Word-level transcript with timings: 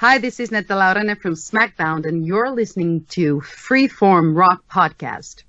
Hi, 0.00 0.16
this 0.16 0.40
is 0.40 0.50
Netta 0.50 0.72
Laurene 0.72 1.20
from 1.20 1.34
SmackDown, 1.34 2.06
and 2.06 2.24
you're 2.24 2.48
listening 2.48 3.04
to 3.10 3.42
Freeform 3.42 4.34
Rock 4.34 4.64
Podcast. 4.66 5.42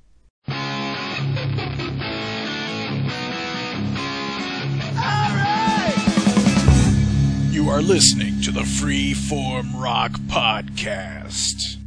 You 7.54 7.70
are 7.70 7.82
listening 7.82 8.42
to 8.42 8.52
the 8.52 8.64
Freeform 8.64 9.82
Rock 9.82 10.12
Podcast 10.28 11.78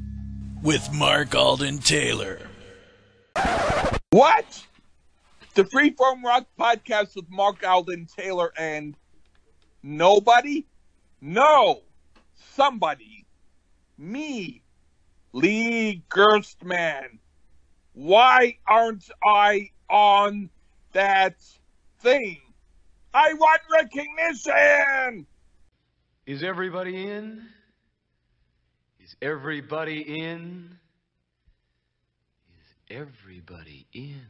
with 0.62 0.90
Mark 0.90 1.34
Alden 1.34 1.80
Taylor. 1.80 2.38
What? 4.08 4.66
The 5.52 5.64
Freeform 5.64 6.22
Rock 6.22 6.46
Podcast 6.58 7.14
with 7.14 7.28
Mark 7.28 7.62
Alden 7.62 8.06
Taylor 8.06 8.54
and 8.56 8.96
nobody? 9.82 10.64
No, 11.20 11.82
somebody. 12.52 13.26
Me, 13.96 14.62
Lee 15.32 16.02
Gerstmann. 16.08 17.18
Why 17.92 18.58
aren't 18.66 19.08
I 19.24 19.70
on 19.88 20.50
that 20.92 21.36
thing? 22.00 22.40
I 23.12 23.34
want 23.34 23.60
recognition! 23.72 25.26
Is 26.26 26.42
everybody 26.42 27.08
in? 27.08 27.42
Is 28.98 29.14
everybody 29.22 30.00
in? 30.00 30.76
Is 32.48 32.74
everybody 32.90 33.86
in? 33.92 34.22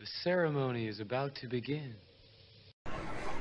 The 0.00 0.06
ceremony 0.24 0.88
is 0.88 0.98
about 0.98 1.36
to 1.36 1.46
begin. 1.46 1.94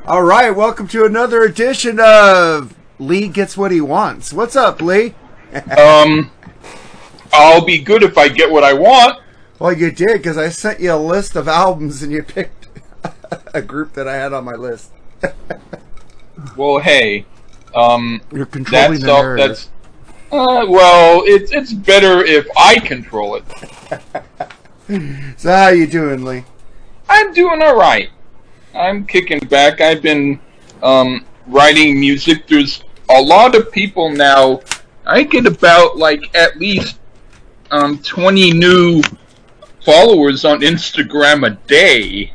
All 0.06 0.22
right, 0.22 0.52
welcome 0.52 0.88
to 0.90 1.06
another 1.06 1.42
edition 1.44 2.00
of 2.00 2.76
Lee 3.02 3.28
Gets 3.28 3.58
What 3.58 3.72
He 3.72 3.82
Wants. 3.82 4.32
What's 4.32 4.56
up, 4.56 4.80
Lee? 4.82 5.16
Um, 5.78 6.30
I'll 7.34 7.66
be 7.66 7.80
good 7.80 8.04
if 8.04 8.16
I 8.18 8.30
get 8.30 8.50
what 8.52 8.64
I 8.64 8.74
want. 8.74 9.20
Well, 9.60 9.74
you 9.74 9.92
did 9.92 10.14
because 10.18 10.38
I 10.38 10.50
sent 10.50 10.80
you 10.80 10.94
a 10.94 10.98
list 10.98 11.36
of 11.36 11.48
albums 11.48 12.04
and 12.04 12.12
you 12.12 12.22
picked 12.24 12.68
a 13.54 13.62
group 13.62 13.94
that 13.94 14.08
I 14.08 14.16
had 14.16 14.34
on 14.34 14.46
my 14.46 14.54
list. 14.56 14.92
Well, 16.58 16.80
hey, 16.80 17.28
um, 17.76 18.20
You're 18.32 18.48
controlling 18.48 18.94
that's 18.94 19.04
the 19.04 19.12
all, 19.12 19.22
narrative. 19.22 19.48
that's 19.50 19.70
uh, 20.32 20.66
well, 20.68 21.22
it's 21.26 21.52
it's 21.52 21.72
better 21.72 22.24
if 22.24 22.48
I 22.58 22.80
control 22.80 23.36
it. 23.36 23.44
So 25.38 25.50
how 25.52 25.68
you 25.70 25.86
doing, 25.88 26.26
Lee? 26.26 26.44
I'm 27.08 27.32
doing 27.34 27.62
all 27.62 27.78
right. 27.78 28.10
I'm 28.74 29.06
kicking 29.06 29.40
back. 29.48 29.80
I've 29.80 30.02
been 30.02 30.40
um, 30.82 31.26
writing 31.48 32.00
music. 32.00 32.48
There's 32.48 32.84
a 33.18 33.22
lot 33.22 33.56
of 33.56 33.72
people 33.72 34.10
now. 34.10 34.62
I 35.06 35.24
get 35.24 35.46
about 35.46 35.98
like 35.98 36.36
at 36.36 36.58
least 36.58 37.00
um, 37.72 38.00
20 38.00 38.54
new 38.54 39.02
followers 39.84 40.46
on 40.46 40.62
Instagram 40.62 41.46
a 41.46 41.52
day. 41.68 42.34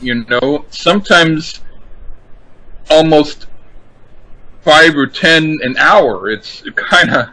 You 0.00 0.24
know, 0.24 0.64
sometimes 0.70 1.60
almost 2.90 3.46
five 4.62 4.96
or 4.96 5.06
ten 5.06 5.58
an 5.62 5.76
hour. 5.76 6.30
It's 6.30 6.62
kind 6.76 7.14
of 7.14 7.28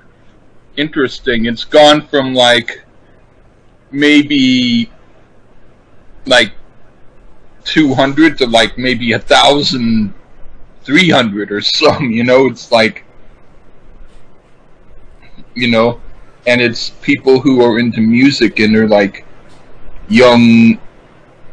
interesting. 0.75 1.45
It's 1.45 1.63
gone 1.63 2.07
from 2.07 2.33
like 2.33 2.83
maybe 3.91 4.91
like 6.25 6.51
200 7.63 8.37
to 8.39 8.47
like 8.47 8.77
maybe 8.77 9.13
a 9.13 9.19
thousand 9.19 10.13
three 10.87 11.09
hundred 11.09 11.51
or 11.51 11.59
some 11.59 12.09
you 12.09 12.23
know 12.23 12.47
it's 12.47 12.71
like 12.71 13.03
you 15.53 15.69
know 15.69 15.99
and 16.47 16.61
it's 16.61 16.91
people 17.01 17.41
who 17.41 17.61
are 17.61 17.77
into 17.77 17.99
music 17.99 18.59
and 18.59 18.73
they're 18.73 18.87
like 18.87 19.25
young 20.07 20.79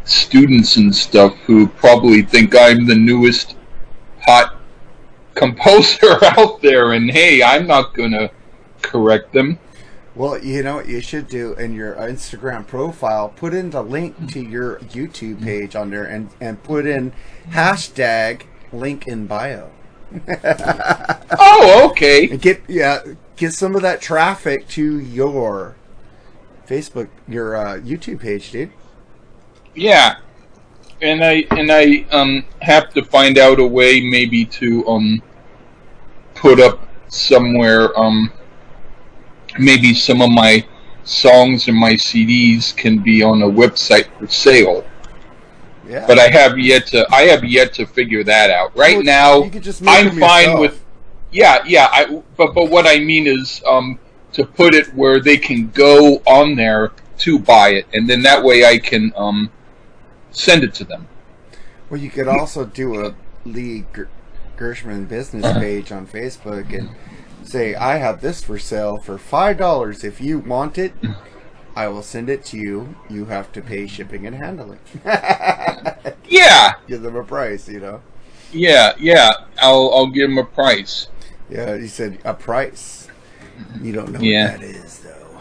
students 0.04 0.76
and 0.76 0.94
stuff 0.94 1.34
who 1.38 1.66
probably 1.66 2.22
think 2.22 2.54
i'm 2.56 2.86
the 2.86 2.94
newest 2.94 3.56
hot 4.22 4.54
composer 5.34 6.24
out 6.38 6.62
there 6.62 6.92
and 6.92 7.10
hey 7.10 7.42
i'm 7.42 7.66
not 7.66 7.92
gonna 7.92 8.30
correct 8.82 9.32
them 9.32 9.58
Well, 10.14 10.38
you 10.38 10.62
know 10.62 10.76
what 10.76 10.86
you 10.86 11.00
should 11.00 11.26
do 11.26 11.54
in 11.54 11.74
your 11.74 11.96
Instagram 11.96 12.64
profile? 12.68 13.30
Put 13.30 13.52
in 13.52 13.70
the 13.70 13.82
link 13.82 14.30
to 14.30 14.40
your 14.40 14.78
YouTube 14.78 15.42
page 15.42 15.74
on 15.74 15.90
there 15.90 16.04
and, 16.04 16.30
and 16.40 16.62
put 16.62 16.86
in 16.86 17.12
hashtag 17.50 18.42
link 18.74 19.06
in 19.06 19.26
bio. 19.26 19.70
oh 21.38 21.88
okay 21.90 22.28
And 22.28 22.40
get 22.40 22.62
yeah, 22.68 23.00
get 23.36 23.52
some 23.52 23.74
of 23.74 23.82
that 23.82 24.00
traffic 24.00 24.68
to 24.68 25.00
your 25.00 25.74
Facebook, 26.66 27.08
your 27.28 27.56
uh, 27.56 27.78
YouTube 27.78 28.20
page, 28.20 28.50
dude. 28.52 28.70
Yeah, 29.74 30.16
and 31.02 31.24
I 31.24 31.46
and 31.50 31.70
I 31.70 32.06
um 32.10 32.44
have 32.62 32.92
to 32.94 33.04
find 33.04 33.38
out 33.38 33.58
a 33.58 33.66
way 33.66 34.00
maybe 34.00 34.44
to 34.46 34.86
um 34.86 35.22
put 36.34 36.60
up 36.60 36.80
somewhere 37.08 37.96
um 37.98 38.32
maybe 39.58 39.94
some 39.94 40.20
of 40.20 40.30
my 40.30 40.64
songs 41.04 41.68
and 41.68 41.76
my 41.76 41.92
CDs 41.92 42.74
can 42.74 42.98
be 42.98 43.22
on 43.22 43.42
a 43.42 43.48
website 43.48 44.08
for 44.18 44.26
sale. 44.26 44.84
Yeah. 45.88 46.06
But 46.06 46.18
I 46.18 46.28
have 46.28 46.58
yet 46.58 46.86
to 46.88 47.06
I 47.12 47.22
have 47.22 47.44
yet 47.44 47.72
to 47.74 47.86
figure 47.86 48.24
that 48.24 48.50
out. 48.50 48.76
Right 48.76 48.96
Well, 48.96 49.04
now 49.04 49.42
you 49.44 49.50
could 49.50 49.62
just 49.62 49.82
make 49.82 49.94
I'm 50.06 50.18
fine 50.18 50.44
yourself. 50.44 50.60
with 50.60 50.84
yeah, 51.32 51.62
yeah, 51.66 51.88
I 51.92 52.22
but 52.36 52.54
but 52.54 52.70
what 52.70 52.86
I 52.86 52.98
mean 52.98 53.26
is 53.26 53.62
um 53.66 53.98
to 54.32 54.44
put 54.44 54.74
it 54.74 54.92
where 54.94 55.20
they 55.20 55.36
can 55.36 55.70
go 55.70 56.16
on 56.26 56.54
there 56.56 56.92
to 57.18 57.38
buy 57.38 57.68
it 57.70 57.86
and 57.92 58.08
then 58.08 58.22
that 58.22 58.42
way 58.42 58.64
I 58.64 58.78
can 58.78 59.12
um 59.16 59.50
send 60.30 60.64
it 60.64 60.74
to 60.74 60.84
them. 60.84 61.06
Well, 61.90 62.00
you 62.00 62.10
could 62.10 62.28
also 62.28 62.64
do 62.64 63.04
a 63.06 63.14
Lee 63.44 63.84
Ger- 63.94 64.08
Gershman 64.56 65.04
business 65.04 65.52
page 65.58 65.92
on 65.92 66.06
Facebook 66.06 66.76
and 66.76 66.90
say, 67.44 67.74
"I 67.74 67.98
have 67.98 68.20
this 68.20 68.42
for 68.42 68.58
sale 68.58 68.96
for 68.98 69.18
five 69.18 69.58
dollars. 69.58 70.02
If 70.02 70.20
you 70.20 70.38
want 70.38 70.78
it, 70.78 70.92
I 71.76 71.88
will 71.88 72.02
send 72.02 72.28
it 72.30 72.44
to 72.46 72.56
you. 72.56 72.94
You 73.10 73.24
have 73.26 73.50
to 73.52 73.60
pay 73.62 73.86
shipping 73.86 74.26
and 74.26 74.36
handling. 74.36 74.78
Yeah, 76.28 76.74
Give 76.88 77.02
them 77.02 77.16
a 77.16 77.24
price, 77.24 77.68
you 77.68 77.80
know." 77.80 78.00
yeah, 78.52 78.94
yeah. 78.98 79.32
I'll 79.58 79.90
I'll 79.92 80.06
give 80.08 80.28
them 80.28 80.38
a 80.38 80.44
price. 80.44 81.08
Yeah, 81.50 81.76
he 81.76 81.86
said 81.88 82.18
a 82.24 82.34
price. 82.34 83.08
You 83.82 83.92
don't 83.92 84.10
know 84.12 84.20
Yeah. 84.20 84.52
what 84.52 84.60
that 84.60 84.66
is, 84.70 84.98
though. 85.00 85.40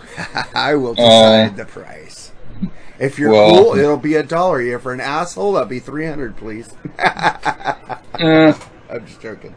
I 0.56 0.76
will 0.76 0.92
Uh, 0.92 1.48
decide 1.48 1.58
the 1.58 1.66
price. 1.66 2.32
If 3.00 3.18
you're 3.18 3.32
well- 3.32 3.64
cool, 3.64 3.76
it'll 3.76 3.98
be 3.98 4.16
a 4.16 4.24
dollar. 4.24 4.62
If 4.62 4.84
you're 4.84 4.94
an 4.94 5.00
asshole, 5.02 5.54
that'll 5.54 5.68
be 5.68 5.80
three 5.80 6.06
hundred, 6.06 6.36
please. 6.38 6.70
Uh, 8.20 8.54
I'm 8.92 9.06
just 9.08 9.20
joking. 9.22 9.56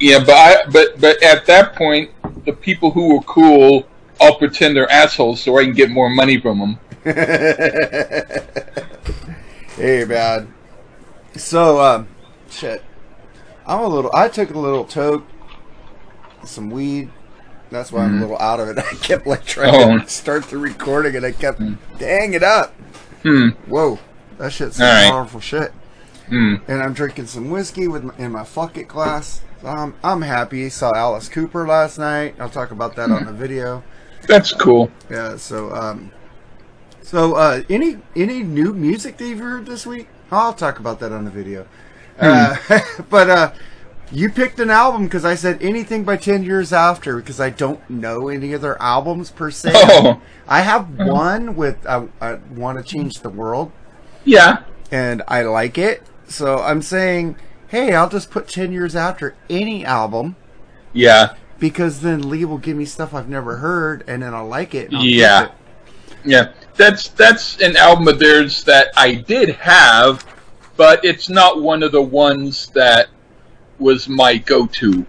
yeah, 0.00 0.18
but 0.18 0.34
I 0.34 0.56
but 0.70 1.00
but 1.00 1.22
at 1.22 1.46
that 1.46 1.76
point, 1.76 2.10
the 2.44 2.52
people 2.52 2.90
who 2.90 3.14
were 3.14 3.22
cool, 3.22 3.86
I'll 4.22 4.36
pretend 4.36 4.76
they're 4.76 4.90
assholes 4.90 5.40
so 5.42 5.58
I 5.58 5.64
can 5.64 5.72
get 5.72 5.90
more 5.90 6.08
money 6.08 6.40
from 6.40 6.58
them. 6.60 6.78
hey, 9.76 10.04
man. 10.04 10.52
So, 11.36 11.80
um, 11.80 12.08
shit. 12.50 12.82
I'm 13.66 13.80
a 13.80 13.88
little. 13.88 14.10
I 14.14 14.28
took 14.28 14.50
a 14.50 14.58
little 14.58 14.84
toke, 14.84 15.24
some 16.44 16.70
weed. 16.70 17.10
That's 17.70 17.90
why 17.90 18.04
I'm 18.04 18.18
a 18.18 18.20
little 18.20 18.38
out 18.38 18.60
of 18.60 18.68
it. 18.68 18.78
I 18.92 18.94
kept 18.96 19.26
like 19.26 19.44
trying 19.44 19.74
Oh. 19.74 19.98
to 19.98 20.08
start 20.08 20.44
the 20.44 20.58
recording, 20.58 21.16
and 21.16 21.24
I 21.24 21.32
kept 21.32 21.60
dang 21.98 22.34
it 22.34 22.42
up. 22.42 22.74
Hmm. 23.22 23.50
Whoa, 23.66 23.98
that 24.38 24.52
shit's 24.52 24.76
some 24.76 24.86
right. 24.86 25.10
powerful 25.10 25.40
shit. 25.40 25.72
Hmm. 26.28 26.56
And 26.68 26.82
I'm 26.82 26.92
drinking 26.92 27.26
some 27.26 27.50
whiskey 27.50 27.88
with 27.88 28.04
my, 28.04 28.14
in 28.18 28.32
my 28.32 28.44
fuck 28.44 28.76
it 28.76 28.88
glass. 28.88 29.42
So 29.62 29.68
I'm 29.68 29.94
I'm 30.04 30.22
happy. 30.22 30.68
Saw 30.68 30.90
Alice 30.94 31.28
Cooper 31.28 31.66
last 31.66 31.98
night. 31.98 32.34
I'll 32.38 32.50
talk 32.50 32.72
about 32.72 32.96
that 32.96 33.10
on 33.10 33.24
the 33.24 33.32
video. 33.32 33.82
That's 34.26 34.52
cool. 34.52 34.90
Yeah. 35.10 35.36
So 35.36 35.74
um, 35.74 36.12
so 37.02 37.34
uh, 37.34 37.62
any 37.68 37.98
any 38.16 38.42
new 38.42 38.72
music 38.72 39.16
that 39.18 39.26
you've 39.26 39.38
heard 39.40 39.66
this 39.66 39.86
week? 39.86 40.08
I'll 40.30 40.54
talk 40.54 40.78
about 40.78 41.00
that 41.00 41.12
on 41.12 41.24
the 41.24 41.30
video. 41.30 41.66
Uh, 42.18 42.56
but 43.10 43.28
uh, 43.30 43.52
you 44.10 44.30
picked 44.30 44.60
an 44.60 44.70
album 44.70 45.04
because 45.04 45.24
I 45.24 45.34
said 45.34 45.62
anything 45.62 46.04
by 46.04 46.16
ten 46.16 46.42
years 46.42 46.72
after 46.72 47.16
because 47.16 47.40
I 47.40 47.50
don't 47.50 47.88
know 47.90 48.28
any 48.28 48.54
other 48.54 48.80
albums 48.80 49.30
per 49.30 49.50
se. 49.50 49.72
Oh. 49.74 50.20
I 50.48 50.60
have 50.62 50.98
one 50.98 51.54
with 51.56 51.86
I, 51.86 52.08
I 52.20 52.34
want 52.54 52.78
to 52.78 52.84
change 52.84 53.20
the 53.20 53.30
world 53.30 53.70
Yeah. 54.24 54.64
and 54.90 55.22
I 55.28 55.42
like 55.42 55.78
it. 55.78 56.02
So 56.28 56.58
I'm 56.58 56.82
saying, 56.82 57.36
hey, 57.68 57.94
I'll 57.94 58.08
just 58.08 58.30
put 58.30 58.48
ten 58.48 58.72
years 58.72 58.94
after 58.96 59.34
any 59.50 59.84
album 59.84 60.36
Yeah. 60.92 61.34
Because 61.62 62.00
then 62.00 62.28
Lee 62.28 62.44
will 62.44 62.58
give 62.58 62.76
me 62.76 62.84
stuff 62.84 63.14
I've 63.14 63.28
never 63.28 63.58
heard 63.58 64.02
and 64.08 64.20
then 64.20 64.34
I'll 64.34 64.48
like 64.48 64.74
it. 64.74 64.88
and 64.88 64.96
I'll 64.96 65.04
Yeah. 65.04 65.44
it. 65.44 65.52
Yeah. 66.24 66.52
That's 66.76 67.08
that's 67.08 67.60
an 67.60 67.76
album 67.76 68.08
of 68.08 68.18
theirs 68.18 68.64
that 68.64 68.88
I 68.96 69.14
did 69.14 69.50
have, 69.50 70.26
but 70.76 71.04
it's 71.04 71.28
not 71.28 71.62
one 71.62 71.84
of 71.84 71.92
the 71.92 72.02
ones 72.02 72.66
that 72.74 73.06
was 73.78 74.08
my 74.08 74.38
go-to. 74.38 75.06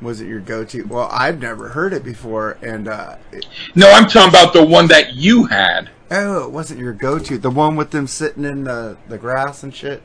Was 0.00 0.20
it 0.22 0.28
your 0.28 0.40
go-to? 0.40 0.84
Well, 0.84 1.10
I've 1.12 1.40
never 1.42 1.68
heard 1.70 1.92
it 1.92 2.04
before, 2.04 2.56
and 2.62 2.88
uh, 2.88 3.16
it, 3.32 3.46
No, 3.74 3.90
I'm 3.90 4.08
talking 4.08 4.28
about 4.30 4.52
the 4.54 4.64
one 4.64 4.86
that 4.88 5.14
you 5.14 5.44
had. 5.46 5.90
oh, 6.10 6.44
it 6.44 6.52
wasn't 6.52 6.80
your 6.80 6.92
go-to. 6.94 7.36
The 7.36 7.50
one 7.50 7.76
with 7.76 7.90
them 7.90 8.06
sitting 8.06 8.44
in 8.44 8.64
the 8.64 8.96
the 9.08 9.18
grass 9.18 9.62
and 9.62 9.74
shit. 9.74 10.02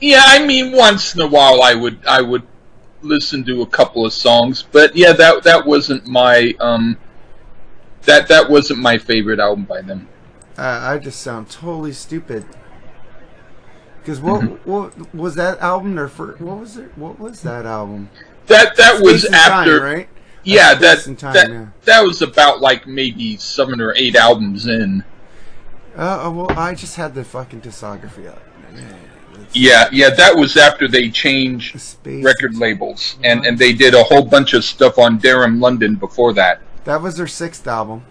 Yeah, 0.00 0.22
I 0.24 0.44
mean, 0.46 0.70
once 0.72 1.14
in 1.16 1.20
a 1.22 1.26
while 1.26 1.62
I 1.62 1.74
would 1.74 1.98
I 2.06 2.20
would 2.20 2.42
listen 3.02 3.44
to 3.44 3.62
a 3.62 3.66
couple 3.66 4.06
of 4.06 4.12
songs, 4.12 4.62
but 4.62 4.96
yeah, 4.96 5.12
that 5.12 5.42
that 5.44 5.66
wasn't 5.66 6.06
my 6.06 6.54
um 6.60 6.96
that 8.02 8.28
that 8.28 8.50
wasn't 8.50 8.80
my 8.80 8.98
favorite 8.98 9.40
album 9.40 9.64
by 9.64 9.82
them. 9.82 10.08
Uh, 10.58 10.80
I 10.82 10.98
just 10.98 11.20
sound 11.20 11.50
totally 11.50 11.92
stupid. 11.92 12.44
Because 14.00 14.20
what, 14.20 14.66
what 14.66 15.14
was 15.14 15.36
that 15.36 15.60
album? 15.60 15.94
Their 15.94 16.08
first, 16.08 16.40
what 16.40 16.58
was 16.58 16.76
it? 16.76 16.90
What 16.98 17.20
was 17.20 17.42
that 17.42 17.64
album? 17.64 18.10
That 18.46 18.76
that 18.76 19.00
was 19.00 19.22
Space 19.22 19.30
Time, 19.30 19.60
after 19.60 19.80
right? 19.80 20.08
yeah 20.42 20.74
That's 20.74 21.04
that 21.04 21.18
Time, 21.18 21.34
that 21.34 21.50
yeah. 21.50 21.66
that 21.84 22.02
was 22.02 22.20
about 22.20 22.60
like 22.60 22.86
maybe 22.86 23.36
seven 23.36 23.80
or 23.80 23.94
eight 23.96 24.16
albums 24.16 24.66
in. 24.66 25.04
Uh, 25.94 26.32
well, 26.34 26.50
I 26.58 26.74
just 26.74 26.96
had 26.96 27.14
the 27.14 27.22
fucking 27.22 27.60
discography 27.60 28.26
up. 28.26 28.42
Yeah, 28.74 28.96
yeah, 29.52 29.88
yeah, 29.92 30.10
that 30.10 30.34
was 30.36 30.56
after 30.56 30.88
they 30.88 31.10
changed 31.10 31.96
record 32.04 32.56
labels 32.56 33.16
and 33.22 33.44
and 33.46 33.58
they 33.58 33.72
did 33.72 33.94
a 33.94 34.02
whole 34.02 34.24
bunch 34.24 34.54
of 34.54 34.64
stuff 34.64 34.98
on 34.98 35.18
Deram 35.18 35.60
London 35.60 35.96
before 35.96 36.32
that. 36.34 36.60
That 36.84 37.02
was 37.02 37.16
their 37.16 37.26
sixth 37.26 37.66
album. 37.66 38.04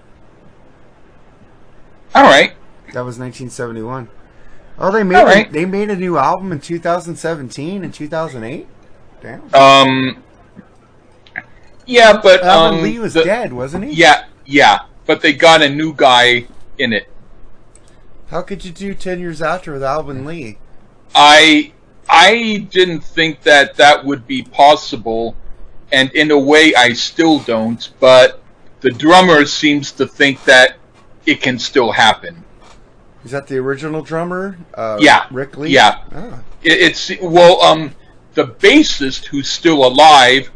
All 2.14 2.24
right. 2.24 2.54
That 2.94 3.06
was 3.06 3.18
1971. 3.18 4.10
Oh, 4.78 4.92
they 4.92 5.04
made 5.04 5.22
a, 5.22 5.26
right. 5.26 5.52
they 5.52 5.66
made 5.66 5.90
a 5.90 5.96
new 5.96 6.18
album 6.18 6.52
in 6.52 6.60
2017 6.60 7.84
and 7.84 7.94
2008. 7.94 8.68
Damn. 9.22 9.54
Um 9.54 10.24
Yeah, 11.86 12.20
but 12.22 12.44
Alvin 12.44 12.80
um, 12.80 12.84
Lee 12.84 13.00
was 13.00 13.14
the- 13.14 13.24
dead, 13.24 13.54
wasn't 13.54 13.86
he? 13.86 13.92
Yeah, 13.92 14.26
yeah, 14.46 14.80
but 15.06 15.22
they 15.22 15.34
got 15.34 15.62
a 15.62 15.70
new 15.70 15.94
guy 15.94 16.48
in 16.78 16.94
it. 16.94 17.08
How 18.28 18.42
could 18.42 18.64
you 18.64 18.72
do 18.72 18.94
10 18.94 19.20
years 19.20 19.42
after 19.42 19.74
with 19.74 19.84
Alvin 19.84 20.26
Lee? 20.26 20.58
I 21.16 21.72
I 22.10 22.68
didn't 22.72 23.02
think 23.02 23.42
that 23.44 23.76
that 23.76 24.06
would 24.06 24.28
be 24.28 24.44
possible, 24.44 25.36
and 25.92 26.12
in 26.12 26.32
a 26.32 26.40
way, 26.40 26.74
I 26.76 26.94
still 26.94 27.40
don't. 27.40 27.90
But 28.00 28.42
the 28.82 28.92
drummer 28.92 29.46
seems 29.46 29.92
to 29.94 30.08
think 30.08 30.44
that 30.46 30.78
it 31.26 31.42
can 31.42 31.60
still 31.60 31.92
happen. 31.92 32.44
Is 33.24 33.32
that 33.32 33.48
the 33.48 33.58
original 33.58 34.02
drummer? 34.02 34.58
Uh, 34.74 34.98
Yeah. 35.00 35.26
Ric 35.30 35.56
Lee? 35.58 35.70
Yeah. 35.70 36.00
Ah. 36.14 36.40
It, 36.64 36.80
it's 36.82 37.12
well, 37.22 37.62
um, 37.62 37.96
the 38.34 38.48
bassist 38.48 39.26
who's 39.28 39.50
still 39.50 39.86
alive, 39.86 40.50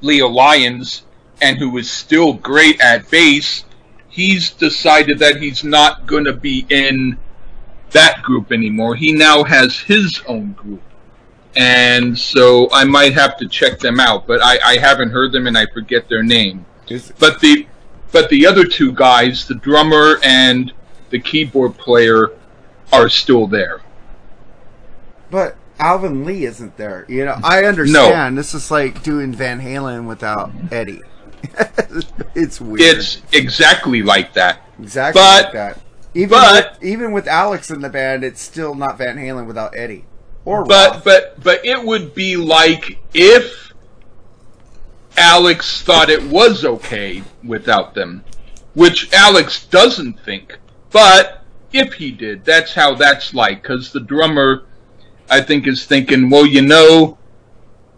Leo 0.00 0.28
Lyons, 0.28 1.02
and 1.40 1.58
who 1.58 1.76
is 1.78 1.90
still 1.90 2.32
great 2.34 2.80
at 2.80 3.08
bass. 3.10 3.64
He's 4.08 4.50
decided 4.50 5.20
that 5.20 5.36
he's 5.36 5.62
not 5.62 6.06
going 6.06 6.24
to 6.24 6.32
be 6.32 6.66
in 6.68 7.16
that 7.92 8.22
group 8.22 8.52
anymore. 8.52 8.94
He 8.94 9.12
now 9.12 9.44
has 9.44 9.78
his 9.78 10.20
own 10.26 10.52
group. 10.52 10.82
And 11.56 12.16
so 12.16 12.68
I 12.72 12.84
might 12.84 13.12
have 13.14 13.36
to 13.38 13.48
check 13.48 13.80
them 13.80 13.98
out, 13.98 14.26
but 14.26 14.40
I, 14.42 14.58
I 14.64 14.76
haven't 14.78 15.10
heard 15.10 15.32
them 15.32 15.46
and 15.48 15.58
I 15.58 15.66
forget 15.66 16.08
their 16.08 16.22
name. 16.22 16.64
But 17.18 17.40
the 17.40 17.66
but 18.12 18.28
the 18.30 18.46
other 18.46 18.64
two 18.64 18.92
guys, 18.92 19.46
the 19.46 19.54
drummer 19.54 20.18
and 20.24 20.72
the 21.10 21.18
keyboard 21.20 21.76
player, 21.78 22.28
are 22.92 23.08
still 23.08 23.46
there. 23.46 23.80
but 25.30 25.56
Alvin 25.78 26.24
Lee 26.24 26.44
isn't 26.44 26.76
there. 26.76 27.06
You 27.08 27.24
know, 27.24 27.36
I 27.42 27.64
understand. 27.64 28.34
No. 28.34 28.40
This 28.40 28.54
is 28.54 28.70
like 28.70 29.02
doing 29.02 29.32
Van 29.32 29.60
Halen 29.60 30.06
without 30.06 30.50
Eddie. 30.70 31.02
it's 32.34 32.60
weird. 32.60 32.80
It's 32.80 33.22
exactly 33.32 34.02
like 34.02 34.34
that. 34.34 34.60
exactly 34.78 35.20
but- 35.20 35.44
like 35.44 35.52
that. 35.54 35.78
Even 36.14 36.30
but- 36.30 36.72
with, 36.74 36.84
even 36.84 37.12
with 37.12 37.26
Alex 37.26 37.70
in 37.70 37.80
the 37.80 37.88
band, 37.88 38.24
it's 38.24 38.40
still 38.40 38.74
not 38.74 38.98
Van 38.98 39.16
Halen 39.16 39.46
without 39.46 39.76
Eddie 39.76 40.04
or 40.44 40.64
But 40.64 41.04
but 41.04 41.42
but 41.42 41.64
it 41.64 41.84
would 41.84 42.14
be 42.14 42.36
like 42.36 42.98
if 43.14 43.72
Alex 45.16 45.82
thought 45.82 46.08
it 46.10 46.22
was 46.22 46.64
okay 46.64 47.22
without 47.44 47.94
them, 47.94 48.24
which 48.74 49.12
Alex 49.12 49.66
doesn't 49.66 50.20
think. 50.20 50.58
But 50.90 51.44
if 51.72 51.94
he 51.94 52.10
did, 52.10 52.44
that's 52.44 52.74
how 52.74 52.94
that's 52.94 53.34
like. 53.34 53.62
Because 53.62 53.92
the 53.92 54.00
drummer, 54.00 54.64
I 55.28 55.40
think, 55.40 55.66
is 55.66 55.84
thinking, 55.84 56.30
well, 56.30 56.46
you 56.46 56.62
know, 56.62 57.18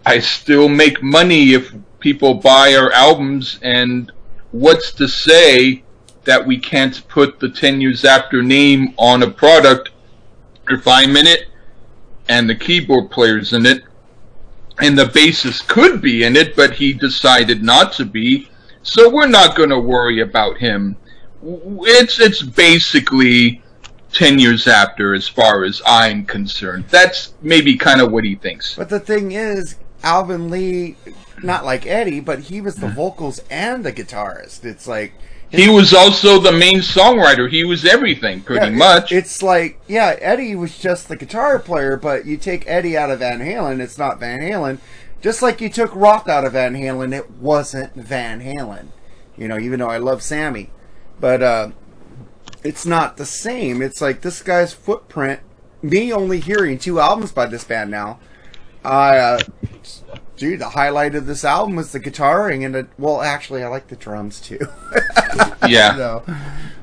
I 0.04 0.18
still 0.18 0.68
make 0.68 1.02
money 1.02 1.52
if 1.52 1.72
people 2.00 2.34
buy 2.34 2.74
our 2.74 2.90
albums, 2.92 3.58
and 3.62 4.10
what's 4.50 4.92
to 4.94 5.06
say 5.06 5.84
that 6.24 6.46
we 6.46 6.58
can't 6.58 7.06
put 7.08 7.40
the 7.40 7.48
10 7.48 7.80
years 7.80 8.04
after 8.04 8.42
name 8.42 8.94
on 8.96 9.22
a 9.22 9.30
product 9.30 9.90
if 10.68 10.86
I'm 10.86 11.16
in 11.16 11.26
it 11.26 11.48
and 12.28 12.48
the 12.48 12.54
keyboard 12.54 13.10
player's 13.10 13.52
in 13.52 13.66
it, 13.66 13.84
and 14.80 14.98
the 14.98 15.04
bassist 15.04 15.66
could 15.68 16.00
be 16.00 16.24
in 16.24 16.36
it, 16.36 16.56
but 16.56 16.72
he 16.72 16.92
decided 16.92 17.62
not 17.62 17.92
to 17.94 18.04
be. 18.04 18.48
So 18.82 19.10
we're 19.10 19.26
not 19.26 19.56
going 19.56 19.70
to 19.70 19.78
worry 19.78 20.20
about 20.20 20.56
him. 20.56 20.96
It's 21.42 22.20
it's 22.20 22.42
basically 22.42 23.62
ten 24.12 24.38
years 24.38 24.66
after, 24.66 25.14
as 25.14 25.28
far 25.28 25.64
as 25.64 25.82
I'm 25.86 26.24
concerned. 26.24 26.86
That's 26.88 27.34
maybe 27.42 27.76
kind 27.76 28.00
of 28.00 28.12
what 28.12 28.24
he 28.24 28.36
thinks. 28.36 28.74
But 28.74 28.88
the 28.88 29.00
thing 29.00 29.32
is, 29.32 29.76
Alvin 30.02 30.50
Lee, 30.50 30.96
not 31.42 31.64
like 31.64 31.86
Eddie, 31.86 32.20
but 32.20 32.40
he 32.40 32.60
was 32.60 32.76
the 32.76 32.86
mm-hmm. 32.86 32.96
vocals 32.96 33.40
and 33.50 33.84
the 33.84 33.92
guitarist. 33.92 34.64
It's 34.64 34.86
like 34.86 35.12
He 35.52 35.68
was 35.68 35.92
also 35.92 36.40
the 36.40 36.50
main 36.52 36.78
songwriter. 36.78 37.48
He 37.50 37.62
was 37.64 37.84
everything, 37.84 38.40
pretty 38.40 38.66
Yeah, 38.66 38.72
much. 38.72 39.12
It's 39.12 39.42
like, 39.42 39.78
yeah, 39.86 40.16
Eddie 40.20 40.54
was 40.54 40.78
just 40.78 41.08
the 41.08 41.16
guitar 41.16 41.58
player, 41.58 41.96
but 41.98 42.24
you 42.24 42.38
take 42.38 42.66
Eddie 42.66 42.96
out 42.96 43.10
of 43.10 43.18
Van 43.18 43.40
Halen, 43.40 43.80
it's 43.80 43.98
not 43.98 44.18
Van 44.18 44.40
Halen. 44.40 44.78
Just 45.20 45.42
like 45.42 45.60
you 45.60 45.68
took 45.68 45.94
Roth 45.94 46.26
out 46.26 46.44
of 46.44 46.54
Van 46.54 46.74
Halen, 46.74 47.14
it 47.14 47.30
wasn't 47.32 47.94
Van 47.94 48.40
Halen. 48.40 48.88
You 49.36 49.46
know, 49.46 49.58
even 49.58 49.78
though 49.78 49.90
I 49.90 49.98
love 49.98 50.22
Sammy. 50.22 50.70
But 51.20 51.42
uh, 51.42 51.70
it's 52.64 52.86
not 52.86 53.18
the 53.18 53.26
same. 53.26 53.82
It's 53.82 54.00
like 54.00 54.22
this 54.22 54.42
guy's 54.42 54.72
footprint, 54.72 55.40
me 55.82 56.12
only 56.12 56.40
hearing 56.40 56.78
two 56.78 56.98
albums 56.98 57.30
by 57.30 57.46
this 57.46 57.64
band 57.64 57.90
now. 57.90 58.18
I, 58.84 59.18
uh, 59.18 59.38
dude, 60.42 60.58
the 60.58 60.70
highlight 60.70 61.14
of 61.14 61.24
this 61.26 61.44
album 61.44 61.76
was 61.76 61.92
the 61.92 62.00
guitaring 62.00 62.66
and 62.66 62.74
the, 62.74 62.88
well, 62.98 63.22
actually, 63.22 63.62
I 63.62 63.68
like 63.68 63.86
the 63.86 63.94
drums 63.94 64.40
too. 64.40 64.58
yeah. 65.68 65.94
No. 65.96 66.24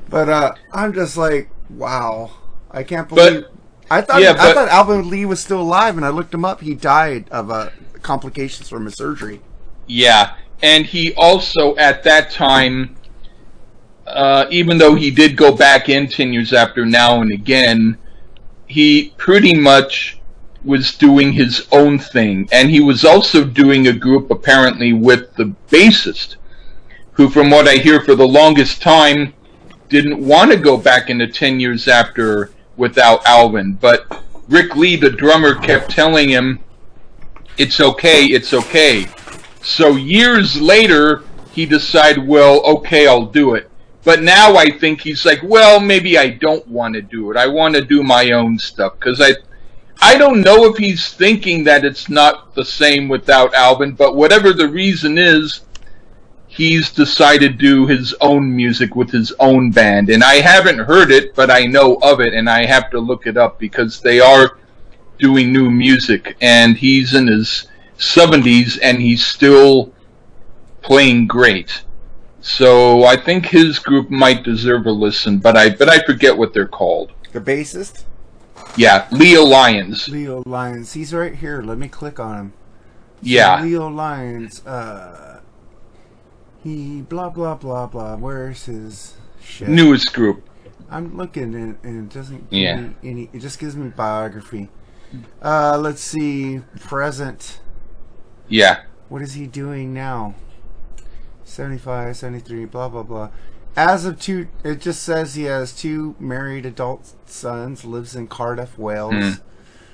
But 0.08 0.30
uh, 0.30 0.54
I'm 0.72 0.94
just 0.94 1.18
like, 1.18 1.50
wow. 1.68 2.30
I 2.70 2.84
can't 2.84 3.06
But- 3.06 3.16
believe. 3.16 3.44
I 3.90 4.00
thought 4.00 4.22
yeah, 4.22 4.30
I 4.30 4.34
but- 4.34 4.54
thought 4.54 4.68
Alvin 4.68 5.10
Lee 5.10 5.26
was 5.26 5.40
still 5.40 5.60
alive, 5.60 5.96
and 5.98 6.06
I 6.06 6.08
looked 6.08 6.32
him 6.32 6.42
up. 6.42 6.62
He 6.62 6.74
died 6.74 7.28
of 7.30 7.50
uh, 7.50 7.68
complications 8.00 8.66
from 8.70 8.86
a 8.86 8.90
surgery. 8.90 9.42
Yeah, 9.86 10.36
and 10.62 10.86
he 10.86 11.12
also 11.14 11.76
at 11.76 12.02
that 12.04 12.30
time, 12.30 12.96
uh, 14.06 14.46
even 14.48 14.78
though 14.78 14.94
he 14.94 15.10
did 15.10 15.36
go 15.36 15.54
back 15.54 15.88
in 15.90 16.06
ten 16.06 16.32
years 16.32 16.52
after 16.54 16.86
now 16.86 17.20
and 17.20 17.32
again, 17.32 17.98
he 18.68 19.12
pretty 19.18 19.58
much 19.58 20.19
was 20.64 20.94
doing 20.94 21.32
his 21.32 21.66
own 21.72 21.98
thing, 21.98 22.48
and 22.52 22.70
he 22.70 22.80
was 22.80 23.04
also 23.04 23.44
doing 23.44 23.86
a 23.86 23.92
group 23.92 24.30
apparently 24.30 24.92
with 24.92 25.34
the 25.36 25.54
bassist, 25.70 26.36
who, 27.12 27.28
from 27.28 27.50
what 27.50 27.68
I 27.68 27.76
hear, 27.76 28.00
for 28.00 28.14
the 28.14 28.28
longest 28.28 28.82
time, 28.82 29.34
didn't 29.88 30.24
want 30.24 30.50
to 30.50 30.56
go 30.56 30.76
back 30.76 31.10
into 31.10 31.26
ten 31.26 31.60
years 31.60 31.88
after 31.88 32.50
without 32.76 33.26
Alvin, 33.26 33.74
but 33.74 34.22
Ric 34.48 34.76
Lee, 34.76 34.96
the 34.96 35.10
drummer, 35.10 35.54
kept 35.54 35.90
telling 35.90 36.28
him, 36.28 36.60
"It's 37.56 37.80
okay, 37.80 38.24
it's 38.26 38.52
okay." 38.52 39.06
So 39.62 39.96
years 39.96 40.60
later, 40.60 41.22
he 41.52 41.66
decided, 41.66 42.26
well, 42.26 42.64
okay, 42.64 43.06
I'll 43.06 43.26
do 43.26 43.54
it. 43.54 43.70
But 44.02 44.22
now 44.22 44.56
I 44.56 44.70
think 44.78 45.02
he's 45.02 45.26
like, 45.26 45.40
well, 45.42 45.78
maybe 45.78 46.16
I 46.16 46.30
don't 46.30 46.66
want 46.66 46.94
to 46.94 47.02
do 47.02 47.30
it. 47.30 47.36
I 47.36 47.46
want 47.46 47.74
to 47.74 47.84
do 47.84 48.02
my 48.02 48.30
own 48.30 48.58
stuff 48.58 48.94
because 48.98 49.20
I, 49.20 49.34
I 50.02 50.16
don't 50.16 50.40
know 50.40 50.64
if 50.64 50.76
he's 50.76 51.12
thinking 51.12 51.64
that 51.64 51.84
it's 51.84 52.08
not 52.08 52.54
the 52.54 52.64
same 52.64 53.08
without 53.08 53.54
Alvin. 53.54 53.92
But 53.92 54.16
whatever 54.16 54.52
the 54.52 54.68
reason 54.68 55.18
is, 55.18 55.60
he's 56.46 56.90
decided 56.90 57.58
to 57.58 57.66
do 57.66 57.86
his 57.86 58.14
own 58.20 58.54
music 58.54 58.96
with 58.96 59.10
his 59.10 59.32
own 59.40 59.70
band. 59.70 60.08
And 60.08 60.24
I 60.24 60.36
haven't 60.36 60.78
heard 60.78 61.10
it, 61.10 61.34
but 61.34 61.50
I 61.50 61.66
know 61.66 61.96
of 62.02 62.20
it, 62.20 62.34
and 62.34 62.48
I 62.48 62.66
have 62.66 62.90
to 62.90 62.98
look 62.98 63.26
it 63.26 63.36
up 63.36 63.58
because 63.58 64.00
they 64.00 64.20
are 64.20 64.58
doing 65.18 65.52
new 65.52 65.70
music, 65.70 66.36
and 66.40 66.76
he's 66.76 67.14
in 67.14 67.26
his 67.26 67.68
70s 68.00 68.78
and 68.82 69.00
he's 69.00 69.24
still 69.24 69.92
playing 70.82 71.26
great. 71.26 71.84
So 72.40 73.04
I 73.04 73.16
think 73.16 73.46
his 73.46 73.78
group 73.78 74.10
might 74.10 74.42
deserve 74.42 74.86
a 74.86 74.90
listen, 74.90 75.38
but 75.38 75.56
I 75.56 75.68
but 75.68 75.90
I 75.90 76.02
forget 76.04 76.36
what 76.36 76.54
they're 76.54 76.66
called. 76.66 77.12
The 77.32 77.40
bassist, 77.40 78.04
Yeah, 78.76 79.06
Leo 79.10 79.44
Lyons. 79.44 80.08
Leo 80.08 80.42
Lyons. 80.46 80.92
He's 80.92 81.12
right 81.12 81.34
here. 81.34 81.62
Let 81.62 81.78
me 81.78 81.88
click 81.88 82.18
on 82.20 82.36
him. 82.36 82.52
Yeah. 83.22 83.62
Leo 83.62 83.88
Lyons. 83.88 84.64
Uh, 84.66 85.40
he 86.62 87.02
blah 87.02 87.30
blah 87.30 87.54
blah 87.56 87.86
blah. 87.86 88.16
Where's 88.16 88.64
his 88.66 89.14
shit? 89.42 89.68
Newest 89.68 90.12
group. 90.12 90.44
I'm 90.90 91.16
looking 91.16 91.54
and, 91.54 91.78
and 91.82 92.10
it 92.10 92.14
doesn't 92.14 92.50
give 92.50 92.58
Yeah. 92.58 92.80
me 92.80 92.94
any. 93.04 93.30
It 93.32 93.40
just 93.40 93.58
gives 93.58 93.76
me 93.76 93.88
biography. 93.88 94.68
Uh, 95.42 95.76
let's 95.78 96.00
see. 96.00 96.60
Present. 96.80 97.60
Yeah. 98.48 98.82
What 99.08 99.22
is 99.22 99.34
he 99.34 99.46
doing 99.46 99.92
now? 99.92 100.34
75, 101.44 102.16
73, 102.16 102.64
blah 102.66 102.88
blah 102.88 103.02
blah. 103.02 103.30
As 103.76 104.04
of 104.04 104.18
two, 104.20 104.48
it 104.64 104.80
just 104.80 105.02
says 105.02 105.34
he 105.34 105.44
has 105.44 105.72
two 105.72 106.16
married 106.18 106.66
adult 106.66 107.12
sons. 107.26 107.84
Lives 107.84 108.16
in 108.16 108.26
Cardiff, 108.26 108.76
Wales. 108.78 109.40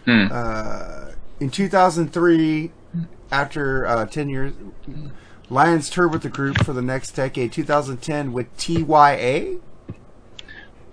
Hmm. 0.04 0.26
Uh, 0.30 1.10
in 1.40 1.50
2003, 1.50 2.70
after 3.30 3.86
uh, 3.86 4.06
10 4.06 4.28
years, 4.28 4.52
Lyons 5.50 5.90
toured 5.90 6.12
with 6.12 6.22
the 6.22 6.28
group 6.30 6.64
for 6.64 6.72
the 6.72 6.80
next 6.82 7.10
decade. 7.12 7.52
2010 7.52 8.32
with 8.32 8.56
TYA. 8.56 9.58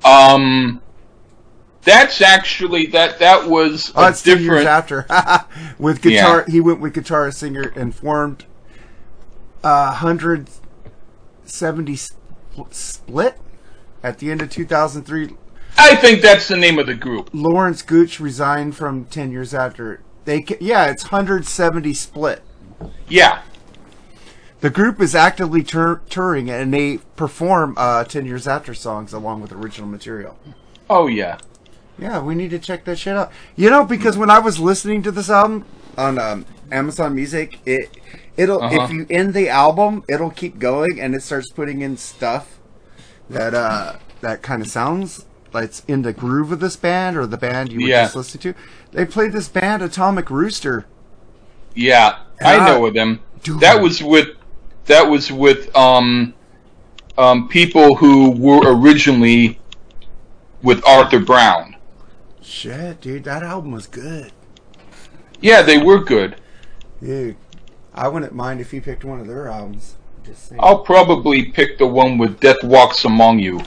Um, 0.05 0.81
that's 1.83 2.19
actually 2.21 2.87
that 2.87 3.19
that 3.19 3.47
was 3.49 3.91
Oh, 3.95 4.03
a 4.05 4.09
it's 4.09 4.21
two 4.21 4.31
years 4.37 4.63
different. 4.65 4.67
after. 4.67 5.05
with 5.79 6.01
guitar, 6.01 6.43
he 6.47 6.59
went 6.59 6.81
with 6.81 6.93
guitar 6.93 7.31
singer 7.31 7.71
and 7.75 7.95
formed 7.95 8.45
uh, 9.63 9.87
170 10.01 11.93
spl- 11.93 12.13
split 12.71 13.37
at 14.01 14.19
the 14.19 14.31
end 14.31 14.41
of 14.41 14.49
2003. 14.49 15.35
I 15.77 15.95
think 15.95 16.21
that's 16.21 16.47
the 16.47 16.57
name 16.57 16.77
of 16.77 16.85
the 16.85 16.93
group. 16.93 17.29
Lawrence 17.33 17.81
Gooch 17.81 18.19
resigned 18.19 18.75
from 18.75 19.05
10 19.05 19.31
years 19.31 19.53
after. 19.53 20.01
They 20.25 20.45
yeah, 20.59 20.89
it's 20.89 21.03
170 21.03 21.93
split. 21.93 22.41
Yeah. 23.07 23.41
The 24.61 24.69
group 24.69 25.01
is 25.01 25.13
actively 25.13 25.63
tour- 25.63 26.01
touring 26.09 26.49
and 26.49 26.73
they 26.73 26.99
perform 27.17 27.73
uh, 27.77 28.05
10 28.05 28.25
years 28.25 28.47
after 28.47 28.73
songs 28.73 29.11
along 29.11 29.41
with 29.41 29.51
original 29.51 29.89
material. 29.89 30.37
Oh 30.89 31.07
yeah. 31.07 31.39
Yeah, 31.97 32.21
we 32.21 32.35
need 32.35 32.49
to 32.51 32.59
check 32.59 32.85
that 32.85 32.97
shit 32.97 33.15
out. 33.15 33.31
You 33.55 33.69
know, 33.69 33.85
because 33.85 34.17
when 34.17 34.29
I 34.29 34.39
was 34.39 34.59
listening 34.59 35.03
to 35.03 35.11
this 35.11 35.29
album 35.29 35.65
on 35.97 36.17
um, 36.17 36.45
Amazon 36.71 37.15
Music, 37.15 37.59
it 37.65 37.89
it'll 38.35 38.61
Uh-huh. 38.63 38.83
if 38.83 38.91
you 38.91 39.05
end 39.09 39.33
the 39.33 39.47
album, 39.49 40.03
it'll 40.09 40.31
keep 40.31 40.57
going 40.59 40.99
and 40.99 41.13
it 41.13 41.21
starts 41.21 41.49
putting 41.51 41.81
in 41.81 41.97
stuff 41.97 42.59
that 43.29 43.53
uh 43.53 43.93
that 44.21 44.41
kind 44.41 44.61
of 44.61 44.67
sounds 44.69 45.25
like 45.53 45.65
it's 45.65 45.83
in 45.87 46.01
the 46.01 46.13
groove 46.13 46.51
of 46.51 46.59
this 46.59 46.75
band 46.75 47.15
or 47.15 47.27
the 47.27 47.37
band 47.37 47.71
you 47.71 47.81
were 47.81 47.87
Yeah. 47.87 48.03
just 48.03 48.15
listening 48.15 48.53
to. 48.53 48.59
They 48.91 49.05
played 49.05 49.31
this 49.33 49.47
band 49.47 49.81
Atomic 49.83 50.29
Rooster. 50.31 50.85
Yeah. 51.75 52.17
I 52.43 52.57
Ah, 52.57 52.65
know 52.67 52.85
of 52.87 52.93
them. 52.95 53.19
dude. 53.43 53.59
That 53.59 53.81
was 53.81 54.01
with 54.01 54.29
that 54.87 55.07
was 55.07 55.31
with 55.31 55.73
um 55.75 56.33
um 57.19 57.47
people 57.49 57.95
who 57.97 58.31
were 58.31 58.61
originally 58.65 59.59
with 60.63 60.83
Arthur 60.87 61.19
Brown. 61.19 61.72
Shit, 62.43 63.01
dude, 63.01 63.23
that 63.23 63.43
album 63.43 63.71
was 63.71 63.87
good. 63.87 64.31
Yeah, 65.39 65.61
they 65.61 65.77
were 65.77 66.03
good. 66.03 66.35
Dude, 67.01 67.35
I 67.93 68.07
wouldn't 68.07 68.33
mind 68.33 68.59
if 68.61 68.73
you 68.73 68.81
picked 68.81 69.03
one 69.03 69.19
of 69.19 69.27
their 69.27 69.47
albums. 69.47 69.95
Just 70.25 70.49
saying. 70.49 70.59
I'll 70.63 70.79
probably 70.79 71.45
pick 71.45 71.77
the 71.77 71.87
one 71.87 72.17
with 72.17 72.39
Death 72.39 72.63
Walks 72.63 73.03
Among 73.05 73.39
You. 73.39 73.61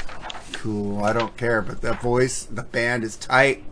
cool. 0.52 1.04
I 1.04 1.12
don't 1.12 1.36
care, 1.36 1.62
but 1.62 1.80
the 1.80 1.92
voice, 1.94 2.42
the 2.44 2.62
band 2.62 3.04
is 3.04 3.16
tight. 3.16 3.62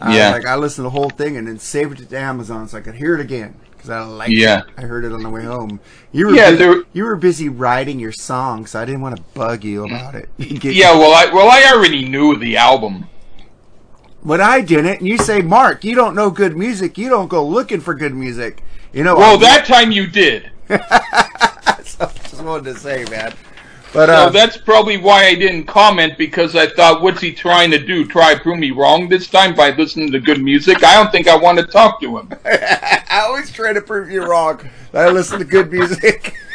Uh, 0.00 0.10
Yeah. 0.14 0.30
like 0.30 0.46
I 0.46 0.56
listened 0.56 0.76
to 0.76 0.82
the 0.84 0.90
whole 0.90 1.10
thing 1.10 1.36
and 1.36 1.46
then 1.46 1.58
saved 1.58 2.00
it 2.00 2.08
to 2.10 2.18
Amazon 2.18 2.68
so 2.68 2.78
I 2.78 2.80
could 2.80 2.94
hear 2.94 3.14
it 3.14 3.20
again 3.20 3.54
because 3.72 3.90
I 3.90 4.02
like 4.02 4.30
Yeah. 4.30 4.60
it. 4.60 4.64
I 4.78 4.82
heard 4.82 5.04
it 5.04 5.12
on 5.12 5.22
the 5.22 5.28
way 5.30 5.42
home. 5.44 5.80
You 6.12 6.28
were 6.28 6.34
Yeah, 6.34 6.50
busy, 6.52 6.56
there- 6.64 6.82
you 6.92 7.04
were 7.04 7.16
busy 7.16 7.48
writing 7.48 7.98
your 8.00 8.12
song, 8.12 8.66
so 8.66 8.80
I 8.80 8.84
didn't 8.84 9.02
want 9.02 9.16
to 9.16 9.22
bug 9.34 9.62
you 9.64 9.84
about 9.84 10.14
it. 10.14 10.28
Yeah, 10.38 10.92
well 10.96 11.12
I 11.12 11.32
well 11.32 11.48
I 11.50 11.70
already 11.74 12.08
knew 12.08 12.36
the 12.38 12.56
album. 12.56 13.08
But 14.24 14.40
I 14.40 14.60
didn't. 14.60 14.98
And 14.98 15.08
you 15.08 15.18
say, 15.18 15.42
Mark, 15.42 15.84
you 15.84 15.94
don't 15.94 16.14
know 16.14 16.30
good 16.30 16.56
music. 16.56 16.96
You 16.96 17.08
don't 17.08 17.28
go 17.28 17.44
looking 17.46 17.80
for 17.80 17.94
good 17.94 18.14
music. 18.14 18.62
You 18.92 19.04
know. 19.04 19.16
Well, 19.16 19.32
I'm- 19.32 19.40
that 19.40 19.66
time 19.66 19.90
you 19.90 20.06
did. 20.06 20.50
so, 20.68 20.78
just 22.24 22.42
wanted 22.42 22.72
to 22.72 22.78
say, 22.78 23.04
man. 23.10 23.34
But 23.92 24.06
So 24.06 24.14
uh, 24.14 24.28
that's 24.30 24.56
probably 24.56 24.96
why 24.96 25.26
I 25.26 25.34
didn't 25.34 25.64
comment 25.66 26.16
because 26.16 26.56
I 26.56 26.66
thought, 26.66 27.02
what's 27.02 27.20
he 27.20 27.30
trying 27.30 27.70
to 27.72 27.78
do? 27.78 28.06
Try 28.06 28.34
to 28.34 28.40
prove 28.40 28.58
me 28.58 28.70
wrong 28.70 29.06
this 29.06 29.26
time 29.28 29.54
by 29.54 29.70
listening 29.70 30.10
to 30.12 30.18
good 30.20 30.42
music? 30.42 30.82
I 30.82 30.94
don't 30.94 31.12
think 31.12 31.28
I 31.28 31.36
want 31.36 31.58
to 31.58 31.66
talk 31.66 32.00
to 32.00 32.16
him. 32.18 32.32
I 32.46 33.24
always 33.26 33.52
try 33.52 33.74
to 33.74 33.82
prove 33.82 34.10
you 34.10 34.24
wrong. 34.24 34.66
I 34.94 35.10
listen 35.10 35.38
to 35.40 35.44
good 35.44 35.70
music. 35.70 36.34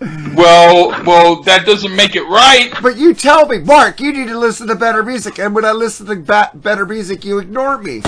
Well, 0.00 0.90
well, 1.04 1.42
that 1.42 1.66
doesn't 1.66 1.94
make 1.94 2.14
it 2.14 2.22
right. 2.24 2.72
But 2.82 2.96
you 2.96 3.14
tell 3.14 3.46
me, 3.46 3.58
Mark, 3.58 4.00
you 4.00 4.12
need 4.12 4.28
to 4.28 4.38
listen 4.38 4.68
to 4.68 4.76
better 4.76 5.02
music. 5.02 5.38
And 5.38 5.54
when 5.54 5.64
I 5.64 5.72
listen 5.72 6.06
to 6.06 6.16
ba- 6.16 6.50
better 6.54 6.86
music, 6.86 7.24
you 7.24 7.38
ignore 7.38 7.78
me. 7.78 8.02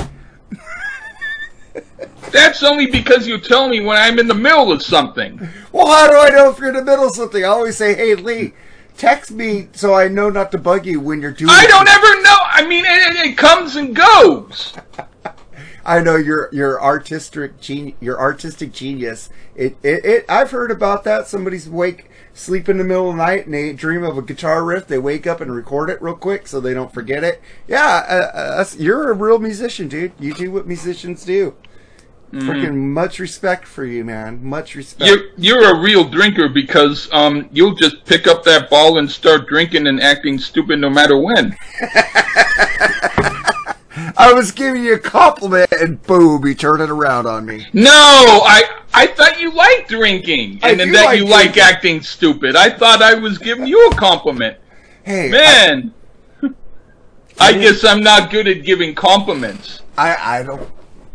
That's 2.31 2.63
only 2.63 2.87
because 2.87 3.27
you 3.27 3.39
tell 3.39 3.69
me 3.69 3.81
when 3.81 3.97
I'm 3.97 4.19
in 4.21 4.29
the 4.29 4.35
middle 4.35 4.71
of 4.71 4.83
something. 4.83 5.41
Well, 5.73 5.87
how 5.89 6.09
do 6.09 6.17
I 6.17 6.31
know 6.31 6.51
if 6.51 6.59
you're 6.59 6.69
in 6.69 6.77
the 6.77 6.85
middle 6.85 7.07
of 7.09 7.15
something? 7.15 7.43
I 7.45 7.49
always 7.49 7.77
say, 7.77 7.95
hey, 7.95 8.15
Lee, 8.15 8.53
text 8.97 9.33
me 9.33 9.69
so 9.73 9.95
I 9.95 10.07
know 10.09 10.31
not 10.31 10.53
to 10.53 10.59
bug 10.59 10.87
you 10.87 11.01
when 11.01 11.21
you're 11.21 11.33
doing 11.33 11.51
I 11.51 11.67
don't 11.67 11.89
ever 11.89 12.23
know. 12.23 12.37
I 12.41 12.67
mean, 12.69 12.85
it, 12.85 13.17
it- 13.17 13.31
it 13.31 13.37
comes 13.39 13.75
and 13.77 13.97
goes. 13.97 14.75
I 15.91 15.99
know 15.99 16.15
your 16.15 16.49
your 16.53 16.81
artistic 16.81 17.61
gen- 17.61 17.95
your 17.99 18.17
artistic 18.17 18.73
genius. 18.73 19.29
It, 19.57 19.77
it 19.83 20.05
it 20.05 20.25
I've 20.29 20.53
heard 20.53 20.71
about 20.71 21.03
that. 21.03 21.27
Somebody's 21.27 21.69
wake 21.69 22.09
sleep 22.33 22.69
in 22.69 22.79
the 22.79 22.85
middle 22.85 23.11
of 23.11 23.17
the 23.17 23.23
night 23.25 23.47
and 23.47 23.53
they 23.53 23.73
dream 23.73 24.05
of 24.05 24.17
a 24.17 24.23
guitar 24.23 24.65
riff. 24.65 24.87
They 24.87 24.99
wake 24.99 25.27
up 25.27 25.41
and 25.41 25.53
record 25.53 25.91
it 25.91 26.01
real 26.01 26.15
quick 26.15 26.47
so 26.47 26.61
they 26.61 26.75
don't 26.75 26.95
forget 26.95 27.25
it. 27.25 27.43
Yeah, 27.67 28.05
uh, 28.09 28.39
uh, 28.39 28.65
you're 28.79 29.11
a 29.11 29.15
real 29.15 29.41
musician, 29.41 29.89
dude. 29.89 30.13
You 30.21 30.33
do 30.33 30.53
what 30.53 30.69
musicians 30.69 31.25
do. 31.25 31.57
Freaking 32.33 32.77
much 32.77 33.19
respect 33.19 33.67
for 33.67 33.85
you, 33.85 34.05
man. 34.05 34.45
Much 34.45 34.77
respect. 34.77 35.11
You're 35.11 35.31
you're 35.37 35.75
a 35.75 35.81
real 35.81 36.05
drinker 36.05 36.49
because 36.49 37.09
um 37.11 37.49
you'll 37.51 37.75
just 37.75 38.05
pick 38.05 38.29
up 38.29 38.45
that 38.45 38.71
ball 38.71 38.99
and 38.99 39.11
start 39.11 39.49
drinking 39.49 39.89
and 39.89 40.01
acting 40.01 40.39
stupid 40.39 40.79
no 40.79 40.89
matter 40.89 41.19
when. 41.19 41.57
I 44.17 44.33
was 44.33 44.53
giving 44.53 44.85
you 44.85 44.95
a 44.95 44.99
compliment 44.99 45.71
and 45.73 46.03
boom, 46.03 46.47
you 46.47 46.55
turn 46.55 46.81
it 46.81 46.91
around 46.91 47.27
on 47.27 47.47
me. 47.47 47.67
No, 47.73 47.91
I 47.91 48.63
I 48.93 49.07
thought 49.07 49.41
you 49.41 49.53
liked 49.53 49.89
drinking 49.89 50.61
I 50.63 50.71
and 50.71 50.81
then 50.81 50.93
that 50.93 51.05
like 51.05 51.19
you 51.19 51.27
like 51.27 51.57
acting 51.57 52.03
stupid. 52.03 52.57
I 52.57 52.71
thought 52.71 53.03
I 53.03 53.15
was 53.15 53.39
giving 53.39 53.67
you 53.67 53.89
a 53.91 53.95
compliment. 53.95 54.57
Hey, 55.03 55.31
Man, 55.31 55.95
I 57.39 57.53
guess 57.53 57.85
I'm 57.85 58.03
not 58.03 58.31
good 58.31 58.47
at 58.47 58.65
giving 58.65 58.95
compliments. 58.95 59.81
I, 59.97 60.39
I 60.39 60.43
don't. 60.43 60.71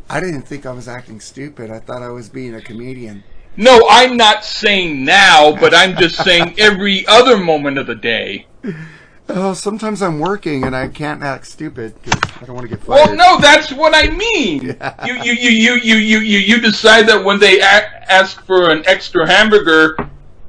I 0.10 0.20
didn't 0.20 0.44
think 0.44 0.66
I 0.66 0.72
was 0.72 0.88
acting 0.88 1.20
stupid. 1.20 1.72
I 1.72 1.80
thought 1.80 2.02
I 2.02 2.10
was 2.10 2.30
being 2.30 2.56
a 2.56 2.62
comedian. 2.62 3.24
No, 3.58 3.88
I'm 3.90 4.18
not 4.18 4.44
saying 4.44 5.06
now, 5.06 5.56
but 5.56 5.74
I'm 5.74 5.96
just 5.96 6.24
saying 6.24 6.56
every 6.60 7.06
other 7.08 7.38
moment 7.38 7.78
of 7.78 7.88
the 7.88 7.96
day. 7.96 8.48
Oh, 9.28 9.54
sometimes 9.54 10.02
I'm 10.04 10.20
working 10.20 10.64
and 10.64 10.76
I 10.76 10.88
can't 10.88 11.24
act 11.24 11.48
stupid 11.48 11.96
because 12.04 12.22
I 12.42 12.46
don't 12.46 12.56
want 12.56 12.70
to 12.70 12.76
get 12.76 12.84
fired. 12.86 13.08
Well, 13.08 13.16
no, 13.16 13.40
that's 13.42 13.72
what 13.72 13.94
I 13.96 14.10
mean. 14.10 14.78
You, 15.06 15.16
you, 15.16 15.34
you, 15.34 15.50
you, 15.50 15.74
you, 15.76 15.96
you, 15.96 16.18
you, 16.20 16.38
you 16.40 16.62
decide 16.62 17.08
that 17.08 17.24
when 17.24 17.40
they 17.40 17.60
a- 17.60 18.12
ask 18.12 18.44
for 18.46 18.70
an 18.70 18.84
extra 18.88 19.28
hamburger, 19.28 19.98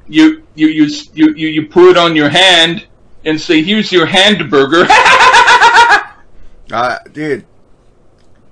you, 0.07 0.45
you, 0.55 0.67
you, 0.67 0.85
you, 1.13 1.33
you, 1.35 1.47
you 1.47 1.67
put 1.67 1.91
it 1.91 1.97
on 1.97 2.15
your 2.15 2.29
hand 2.29 2.87
and 3.25 3.39
say, 3.39 3.61
"Here's 3.63 3.91
your 3.91 4.05
hamburger." 4.05 4.87
Uh, 6.69 6.99
dude, 7.13 7.45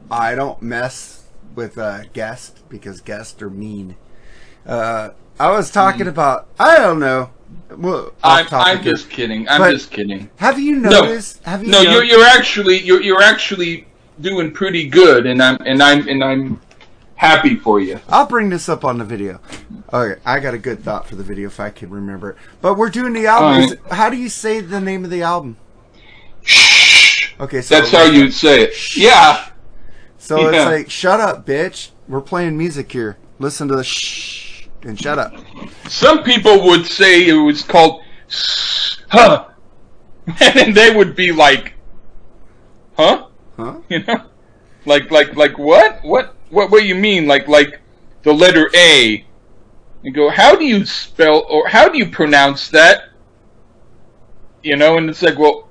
I 0.10 0.36
don't 0.36 0.62
mess 0.62 1.24
with 1.54 1.78
uh, 1.78 2.04
guests 2.14 2.64
because 2.70 3.02
guests 3.02 3.42
are 3.42 3.50
mean. 3.50 3.98
Uh, 4.66 5.10
I 5.40 5.52
was 5.52 5.70
talking 5.70 6.08
about. 6.08 6.48
I 6.58 6.78
don't 6.78 7.00
know. 7.00 7.32
Well. 7.78 8.14
I'm, 8.24 8.48
I'm 8.52 8.84
just 8.84 9.10
kidding. 9.10 9.48
I'm 9.50 9.62
But- 9.62 9.72
just 9.72 9.92
kidding. 9.92 10.30
Have 10.38 10.60
you 10.60 10.78
No, 10.78 10.90
noticed? 10.90 11.44
Have 11.44 11.64
you 11.64 11.72
no, 11.72 11.84
no- 11.84 11.92
you're, 11.92 12.04
you're 12.04 12.26
actually, 12.26 12.80
you're, 12.82 13.02
you're 13.02 13.22
actually 13.22 13.88
doing 14.22 14.52
pretty 14.52 14.88
good, 14.88 15.26
and 15.26 15.42
I'm, 15.42 15.58
and 15.66 15.82
I'm, 15.84 16.08
and 16.08 16.24
I'm 16.24 16.62
happy 17.16 17.56
for 17.56 17.80
you. 17.80 18.00
I'll 18.10 18.26
bring 18.28 18.50
this 18.50 18.70
up 18.70 18.86
on 18.86 18.98
the 18.98 19.06
video. 19.06 19.40
Okay, 19.92 20.20
I 20.26 20.40
got 20.40 20.54
a 20.54 20.58
good 20.58 20.84
thought 20.84 21.08
for 21.08 21.16
the 21.16 21.24
video 21.24 21.48
if 21.48 21.60
I 21.60 21.70
can 21.70 21.90
remember 21.90 22.32
it. 22.32 22.38
But 22.62 22.76
we're 22.78 22.90
doing 22.90 23.14
the 23.14 23.28
album. 23.28 23.78
How 23.92 24.10
do 24.10 24.18
you 24.18 24.30
say 24.30 24.62
the 24.62 24.80
name 24.82 25.04
of 25.06 25.12
the 25.12 25.22
album? 25.22 25.58
Shh. 26.44 27.34
Okay, 27.40 27.62
so 27.62 27.76
That's 27.76 27.92
how 27.92 28.04
you 28.06 28.32
say 28.32 28.64
it. 28.64 28.96
Yeah. 28.98 29.50
So 30.18 30.48
it's 30.50 30.66
like, 30.66 30.90
shut 30.90 31.20
up, 31.20 31.46
bitch. 31.46 31.90
We're 32.08 32.22
playing 32.22 32.58
music 32.58 32.92
here. 32.92 33.18
Listen 33.40 33.68
to 33.68 33.76
the 33.76 33.84
shh 33.84 34.45
and 34.86 35.00
shut 35.00 35.20
up. 35.20 35.34
Some 35.88 36.24
people 36.24 36.64
would 36.68 36.86
say 36.86 37.28
it 37.28 37.34
was 37.34 37.64
called 37.64 38.02
huh. 39.10 39.48
And 40.42 40.76
they 40.76 40.96
would 40.96 41.16
be 41.16 41.32
like 41.32 41.74
huh? 42.98 43.28
Huh? 43.58 43.80
You 43.90 44.04
know? 44.04 44.26
Like 44.86 45.12
like 45.12 45.36
like 45.36 45.58
what? 45.58 46.00
What 46.04 46.36
what 46.50 46.72
what 46.72 46.86
you 46.86 46.96
mean? 46.96 47.28
Like 47.28 47.48
like 47.48 47.82
the 48.24 48.34
letter 48.34 48.70
A. 48.76 49.26
And 50.04 50.14
go, 50.14 50.30
how 50.30 50.56
do 50.56 50.66
you 50.66 50.86
spell 50.86 51.46
or 51.50 51.68
how 51.68 51.90
do 51.90 51.98
you 51.98 52.08
pronounce 52.08 52.70
that? 52.70 53.10
You 54.62 54.76
know, 54.76 54.98
and 54.98 55.10
it's 55.10 55.24
like, 55.24 55.38
well, 55.40 55.68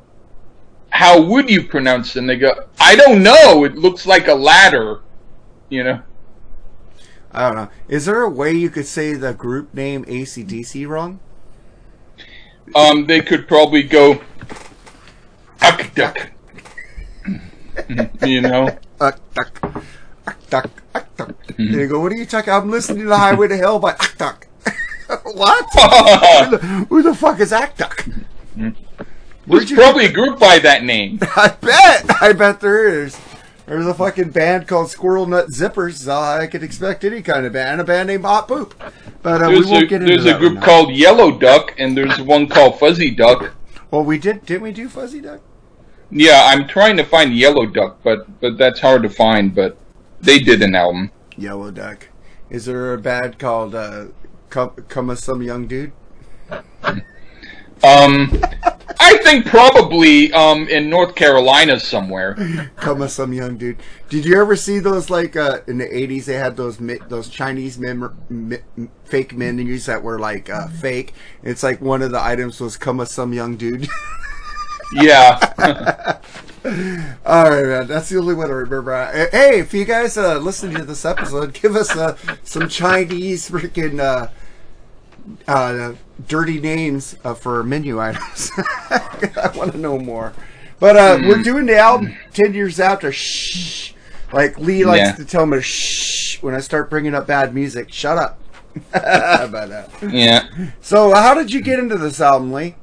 how 0.91 1.21
would 1.21 1.49
you 1.49 1.63
pronounce 1.65 2.17
it? 2.17 2.21
And 2.21 2.29
they 2.29 2.37
go, 2.37 2.53
I 2.81 2.97
don't 2.97 3.23
know. 3.23 3.65
It 3.65 3.77
looks 3.77 4.07
like 4.07 4.27
a 4.27 4.35
ladder. 4.35 5.03
You 5.69 5.85
know. 5.85 6.03
I 7.35 7.49
don't 7.49 7.57
know. 7.57 7.69
Is 7.89 8.07
there 8.07 8.23
a 8.23 8.29
way 8.29 8.53
you 8.53 8.71
could 8.71 8.87
say 8.87 9.15
the 9.15 9.35
group 9.35 9.75
name 9.75 10.05
ACDC 10.05 10.87
wrong? 10.89 11.19
Um, 12.75 13.07
they 13.07 13.21
could 13.21 13.47
probably 13.47 13.83
go, 13.83 14.23
uck 15.61 15.93
duck. 15.95 16.31
you 18.25 18.41
know. 18.41 18.79
Uck, 19.01 19.21
duck, 19.35 19.75
uck, 20.27 20.49
duck, 20.49 20.71
uck, 20.95 21.17
duck. 21.17 21.35
And 21.59 21.75
you 21.75 21.89
go, 21.89 22.01
what 22.01 22.13
are 22.13 22.17
you 22.17 22.25
talking? 22.25 22.53
I'm 22.53 22.71
listening 22.71 23.03
to 23.03 23.09
the 23.09 23.19
Highway 23.19 23.49
to 23.49 23.57
Hell 23.57 23.79
by 23.79 23.91
Uck 23.91 24.17
Duck. 24.17 24.47
what? 25.25 25.67
who, 25.75 26.57
the, 26.57 26.87
who 26.89 27.03
the 27.03 27.15
fuck 27.15 27.41
is 27.41 27.53
Uck 27.53 27.77
Duck? 27.77 28.07
There's 28.57 28.75
Where'd 29.47 29.71
you 29.71 29.77
probably 29.77 30.07
a 30.07 30.13
group 30.13 30.39
by 30.39 30.59
that 30.61 30.85
name. 30.85 31.19
I 31.37 31.49
bet. 31.61 32.23
I 32.23 32.33
bet 32.33 32.61
there 32.61 33.03
is. 33.03 33.19
There's 33.67 33.87
a 33.87 33.95
fucking 33.95 34.31
band 34.31 34.69
called 34.69 34.91
Squirrel 34.91 35.27
Nut 35.27 35.49
Zippers. 35.49 36.07
Uh, 36.07 36.43
I 36.43 36.47
could 36.47 36.63
expect 36.63 37.03
any 37.03 37.23
kind 37.23 37.47
of 37.47 37.55
band. 37.55 37.81
A 37.81 37.85
band 37.85 38.09
named 38.09 38.25
Hot 38.25 38.47
Poop. 38.47 38.75
But 39.23 39.43
uh, 39.43 39.49
we 39.49 39.65
won't 39.65 39.85
a, 39.85 39.87
get 39.87 40.03
into 40.03 40.15
there's 40.15 40.27
a 40.27 40.39
group 40.39 40.57
right 40.57 40.65
called 40.65 40.93
Yellow 40.93 41.39
Duck, 41.39 41.75
and 41.79 41.97
there's 41.97 42.21
one 42.21 42.47
called 42.47 42.79
Fuzzy 42.79 43.11
Duck. 43.11 43.55
Well, 43.91 44.05
we 44.05 44.19
did. 44.19 44.45
Didn't 44.45 44.63
we 44.63 44.73
do 44.73 44.89
Fuzzy 44.89 45.21
Duck? 45.21 45.41
Yeah, 46.11 46.43
I'm 46.47 46.69
trying 46.69 46.99
to 46.99 47.05
find 47.05 47.35
Yellow 47.35 47.67
Duck, 47.67 48.01
but 48.03 48.41
but 48.41 48.59
that's 48.59 48.81
hard 48.81 49.03
to 49.03 49.09
find. 49.09 49.55
But 49.55 49.79
they 50.21 50.39
did 50.39 50.61
an 50.63 50.75
album. 50.75 51.11
Yellow 51.37 51.71
Duck. 51.71 52.09
Is 52.51 52.67
there 52.67 52.93
a 52.93 52.99
band 52.99 53.39
called 53.39 53.75
uh, 53.75 54.07
Come, 54.51 54.71
Come 54.89 55.15
Some 55.17 55.43
Young 55.43 55.67
Dude? 55.67 55.93
Um, 57.85 58.31
I 59.01 59.19
think 59.19 59.47
probably 59.47 60.33
um 60.33 60.69
in 60.69 60.89
North 60.89 61.15
Carolina 61.15 61.79
somewhere. 61.81 62.35
Come 62.77 63.03
as 63.03 63.15
Some 63.15 63.33
Young 63.33 63.57
Dude. 63.59 63.77
Did 64.09 64.25
you 64.25 64.41
ever 64.41 64.57
see 64.57 64.79
those 64.79 65.11
like 65.11 65.37
uh, 65.37 65.61
in 65.67 65.79
the 65.79 65.87
'80s? 65.87 66.25
They 66.25 66.35
had 66.35 66.57
those 66.57 66.79
those 67.09 67.29
Chinese 67.29 67.79
mem- 67.79 68.17
mi- 68.31 68.89
fake 69.05 69.35
menus 69.37 69.87
that 69.87 70.03
were 70.03 70.19
like 70.19 70.49
uh, 70.49 70.69
fake. 70.69 71.13
It's 71.43 71.63
like 71.63 71.81
one 71.81 72.03
of 72.03 72.11
the 72.13 72.23
items 72.23 72.61
was 72.61 72.77
"Come 72.77 73.01
as 73.01 73.11
Some 73.11 73.33
Young 73.33 73.57
Dude." 73.57 73.89
Yeah, 74.93 75.41
All 77.27 77.51
right, 77.51 77.65
man. 77.67 77.87
That's 77.87 78.09
the 78.11 78.19
only 78.19 78.35
one 78.35 78.49
I 78.49 78.55
remember. 78.55 78.93
Uh, 78.95 79.27
Hey, 79.33 79.59
if 79.59 79.75
you 79.75 79.85
guys 79.85 80.17
uh, 80.17 80.39
listening 80.39 80.77
to 80.77 80.85
this 80.85 81.05
episode, 81.05 81.53
give 81.55 81.75
us 81.75 81.97
uh, 81.97 82.17
some 82.45 82.69
Chinese 82.69 83.51
freaking 83.51 83.99
uh, 84.01 84.29
uh, 85.49 85.95
dirty 86.27 86.61
names 86.61 87.17
uh, 87.25 87.35
for 87.35 87.63
menu 87.63 88.01
items. 88.01 88.51
I 88.91 89.53
want 89.55 89.73
to 89.73 89.79
know 89.79 89.99
more. 89.99 90.33
But 90.81 90.97
uh, 90.97 91.19
we're 91.23 91.43
doing 91.43 91.67
the 91.67 91.79
album 91.79 92.17
ten 92.33 92.53
years 92.55 92.81
after. 92.81 93.13
Shh. 93.13 93.93
Like 94.33 94.59
Lee 94.59 94.85
likes 94.85 94.99
Yeah. 94.99 95.13
to 95.13 95.25
tell 95.25 95.47
me, 95.47 95.61
shh, 95.61 96.43
when 96.43 96.55
I 96.55 96.61
start 96.61 96.91
bringing 96.91 97.15
up 97.15 97.27
bad 97.27 97.55
music. 97.55 97.93
Shut 97.93 98.19
up. 98.19 98.39
but, 98.93 99.71
uh, 99.71 99.87
yeah. 100.11 100.49
so, 100.81 101.15
how 101.15 101.33
did 101.35 101.53
you 101.53 101.61
get 101.63 101.79
into 101.79 101.97
this 101.97 102.21
album, 102.21 102.53
Lee? 102.53 102.75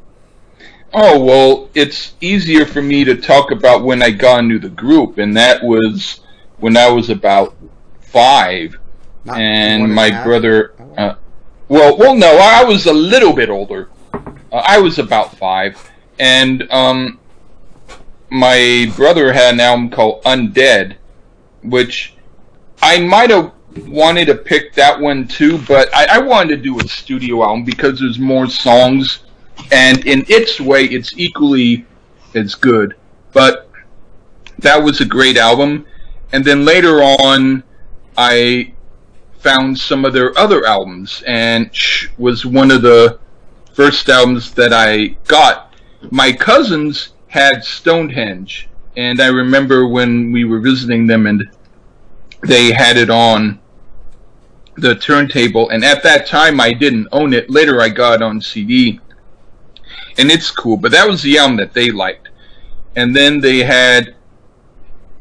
Oh 0.93 1.23
well, 1.23 1.69
it's 1.73 2.13
easier 2.21 2.65
for 2.65 2.81
me 2.81 3.03
to 3.03 3.15
talk 3.15 3.51
about 3.51 3.83
when 3.83 4.01
I 4.01 4.11
got 4.11 4.39
into 4.39 4.59
the 4.59 4.69
group, 4.69 5.17
and 5.17 5.35
that 5.37 5.63
was 5.63 6.21
when 6.59 6.75
I 6.77 6.89
was 6.89 7.09
about 7.09 7.55
five. 8.01 8.77
Not 9.25 9.37
and 9.39 9.93
my 9.93 10.23
brother. 10.23 10.73
Uh, 10.97 11.15
well, 11.71 11.95
well, 11.95 12.15
no, 12.15 12.37
I 12.37 12.65
was 12.65 12.85
a 12.85 12.91
little 12.91 13.31
bit 13.31 13.49
older. 13.49 13.87
Uh, 14.13 14.27
I 14.51 14.77
was 14.77 14.99
about 14.99 15.37
five, 15.37 15.89
and 16.19 16.69
um, 16.69 17.17
my 18.29 18.91
brother 18.97 19.31
had 19.31 19.53
an 19.53 19.61
album 19.61 19.89
called 19.89 20.21
Undead, 20.23 20.97
which 21.63 22.15
I 22.81 22.99
might 22.99 23.29
have 23.29 23.53
wanted 23.87 24.25
to 24.25 24.35
pick 24.35 24.73
that 24.73 24.99
one 24.99 25.29
too, 25.29 25.59
but 25.59 25.87
I, 25.95 26.17
I 26.17 26.17
wanted 26.17 26.57
to 26.57 26.61
do 26.61 26.77
a 26.81 26.83
studio 26.89 27.41
album 27.41 27.63
because 27.63 28.01
there's 28.01 28.19
more 28.19 28.47
songs, 28.47 29.19
and 29.71 30.05
in 30.05 30.25
its 30.27 30.59
way, 30.59 30.83
it's 30.83 31.17
equally 31.17 31.85
as 32.35 32.53
good. 32.53 32.97
But 33.31 33.69
that 34.59 34.83
was 34.83 34.99
a 34.99 35.05
great 35.05 35.37
album, 35.37 35.85
and 36.33 36.43
then 36.43 36.65
later 36.65 37.01
on, 37.01 37.63
I 38.17 38.73
found 39.41 39.77
some 39.77 40.05
of 40.05 40.13
their 40.13 40.37
other 40.37 40.65
albums, 40.65 41.23
and 41.25 41.75
Shh 41.75 42.07
was 42.17 42.45
one 42.45 42.69
of 42.69 42.83
the 42.83 43.19
first 43.73 44.07
albums 44.07 44.53
that 44.53 44.71
I 44.71 45.17
got. 45.27 45.73
My 46.11 46.31
cousins 46.31 47.13
had 47.27 47.63
Stonehenge, 47.63 48.69
and 48.95 49.19
I 49.19 49.27
remember 49.27 49.87
when 49.87 50.31
we 50.31 50.45
were 50.45 50.59
visiting 50.59 51.07
them, 51.07 51.25
and 51.25 51.49
they 52.43 52.71
had 52.71 52.97
it 52.97 53.09
on 53.09 53.59
the 54.75 54.95
turntable, 54.95 55.69
and 55.69 55.83
at 55.83 56.03
that 56.03 56.27
time 56.27 56.59
I 56.59 56.73
didn't 56.73 57.07
own 57.11 57.33
it. 57.33 57.49
Later 57.49 57.81
I 57.81 57.89
got 57.89 58.21
on 58.21 58.41
CD, 58.41 58.99
and 60.17 60.31
it's 60.31 60.51
cool. 60.51 60.77
But 60.77 60.91
that 60.91 61.07
was 61.07 61.21
the 61.23 61.37
album 61.39 61.57
that 61.57 61.73
they 61.73 61.89
liked, 61.91 62.29
and 62.95 63.15
then 63.15 63.41
they 63.41 63.59
had 63.59 64.15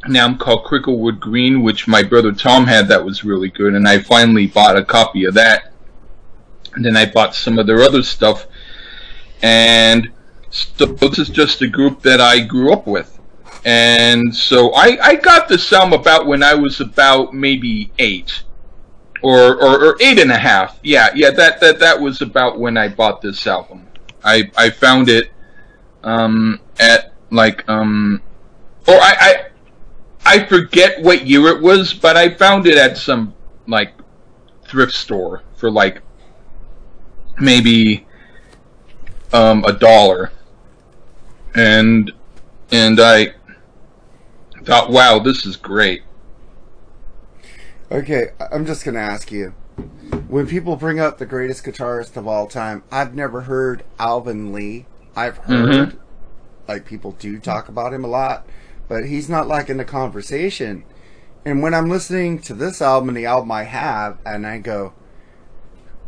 an 0.02 0.16
album 0.16 0.38
called 0.38 0.64
Cricklewood 0.64 1.20
Green, 1.20 1.62
which 1.62 1.88
my 1.88 2.02
brother 2.02 2.32
Tom 2.32 2.66
had. 2.66 2.88
That 2.88 3.04
was 3.04 3.24
really 3.24 3.48
good, 3.48 3.74
and 3.74 3.86
I 3.86 3.98
finally 3.98 4.46
bought 4.46 4.76
a 4.76 4.84
copy 4.84 5.24
of 5.24 5.34
that. 5.34 5.72
And 6.74 6.84
then 6.84 6.96
I 6.96 7.06
bought 7.06 7.34
some 7.34 7.58
of 7.58 7.66
their 7.66 7.82
other 7.82 8.02
stuff, 8.02 8.46
and 9.42 10.10
so 10.50 10.86
this 10.86 11.18
is 11.18 11.28
just 11.28 11.62
a 11.62 11.68
group 11.68 12.02
that 12.02 12.20
I 12.20 12.40
grew 12.40 12.72
up 12.72 12.86
with. 12.86 13.18
And 13.64 14.34
so 14.34 14.72
I, 14.74 14.98
I 15.02 15.14
got 15.16 15.48
this 15.48 15.72
album 15.72 15.98
about 15.98 16.26
when 16.26 16.42
I 16.42 16.54
was 16.54 16.80
about 16.80 17.34
maybe 17.34 17.90
eight. 17.98 18.42
Or, 19.22 19.54
or, 19.56 19.84
or 19.84 19.96
eight 20.00 20.18
and 20.18 20.32
a 20.32 20.38
half. 20.38 20.80
Yeah, 20.82 21.10
yeah, 21.14 21.28
that, 21.32 21.60
that, 21.60 21.78
that 21.80 22.00
was 22.00 22.22
about 22.22 22.58
when 22.58 22.78
I 22.78 22.88
bought 22.88 23.20
this 23.20 23.46
album. 23.46 23.86
I, 24.24 24.50
I 24.56 24.70
found 24.70 25.10
it, 25.10 25.30
um, 26.02 26.58
at, 26.78 27.12
like, 27.30 27.68
um, 27.68 28.22
or 28.88 28.94
I, 28.94 29.14
I, 29.20 29.49
I 30.24 30.44
forget 30.46 31.02
what 31.02 31.26
year 31.26 31.48
it 31.48 31.62
was, 31.62 31.92
but 31.94 32.16
I 32.16 32.35
found 32.35 32.66
it 32.66 32.78
at 32.78 32.96
some, 32.96 33.35
like, 33.66 33.92
thrift 34.64 34.92
store 34.92 35.42
for, 35.56 35.70
like, 35.70 36.02
maybe, 37.38 38.06
um, 39.33 39.64
a 39.64 39.72
dollar. 39.72 40.30
And, 41.54 42.12
and 42.70 43.00
I 43.00 43.35
thought, 44.64 44.90
wow, 44.90 45.18
this 45.18 45.46
is 45.46 45.56
great. 45.56 46.02
Okay, 47.90 48.28
I'm 48.52 48.66
just 48.66 48.85
gonna 48.85 49.00
ask 49.00 49.33
you. 49.33 49.52
When 50.28 50.46
people 50.46 50.76
bring 50.76 51.00
up 51.00 51.18
the 51.18 51.26
greatest 51.26 51.64
guitarist 51.64 52.16
of 52.16 52.28
all 52.28 52.46
time, 52.46 52.85
I've 52.92 53.16
never 53.16 53.42
heard 53.42 53.83
Alvin 53.98 54.52
Lee. 54.52 54.87
I've 55.16 55.38
heard 55.38 55.98
like 56.68 56.85
people 56.85 57.12
do 57.12 57.40
talk 57.40 57.68
about 57.68 57.92
him 57.92 58.04
a 58.04 58.09
lot, 58.09 58.46
but 58.90 59.07
he's 59.07 59.29
not 59.29 59.46
like 59.46 59.70
in 59.70 59.76
the 59.76 59.85
conversation. 59.85 60.83
And 61.44 61.62
when 61.62 61.74
I'm 61.74 61.88
listening 61.88 62.40
to 62.40 62.55
this 62.55 62.83
album 62.83 63.09
and 63.11 63.16
the 63.16 63.24
album 63.24 63.53
I 63.53 63.62
have, 63.62 64.18
and 64.26 64.44
I 64.44 64.59
go, 64.59 64.92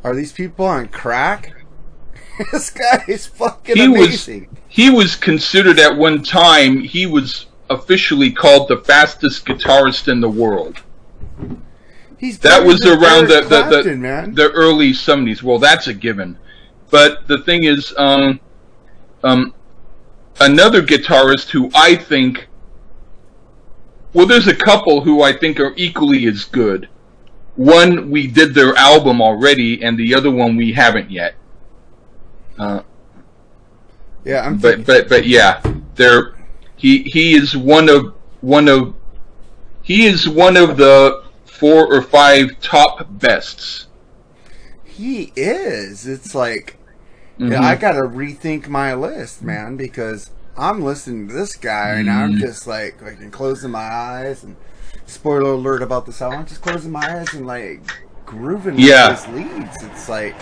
"Are 0.03 0.14
these 0.16 0.33
people 0.33 0.66
on 0.66 0.88
crack?" 0.88 1.55
this 2.53 2.71
guy 2.71 3.05
is 3.07 3.27
fucking 3.27 3.77
He 3.77 3.87
was- 3.88 4.29
He 4.68 4.90
was 4.90 5.14
considered 5.14 5.79
at 5.79 5.97
one 5.97 6.23
time, 6.25 6.81
he 6.81 7.07
was 7.07 7.47
officially 7.71 8.33
called 8.33 8.68
the 8.68 8.79
fastest 8.79 9.47
guitarist 9.47 10.09
in 10.11 10.21
the 10.21 10.29
world. 10.29 10.83
He's 12.18 12.38
That 12.38 12.64
was 12.64 12.85
around 12.85 13.29
the 13.29 13.37
Eric 13.37 13.49
the, 13.49 13.61
the, 13.71 13.83
the 14.35 14.51
early 14.51 14.92
seventies. 14.92 15.42
Well, 15.42 15.59
that's 15.59 15.87
a 15.87 15.95
given. 15.95 16.37
But 16.90 17.29
the 17.29 17.38
thing 17.38 17.62
is, 17.64 17.95
um, 17.97 18.40
um, 19.23 19.55
another 20.40 20.83
guitarist 20.83 21.51
who 21.51 21.71
I 21.75 21.95
think, 21.97 22.49
well, 24.12 24.27
there's 24.27 24.48
a 24.48 24.55
couple 24.55 25.01
who 25.03 25.22
I 25.22 25.33
think 25.33 25.61
are 25.61 25.72
equally 25.77 26.27
as 26.27 26.44
good. 26.44 26.88
One 27.57 28.11
we 28.11 28.27
did 28.27 28.55
their 28.55 28.75
album 28.77 29.20
already, 29.20 29.83
and 29.83 29.98
the 29.98 30.14
other 30.14 30.31
one 30.31 30.57
we 30.57 30.72
haven't 30.72 31.11
yet. 31.11 31.35
Uh, 32.59 32.83
yeah, 34.25 34.46
I'm 34.46 34.59
but 34.59 34.85
but 34.87 35.09
but 35.09 35.27
yeah, 35.27 35.61
there 35.94 36.35
he 36.77 37.03
he 37.05 37.35
is 37.35 37.57
one 37.57 37.88
of 37.88 38.14
one 38.40 38.68
of 38.68 38.94
he 39.83 40.07
is 40.07 40.29
one 40.29 40.57
of 40.57 40.77
the 40.77 41.25
four 41.44 41.92
or 41.92 42.03
five 42.03 42.59
top 42.61 43.07
bests. 43.11 43.87
He 44.85 45.33
is. 45.37 46.07
It's 46.07 46.35
like 46.35 46.79
Mhm. 47.38 47.53
yeah, 47.53 47.62
I 47.62 47.77
gotta 47.77 48.03
rethink 48.03 48.68
my 48.68 48.94
list, 48.94 49.42
man, 49.42 49.77
because 49.77 50.31
I'm 50.56 50.82
listening 50.82 51.28
to 51.28 51.34
this 51.34 51.56
guy 51.56 51.90
and 51.96 52.10
I'm 52.10 52.34
Mhm. 52.34 52.40
just 52.40 52.66
like 52.66 53.00
like 53.02 53.30
closing 53.32 53.70
my 53.70 53.80
eyes 53.80 54.42
and 54.44 54.56
spoiler 55.06 55.52
alert 55.52 55.82
about 55.82 56.06
this 56.06 56.20
album. 56.20 56.40
I'm 56.40 56.46
just 56.46 56.60
closing 56.62 56.90
my 56.92 57.18
eyes 57.20 57.32
and 57.34 57.46
like 57.46 57.80
grooving 58.26 58.74
Yeah. 58.78 59.10
with 59.10 59.24
his 59.24 59.34
leads. 59.34 59.82
It's 59.82 60.08
like 60.08 60.34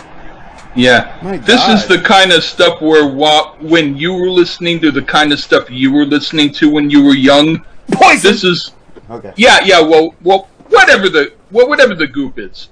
Yeah. 0.75 1.11
My 1.21 1.37
this 1.37 1.65
is 1.69 1.85
the 1.87 1.99
kind 1.99 2.31
of 2.31 2.43
stuff 2.43 2.81
where 2.81 3.05
wa- 3.07 3.53
when 3.59 3.97
you 3.97 4.13
were 4.13 4.29
listening 4.29 4.79
to 4.81 4.91
the 4.91 5.01
kind 5.01 5.31
of 5.33 5.39
stuff 5.39 5.69
you 5.69 5.91
were 5.91 6.05
listening 6.05 6.51
to 6.53 6.69
when 6.69 6.89
you 6.89 7.03
were 7.03 7.15
young. 7.15 7.61
poison. 7.91 8.31
This 8.31 8.43
is 8.45 8.71
okay. 9.09 9.33
yeah, 9.35 9.59
yeah. 9.65 9.81
Well, 9.81 10.15
well, 10.23 10.47
whatever 10.69 11.09
the 11.09 11.33
well, 11.51 11.67
whatever 11.67 11.93
the 11.93 12.07
group 12.07 12.39
is, 12.39 12.69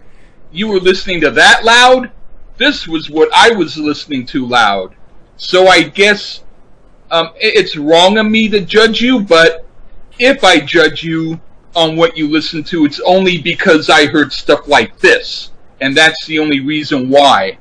you 0.53 0.67
were 0.69 0.79
listening 0.79 1.19
to 1.21 1.31
that 1.31 1.65
loud. 1.65 2.11
This 2.57 2.87
was 2.87 3.09
what 3.09 3.27
I 3.35 3.51
was 3.51 3.77
listening 3.77 4.25
to 4.27 4.45
loud. 4.45 4.91
So 5.35 5.67
I 5.67 5.81
guess 5.81 6.41
um, 7.11 7.29
it's 7.35 7.75
wrong 7.77 8.17
of 8.17 8.25
me 8.25 8.49
to 8.49 8.61
judge 8.61 9.01
you, 9.01 9.21
but 9.21 9.65
if 10.19 10.43
I 10.43 10.59
judge 10.59 11.03
you 11.03 11.39
on 11.75 11.95
what 11.95 12.17
you 12.17 12.27
listen 12.29 12.63
to, 12.65 12.85
it's 12.85 12.99
only 13.01 13.37
because 13.41 13.89
I 13.89 14.05
heard 14.07 14.31
stuff 14.33 14.67
like 14.67 14.97
this, 14.99 15.51
and 15.81 15.95
that's 15.95 16.25
the 16.25 16.39
only 16.39 16.59
reason 16.59 17.09
why. 17.09 17.57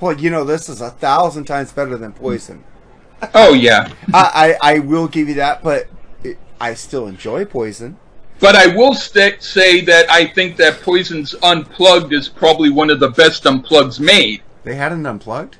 Well, 0.00 0.18
you 0.18 0.30
know, 0.30 0.44
this 0.44 0.68
is 0.68 0.80
a 0.80 0.90
thousand 0.90 1.44
times 1.46 1.72
better 1.72 1.96
than 1.96 2.12
poison. 2.12 2.64
Oh 3.34 3.52
yeah, 3.54 3.92
I, 4.14 4.56
I, 4.62 4.74
I 4.74 4.78
will 4.78 5.08
give 5.08 5.28
you 5.28 5.34
that, 5.34 5.62
but 5.64 5.88
it, 6.22 6.38
I 6.60 6.74
still 6.74 7.08
enjoy 7.08 7.44
poison. 7.44 7.98
but 8.38 8.54
I 8.54 8.68
will 8.68 8.94
st- 8.94 9.42
say 9.42 9.80
that 9.80 10.08
I 10.08 10.26
think 10.26 10.56
that 10.58 10.80
Poison's 10.82 11.34
Unplugged 11.42 12.12
is 12.12 12.28
probably 12.28 12.70
one 12.70 12.90
of 12.90 13.00
the 13.00 13.10
best 13.10 13.42
unplugs 13.42 13.98
made. 13.98 14.42
They 14.62 14.76
had 14.76 14.92
an 14.92 15.04
unplugged. 15.04 15.56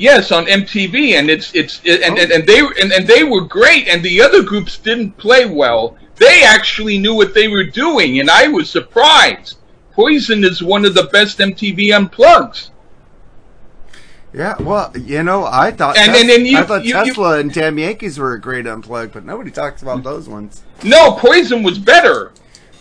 Yes, 0.00 0.32
on 0.32 0.46
MTV, 0.46 1.12
and 1.18 1.28
it's 1.28 1.54
it's 1.54 1.82
it, 1.84 2.00
and, 2.00 2.18
and 2.18 2.32
and 2.32 2.46
they 2.46 2.60
and, 2.60 2.90
and 2.90 3.06
they 3.06 3.22
were 3.22 3.42
great, 3.42 3.86
and 3.86 4.02
the 4.02 4.22
other 4.22 4.42
groups 4.42 4.78
didn't 4.78 5.14
play 5.18 5.44
well. 5.44 5.98
They 6.16 6.42
actually 6.42 6.98
knew 6.98 7.14
what 7.14 7.34
they 7.34 7.48
were 7.48 7.64
doing, 7.64 8.18
and 8.18 8.30
I 8.30 8.48
was 8.48 8.70
surprised. 8.70 9.58
Poison 9.92 10.42
is 10.42 10.62
one 10.62 10.86
of 10.86 10.94
the 10.94 11.02
best 11.12 11.38
MTV 11.38 11.88
unplugs. 11.88 12.70
Yeah, 14.32 14.54
well, 14.62 14.90
you 14.96 15.22
know, 15.22 15.44
I 15.44 15.70
thought 15.70 15.98
And- 15.98 16.12
Tes- 16.14 16.20
and 16.20 16.28
then 16.30 16.46
you- 16.46 16.56
I 16.56 16.62
thought 16.62 16.84
you- 16.84 16.96
you- 16.96 17.04
Tesla 17.04 17.38
and 17.38 17.52
Damn 17.52 17.76
Yankees 17.78 18.18
were 18.18 18.32
a 18.32 18.40
great 18.40 18.64
unplug, 18.64 19.12
but 19.12 19.26
nobody 19.26 19.50
talks 19.50 19.82
about 19.82 20.02
those 20.02 20.28
ones. 20.30 20.62
No, 20.82 21.12
Poison 21.12 21.62
was 21.62 21.78
better. 21.78 22.32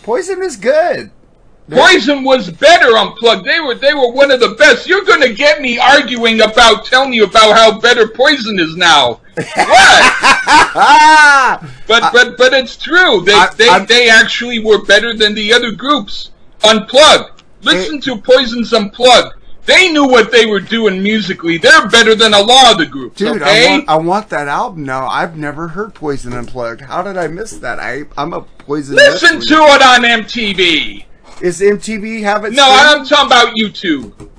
Poison 0.04 0.42
is 0.42 0.56
good. 0.56 1.12
Poison 1.70 2.24
was 2.24 2.50
better 2.50 2.98
unplugged. 2.98 3.46
They 3.46 3.60
were 3.60 3.76
they 3.76 3.94
were 3.94 4.12
one 4.12 4.32
of 4.32 4.40
the 4.40 4.50
best. 4.58 4.88
You're 4.88 5.06
gonna 5.06 5.34
get 5.34 5.62
me 5.62 5.78
arguing 5.78 6.42
about 6.42 6.86
telling 6.86 7.14
you 7.14 7.26
about 7.26 7.56
how 7.56 7.80
better 7.80 8.08
Poison 8.08 8.60
is 8.60 8.76
now. 8.76 9.22
What? 10.74 11.62
But 11.88 12.14
but 12.14 12.38
but 12.38 12.54
it's 12.54 12.78
true. 12.78 13.22
They 13.22 13.34
I- 13.34 13.50
they, 13.58 13.68
I'm- 13.68 13.86
they 13.88 14.10
actually 14.10 14.60
were 14.60 14.84
better 14.84 15.14
than 15.14 15.34
the 15.34 15.54
other 15.54 15.72
groups. 15.72 16.32
Unplugged. 16.64 17.44
Listen 17.62 18.00
to 18.02 18.18
Poison's 18.18 18.74
Unplugged. 18.74 19.36
They 19.66 19.92
knew 19.92 20.08
what 20.08 20.32
they 20.32 20.46
were 20.46 20.60
doing 20.60 21.04
musically. 21.04 21.58
They're 21.58 21.88
better 21.90 22.16
than 22.16 22.34
a 22.34 22.40
lot 22.42 22.72
of 22.72 22.80
the 22.80 22.86
groups. 22.88 23.18
Dude, 23.18 23.42
okay? 23.42 23.68
I 23.68 23.72
want 23.78 23.90
I 23.90 23.96
want 23.98 24.30
that 24.30 24.48
album 24.48 24.84
now. 24.84 25.08
I've 25.08 25.38
never 25.38 25.68
heard 25.68 25.94
Poison 25.94 26.34
Unplugged. 26.34 26.82
How 26.82 27.02
did 27.04 27.18
I 27.18 27.28
miss 27.28 27.52
that? 27.60 27.80
I 27.80 28.04
I'm 28.18 28.34
a 28.34 28.42
Poison. 28.42 28.96
Listen 28.96 29.40
to 29.40 29.56
it 29.56 29.82
on 29.82 30.02
MTV. 30.02 31.06
Is 31.42 31.62
MTV 31.62 32.22
have 32.24 32.44
it? 32.46 32.54
No, 32.54 32.64
streamed? 32.64 33.02
I'm 33.02 33.06
talking 33.06 33.28
about 33.28 33.56
YouTube. 33.56 34.30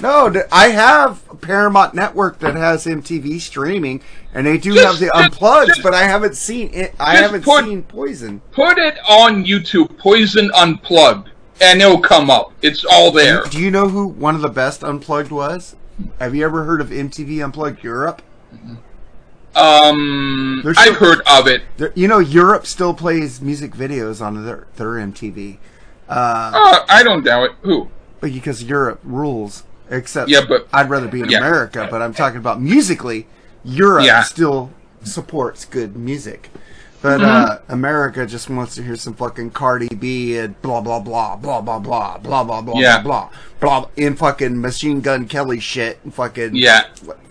No, 0.00 0.32
I 0.50 0.68
have 0.70 1.22
Paramount 1.40 1.94
Network 1.94 2.40
that 2.40 2.56
has 2.56 2.86
MTV 2.86 3.40
streaming, 3.40 4.02
and 4.34 4.46
they 4.46 4.58
do 4.58 4.74
Just- 4.74 4.86
have 4.86 4.98
the 4.98 5.06
just- 5.06 5.24
unplugged, 5.32 5.68
just- 5.68 5.82
but 5.82 5.94
I 5.94 6.02
haven't 6.02 6.36
seen 6.36 6.70
it. 6.74 6.94
I 6.98 7.16
haven't 7.16 7.44
put- 7.44 7.64
seen 7.64 7.82
Poison. 7.84 8.40
Put 8.50 8.78
it 8.78 8.96
on 9.08 9.44
YouTube. 9.44 9.96
Poison 9.98 10.50
Unplugged, 10.56 11.30
and 11.60 11.80
it'll 11.80 12.00
come 12.00 12.30
up. 12.30 12.52
It's 12.62 12.84
all 12.84 13.12
there. 13.12 13.44
Do 13.48 13.58
you 13.60 13.70
know 13.70 13.88
who 13.88 14.06
one 14.08 14.34
of 14.34 14.40
the 14.40 14.48
best 14.48 14.82
unplugged 14.82 15.30
was? 15.30 15.76
Have 16.18 16.34
you 16.34 16.44
ever 16.44 16.64
heard 16.64 16.80
of 16.80 16.90
MTV 16.90 17.40
Unplugged 17.40 17.84
Europe? 17.84 18.22
Um, 19.54 20.62
There's 20.64 20.78
I've 20.78 20.96
heard 20.96 21.20
of 21.26 21.46
it. 21.46 21.62
You 21.94 22.08
know, 22.08 22.18
Europe 22.18 22.66
still 22.66 22.94
plays 22.94 23.40
music 23.40 23.72
videos 23.76 24.20
on 24.24 24.44
their 24.46 24.66
their 24.76 24.98
MTV, 24.98 25.58
uh, 26.12 26.50
Uh, 26.54 26.84
I 26.88 27.02
don't 27.02 27.24
doubt 27.24 27.44
it. 27.44 27.52
Who? 27.62 27.88
because 28.20 28.62
Europe 28.62 29.00
rules. 29.02 29.64
Except, 29.90 30.28
Yeah, 30.30 30.42
but- 30.48 30.68
I'd 30.72 30.88
rather 30.88 31.08
be 31.08 31.20
in 31.20 31.28
yeah. 31.30 31.38
America. 31.38 31.88
But 31.90 32.00
I'm 32.02 32.14
talking 32.14 32.38
about 32.38 32.60
musically, 32.62 33.26
Europe 33.64 34.04
Yeah. 34.06 34.22
still 34.22 34.70
supports 35.02 35.64
good 35.64 35.96
music. 35.96 36.48
But 37.02 37.20
Mm-hmm. 37.20 37.50
uh, 37.50 37.56
America 37.68 38.24
just 38.24 38.48
wants 38.48 38.76
to 38.76 38.82
hear 38.84 38.94
some 38.94 39.14
fucking 39.14 39.50
Cardi 39.50 39.88
B 39.88 40.38
and 40.38 40.60
blah 40.62 40.80
blah 40.80 41.00
blah 41.00 41.34
blah 41.34 41.60
blah 41.60 41.80
blah 41.80 42.16
blah 42.18 42.44
blah 42.44 42.60
blah 42.62 42.78
Yeah. 42.80 43.02
blah 43.02 43.28
blah 43.60 43.80
blah 43.80 43.88
in 43.96 44.14
fucking 44.14 44.60
Machine 44.60 45.00
Gun 45.00 45.26
Kelly 45.26 45.58
shit 45.58 45.98
and 46.04 46.14
fucking 46.14 46.54
Yeah. 46.54 46.82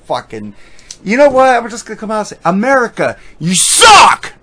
fucking. 0.06 0.54
You 1.06 1.16
know 1.18 1.30
what? 1.30 1.48
I'm 1.48 1.70
just 1.70 1.86
gonna 1.86 1.98
come 2.00 2.12
out 2.12 2.20
and 2.20 2.28
say, 2.28 2.38
America, 2.44 3.16
you 3.40 3.56
suck. 3.56 4.34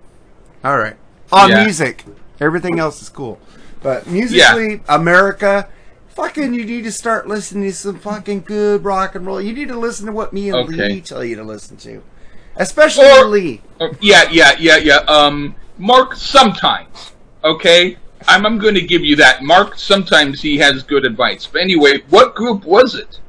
All 0.64 0.78
right, 0.78 0.96
on 1.30 1.50
Yeah. 1.50 1.62
music, 1.64 2.04
everything 2.40 2.78
else 2.80 3.00
is 3.02 3.10
cool, 3.10 3.38
but 3.82 4.06
musically, 4.06 4.80
America. 4.88 5.68
Fucking, 6.08 6.52
you 6.52 6.64
need 6.64 6.82
to 6.82 6.90
start 6.90 7.28
listening 7.28 7.70
to 7.70 7.76
some 7.76 7.98
fucking 8.00 8.40
good 8.40 8.82
rock 8.82 9.14
and 9.14 9.24
roll. 9.24 9.40
You 9.40 9.52
need 9.52 9.68
to 9.68 9.78
listen 9.78 10.06
to 10.06 10.12
what 10.12 10.32
me 10.32 10.48
and 10.48 10.58
Okay. 10.58 10.88
Lee 10.94 11.00
tell 11.00 11.22
you 11.24 11.36
to 11.36 11.44
listen 11.44 11.76
to, 11.78 12.02
especially 12.56 13.06
Or- 13.06 13.24
Lee. 13.26 13.62
Uh, 13.80 13.90
yeah, 14.00 14.28
yeah, 14.30 14.52
yeah, 14.58 14.78
yeah. 14.78 14.96
Um, 15.06 15.54
Mark 15.78 16.16
sometimes. 16.16 17.12
Okay, 17.44 17.96
I'm 18.26 18.44
I'm 18.44 18.58
going 18.58 18.74
to 18.74 18.80
give 18.80 19.04
you 19.04 19.14
that. 19.16 19.44
Mark 19.44 19.78
sometimes 19.78 20.42
he 20.42 20.58
has 20.58 20.82
good 20.82 21.04
advice. 21.04 21.46
But 21.46 21.62
anyway, 21.62 22.02
what 22.10 22.34
group 22.34 22.64
was 22.64 22.96
it? 22.96 23.20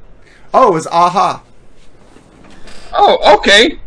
Oh, 0.52 0.70
it 0.72 0.74
was 0.74 0.86
Aha. 0.88 1.44
Oh, 2.92 3.36
okay. 3.38 3.78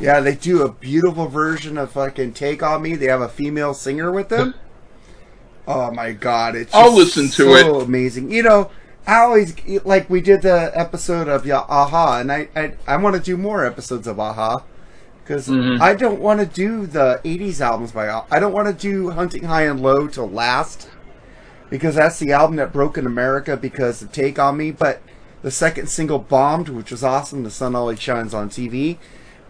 Yeah, 0.00 0.20
they 0.20 0.34
do 0.34 0.62
a 0.62 0.72
beautiful 0.72 1.26
version 1.28 1.76
of 1.76 1.92
fucking 1.92 2.32
"Take 2.32 2.62
on 2.62 2.80
Me." 2.80 2.94
They 2.96 3.06
have 3.08 3.20
a 3.20 3.28
female 3.28 3.74
singer 3.74 4.10
with 4.10 4.30
them. 4.30 4.54
Oh 5.68 5.90
my 5.90 6.12
god, 6.12 6.56
it's 6.56 6.74
I'll 6.74 6.96
just 6.96 7.16
listen 7.16 7.24
to 7.46 7.58
so 7.58 7.80
amazing. 7.80 8.30
You 8.30 8.42
know, 8.42 8.70
I 9.06 9.18
always 9.18 9.54
like 9.84 10.08
we 10.10 10.20
did 10.20 10.42
the 10.42 10.70
episode 10.74 11.28
of 11.28 11.46
yeah, 11.46 11.64
Aha, 11.68 12.18
and 12.20 12.32
I 12.32 12.48
I, 12.56 12.72
I 12.86 12.96
want 12.96 13.16
to 13.16 13.22
do 13.22 13.36
more 13.36 13.64
episodes 13.64 14.06
of 14.06 14.18
Aha 14.18 14.62
because 15.22 15.48
Mhm. 15.48 15.80
I 15.80 15.94
don't 15.94 16.20
want 16.20 16.40
to 16.40 16.46
do 16.46 16.86
the 16.86 17.20
'80s 17.24 17.60
albums 17.60 17.92
by 17.92 18.08
I 18.30 18.40
don't 18.40 18.52
want 18.52 18.66
to 18.68 18.74
do 18.74 19.10
Hunting 19.10 19.44
High 19.44 19.62
and 19.66 19.80
Low 19.80 20.06
to 20.08 20.22
last 20.24 20.88
because 21.68 21.94
that's 21.94 22.18
the 22.18 22.32
album 22.32 22.56
that 22.56 22.72
broke 22.72 22.98
in 22.98 23.06
America 23.06 23.56
because 23.56 24.02
of 24.02 24.10
Take 24.10 24.38
on 24.38 24.56
Me. 24.56 24.70
But 24.72 25.00
the 25.42 25.50
second 25.50 25.88
single 25.88 26.18
bombed, 26.18 26.68
which 26.68 26.90
was 26.90 27.04
awesome. 27.04 27.44
The 27.44 27.50
sun 27.50 27.76
always 27.76 28.00
shines 28.00 28.34
on 28.34 28.48
TV. 28.48 28.98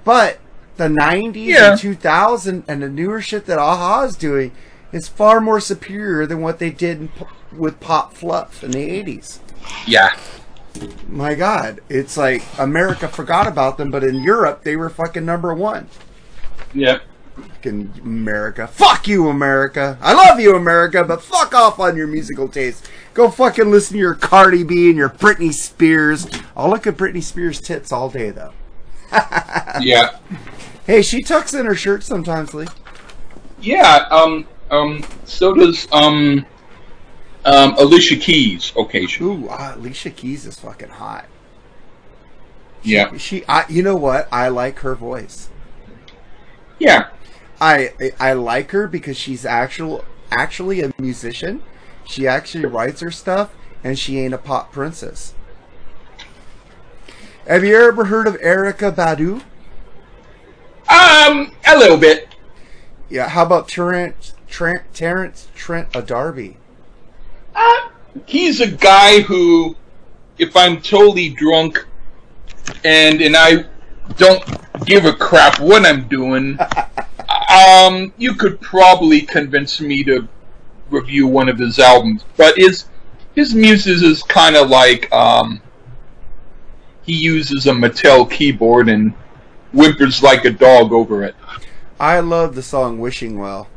But 0.04 0.38
the 0.76 0.88
'90s 0.88 1.46
Yeah. 1.46 1.70
and 1.72 1.80
2000 1.80 2.64
and 2.68 2.82
the 2.82 2.88
newer 2.88 3.20
shit 3.22 3.46
that 3.46 3.58
Aha 3.58 4.02
is 4.02 4.16
doing 4.16 4.52
is 4.92 5.08
far 5.08 5.40
more 5.40 5.60
superior 5.60 6.26
than 6.26 6.40
what 6.40 6.58
they 6.58 6.70
did 6.70 7.00
in, 7.00 7.12
with 7.56 7.80
Pop 7.80 8.14
Fluff 8.14 8.62
in 8.62 8.70
the 8.72 8.88
'80s. 8.88 9.40
Yeah. 9.86 10.16
My 11.08 11.34
God, 11.34 11.80
it's 11.88 12.16
like 12.16 12.42
America 12.58 13.08
forgot 13.08 13.46
about 13.46 13.76
them, 13.76 13.90
but 13.90 14.04
in 14.04 14.22
Europe 14.22 14.62
they 14.62 14.76
were 14.76 14.88
fucking 14.88 15.24
number 15.24 15.52
one. 15.52 15.88
Yep. 16.74 17.02
Fucking 17.34 17.94
America. 18.02 18.66
Fuck 18.68 19.08
you, 19.08 19.28
America. 19.28 19.98
I 20.00 20.12
love 20.12 20.38
you, 20.38 20.54
America, 20.54 21.04
but 21.04 21.22
fuck 21.22 21.54
off 21.54 21.78
on 21.80 21.96
your 21.96 22.06
musical 22.06 22.48
taste. 22.48 22.88
Go 23.14 23.30
fucking 23.30 23.70
listen 23.70 23.94
to 23.94 23.98
your 23.98 24.14
Cardi 24.14 24.62
B 24.62 24.88
and 24.88 24.96
your 24.96 25.10
Britney 25.10 25.52
Spears. 25.52 26.28
I'll 26.56 26.70
look 26.70 26.86
at 26.86 26.96
Britney 26.96 27.22
Spears' 27.22 27.60
tits 27.60 27.92
all 27.92 28.08
day, 28.08 28.30
though. 28.30 28.52
Yeah. 29.80 30.18
Hey, 30.86 31.02
she 31.02 31.22
tucks 31.22 31.54
in 31.54 31.66
her 31.66 31.74
shirt 31.74 32.02
sometimes, 32.02 32.52
Lee. 32.54 32.66
Yeah. 33.60 34.06
Um. 34.10 34.46
Um. 34.70 35.04
So 35.24 35.54
does 35.54 35.88
um. 35.92 36.46
Um. 37.44 37.74
Alicia 37.78 38.16
Keys 38.16 38.72
occasionally. 38.76 39.44
Ooh, 39.44 39.48
uh, 39.48 39.74
Alicia 39.76 40.10
Keys 40.10 40.46
is 40.46 40.58
fucking 40.58 40.90
hot. 40.90 41.26
Yeah. 42.82 43.16
She, 43.16 43.44
I, 43.46 43.66
you 43.68 43.82
know 43.82 43.96
what? 43.96 44.28
I 44.32 44.48
like 44.48 44.78
her 44.80 44.94
voice. 44.94 45.50
Yeah. 46.78 47.08
I, 47.60 47.92
I 48.18 48.32
like 48.32 48.70
her 48.70 48.86
because 48.88 49.18
she's 49.18 49.44
actual, 49.44 50.04
actually 50.30 50.80
a 50.80 50.92
musician. 50.98 51.62
She 52.04 52.26
actually 52.26 52.64
writes 52.64 53.00
her 53.00 53.10
stuff, 53.10 53.54
and 53.84 53.98
she 53.98 54.18
ain't 54.18 54.32
a 54.32 54.38
pop 54.38 54.72
princess. 54.72 55.34
Have 57.46 57.64
you 57.64 57.76
ever 57.76 58.06
heard 58.06 58.26
of 58.26 58.36
Erykah 58.40 58.94
Badu? 58.94 59.42
Um. 60.88 61.52
A 61.66 61.76
little 61.76 61.98
bit. 61.98 62.28
Yeah. 63.08 63.28
How 63.28 63.44
about 63.44 63.68
Terrence 63.68 64.34
Trent, 64.50 64.82
Terrence 64.92 65.48
Trent 65.54 65.92
D'Arby? 65.92 66.56
Uh, 67.54 67.88
he's 68.26 68.60
a 68.60 68.66
guy 68.66 69.20
who, 69.20 69.76
if 70.38 70.56
I'm 70.56 70.82
totally 70.82 71.30
drunk, 71.30 71.86
and 72.84 73.22
and 73.22 73.36
I 73.36 73.64
don't 74.16 74.44
give 74.84 75.04
a 75.04 75.12
crap 75.12 75.60
what 75.60 75.86
I'm 75.86 76.08
doing, 76.08 76.58
um, 77.50 78.12
you 78.18 78.34
could 78.34 78.60
probably 78.60 79.22
convince 79.22 79.80
me 79.80 80.04
to 80.04 80.28
review 80.90 81.26
one 81.26 81.48
of 81.48 81.58
his 81.58 81.78
albums. 81.78 82.24
But 82.36 82.56
his 82.58 82.86
his 83.34 83.54
music 83.54 84.02
is 84.02 84.22
kind 84.24 84.56
of 84.56 84.68
like 84.68 85.10
um, 85.12 85.62
he 87.02 87.14
uses 87.14 87.66
a 87.66 87.72
Mattel 87.72 88.30
keyboard 88.30 88.88
and 88.88 89.14
whimpers 89.72 90.22
like 90.22 90.44
a 90.44 90.50
dog 90.50 90.92
over 90.92 91.22
it. 91.22 91.36
I 92.00 92.20
love 92.20 92.54
the 92.54 92.62
song 92.62 92.98
"Wishing 92.98 93.38
Well." 93.38 93.69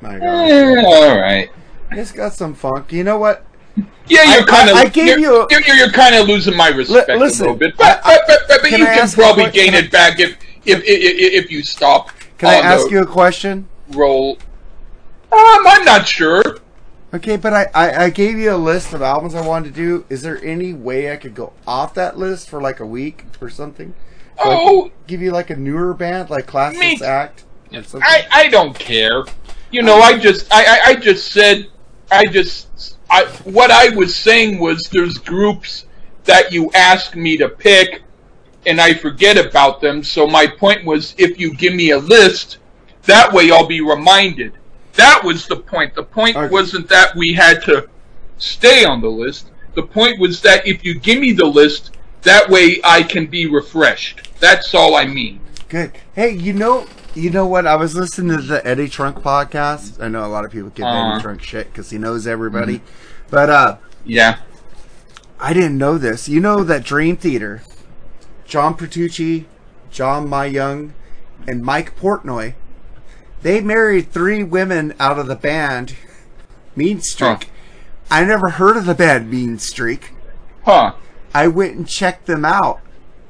My 0.00 0.18
God, 0.18 0.50
Eh, 0.50 0.82
all 0.84 1.18
right. 1.18 1.50
it's 1.92 2.12
got 2.12 2.32
some 2.32 2.54
funk. 2.54 2.92
You 2.92 3.04
know 3.04 3.18
what? 3.18 3.44
Yeah, 4.06 4.34
you're 4.34 4.46
kind 4.46 4.70
of. 4.70 4.76
I- 4.76 4.82
I 4.82 4.88
gave 4.88 5.06
you're, 5.06 5.18
you 5.18 5.42
a- 5.42 5.46
You're, 5.50 5.74
you're 5.76 5.90
kind 5.90 6.14
of 6.14 6.26
losing 6.26 6.56
my 6.56 6.68
respect 6.68 7.08
listen, 7.10 7.46
a 7.46 7.50
little 7.50 7.56
bit, 7.58 7.76
but 7.76 8.00
I- 8.04 8.18
but, 8.26 8.40
but, 8.48 8.60
but, 8.62 8.70
can 8.70 8.78
you 8.80 8.86
I 8.86 8.94
can 8.94 8.98
ask 9.00 9.16
you 9.16 9.22
probably 9.22 9.50
gain 9.50 9.72
can 9.72 9.84
it 9.84 9.90
back 9.90 10.18
if 10.20 10.30
if, 10.64 10.78
if 10.80 10.84
if 10.84 11.44
if 11.44 11.50
you 11.50 11.62
stop. 11.62 12.10
Can 12.38 12.48
I 12.48 12.54
ask 12.56 12.90
you 12.90 13.00
a 13.00 13.06
question? 13.06 13.68
roll? 13.90 14.38
Um, 15.32 15.66
I'm 15.66 15.84
not 15.84 16.06
sure. 16.08 16.42
Okay, 17.12 17.36
but 17.36 17.52
I, 17.52 17.66
I, 17.74 18.04
I 18.04 18.10
gave 18.10 18.38
you 18.38 18.54
a 18.54 18.56
list 18.56 18.92
of 18.92 19.00
albums 19.02 19.34
I 19.34 19.46
wanted 19.46 19.74
to 19.74 19.80
do. 19.80 20.04
Is 20.10 20.22
there 20.22 20.42
any 20.44 20.72
way 20.74 21.10
I 21.12 21.16
could 21.16 21.34
go 21.34 21.52
off 21.66 21.94
that 21.94 22.18
list 22.18 22.48
for 22.50 22.60
like 22.60 22.80
a 22.80 22.86
week 22.86 23.24
or 23.40 23.48
something? 23.50 23.94
So 24.36 24.42
Oh, 24.46 24.90
give 25.06 25.20
you 25.22 25.30
like 25.32 25.50
a 25.50 25.56
newer 25.56 25.94
band, 25.94 26.28
like 26.30 26.46
Classics 26.46 27.00
Me- 27.00 27.06
Act. 27.06 27.44
I, 27.72 28.26
I 28.30 28.48
don't 28.48 28.78
care. 28.78 29.24
You 29.70 29.82
know, 29.82 29.96
I 29.96 30.18
just 30.18 30.52
I, 30.52 30.64
I, 30.64 30.80
I 30.90 30.94
just 30.94 31.32
said 31.32 31.68
I 32.10 32.26
just 32.26 32.96
I 33.10 33.26
what 33.44 33.70
I 33.70 33.90
was 33.90 34.14
saying 34.14 34.58
was 34.58 34.88
there's 34.90 35.18
groups 35.18 35.86
that 36.24 36.52
you 36.52 36.70
ask 36.72 37.14
me 37.14 37.36
to 37.38 37.48
pick 37.48 38.02
and 38.66 38.80
I 38.80 38.94
forget 38.94 39.36
about 39.38 39.80
them. 39.80 40.02
So 40.02 40.26
my 40.26 40.46
point 40.46 40.84
was 40.84 41.14
if 41.18 41.38
you 41.38 41.54
give 41.54 41.74
me 41.74 41.90
a 41.90 41.98
list, 41.98 42.58
that 43.04 43.32
way 43.32 43.50
I'll 43.50 43.66
be 43.66 43.80
reminded. 43.80 44.52
That 44.94 45.22
was 45.22 45.46
the 45.46 45.56
point. 45.56 45.94
The 45.94 46.02
point 46.02 46.36
Okay. 46.36 46.52
wasn't 46.52 46.88
that 46.88 47.14
we 47.14 47.32
had 47.32 47.62
to 47.64 47.88
stay 48.38 48.84
on 48.84 49.00
the 49.00 49.08
list. 49.08 49.50
The 49.74 49.82
point 49.82 50.18
was 50.18 50.40
that 50.42 50.66
if 50.66 50.84
you 50.84 50.98
give 50.98 51.20
me 51.20 51.32
the 51.32 51.46
list, 51.46 51.92
that 52.22 52.48
way 52.48 52.80
I 52.82 53.02
can 53.02 53.26
be 53.26 53.46
refreshed. 53.46 54.28
That's 54.40 54.74
all 54.74 54.96
I 54.96 55.06
mean. 55.06 55.40
Good. 55.68 55.92
Hey, 56.14 56.32
you 56.32 56.52
know, 56.52 56.86
you 57.18 57.30
know 57.30 57.46
what? 57.46 57.66
I 57.66 57.76
was 57.76 57.94
listening 57.94 58.36
to 58.36 58.42
the 58.42 58.66
Eddie 58.66 58.88
Trunk 58.88 59.18
podcast. 59.18 60.02
I 60.02 60.08
know 60.08 60.24
a 60.24 60.28
lot 60.28 60.44
of 60.44 60.50
people 60.52 60.70
give 60.70 60.86
Uh-huh. 60.86 61.12
Eddie 61.14 61.22
Trunk 61.22 61.42
shit 61.42 61.66
because 61.72 61.90
he 61.90 61.98
knows 61.98 62.26
everybody, 62.26 62.80
but 63.30 63.50
uh, 63.50 63.76
Yeah. 64.04 64.38
I 65.40 65.52
didn't 65.52 65.78
know 65.78 65.98
this. 65.98 66.28
You 66.28 66.40
know 66.40 66.64
that 66.64 66.82
Dream 66.84 67.16
Theater, 67.16 67.62
John 68.44 68.74
Petrucci, 68.74 69.46
John 69.90 70.26
Myung, 70.28 70.90
and 71.46 71.62
Mike 71.62 71.96
Portnoy, 71.98 72.54
they 73.42 73.60
married 73.60 74.10
three 74.10 74.42
women 74.42 74.94
out 74.98 75.18
of 75.18 75.26
the 75.28 75.36
band 75.36 75.94
Mean 76.74 77.00
Streak. 77.00 77.44
Huh. 77.44 77.50
I 78.10 78.24
never 78.24 78.50
heard 78.50 78.76
of 78.76 78.86
the 78.86 78.94
band 78.94 79.30
Mean 79.30 79.58
Streak. 79.58 80.12
Huh. 80.64 80.94
I 81.34 81.46
went 81.46 81.76
and 81.76 81.86
checked 81.88 82.26
them 82.26 82.44
out. 82.44 82.80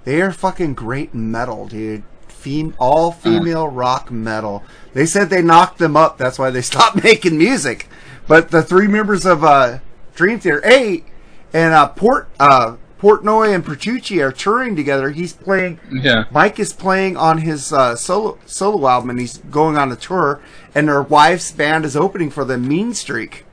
They 0.05 0.23
are 0.23 0.33
fucking 0.33 0.75
great 0.75 1.13
metal, 1.15 1.67
dude. 1.67 2.05
Fem- 2.39 2.75
all 2.79 3.13
female 3.13 3.69
rock 3.69 4.11
metal. 4.11 4.63
They 4.95 5.07
said 5.07 5.29
they 5.29 5.43
knocked 5.43 5.79
them 5.79 5.97
up. 5.97 6.19
That's 6.19 6.39
why 6.39 6.51
they 6.51 6.63
stopped 6.73 7.03
making 7.03 7.37
music. 7.37 7.89
But 8.27 8.51
the 8.51 8.63
three 8.63 8.87
members 8.87 9.27
of 9.27 9.43
uh, 9.43 9.79
Dream 10.15 10.39
Theater, 10.41 10.63
eight, 10.65 11.05
and 11.53 11.75
uh, 11.75 11.89
Port 11.89 12.29
uh, 12.39 12.77
Portnoy 13.01 13.55
and 13.55 13.65
Petrucci 13.65 14.21
are 14.21 14.33
touring 14.33 14.77
together. 14.77 15.11
He's 15.11 15.33
playing. 15.33 15.81
Yeah. 15.91 16.25
Mike 16.31 16.59
is 16.59 16.73
playing 16.73 17.17
on 17.17 17.39
his 17.39 17.73
uh, 17.73 17.97
solo 17.97 18.39
solo 18.47 18.89
album, 18.89 19.11
and 19.11 19.21
he's 19.21 19.39
going 19.39 19.77
on 19.77 19.91
a 19.93 19.97
tour. 19.97 20.41
And 20.75 20.89
their 20.89 21.03
wife's 21.03 21.51
band 21.51 21.85
is 21.85 21.97
opening 21.97 22.31
for 22.31 22.45
them, 22.45 22.69
Mean 22.69 22.95
Streak 22.95 23.45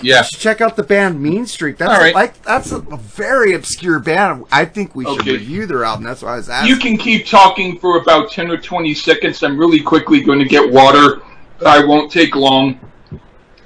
Yeah. 0.00 0.22
check 0.22 0.60
out 0.60 0.76
the 0.76 0.82
band 0.84 1.20
Mean 1.20 1.44
Streak. 1.46 1.76
That's 1.78 1.92
All 1.92 1.98
right. 1.98 2.14
like 2.14 2.40
that's 2.42 2.70
a, 2.72 2.78
very 2.78 3.54
obscure 3.54 3.98
band. 3.98 4.44
I 4.52 4.64
think 4.64 4.94
we 4.94 5.04
should 5.04 5.20
Okay. 5.20 5.32
review 5.32 5.66
their 5.66 5.84
album. 5.84 6.04
That's 6.04 6.22
why 6.22 6.34
I 6.34 6.36
was 6.36 6.48
asking. 6.48 6.72
You 6.74 6.80
can 6.80 6.96
keep 6.96 7.26
talking 7.26 7.78
for 7.78 7.98
about 7.98 8.30
10 8.30 8.50
or 8.50 8.56
20 8.56 8.94
seconds. 8.94 9.42
I'm 9.42 9.58
really 9.58 9.80
quickly 9.80 10.20
going 10.22 10.38
to 10.38 10.44
get 10.44 10.70
water. 10.72 11.20
I 11.66 11.84
won't 11.84 12.12
take 12.12 12.36
long. 12.36 12.78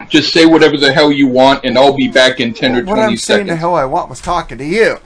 Just 0.09 0.33
say 0.33 0.47
whatever 0.47 0.77
the 0.77 0.93
hell 0.93 1.13
you 1.13 1.27
want, 1.29 1.65
and 1.65 1.77
I'll 1.79 1.95
be 1.97 2.09
back 2.09 2.41
in 2.41 2.53
10 2.55 2.73
or 2.73 2.85
what 2.85 2.95
20 2.95 3.01
I'm 3.03 3.09
saying 3.09 3.19
seconds. 3.19 3.49
the 3.51 3.57
hell 3.57 3.75
I 3.75 3.85
want 3.85 4.09
was 4.11 4.21
talking 4.21 4.59
to 4.59 4.65
you. 4.65 4.97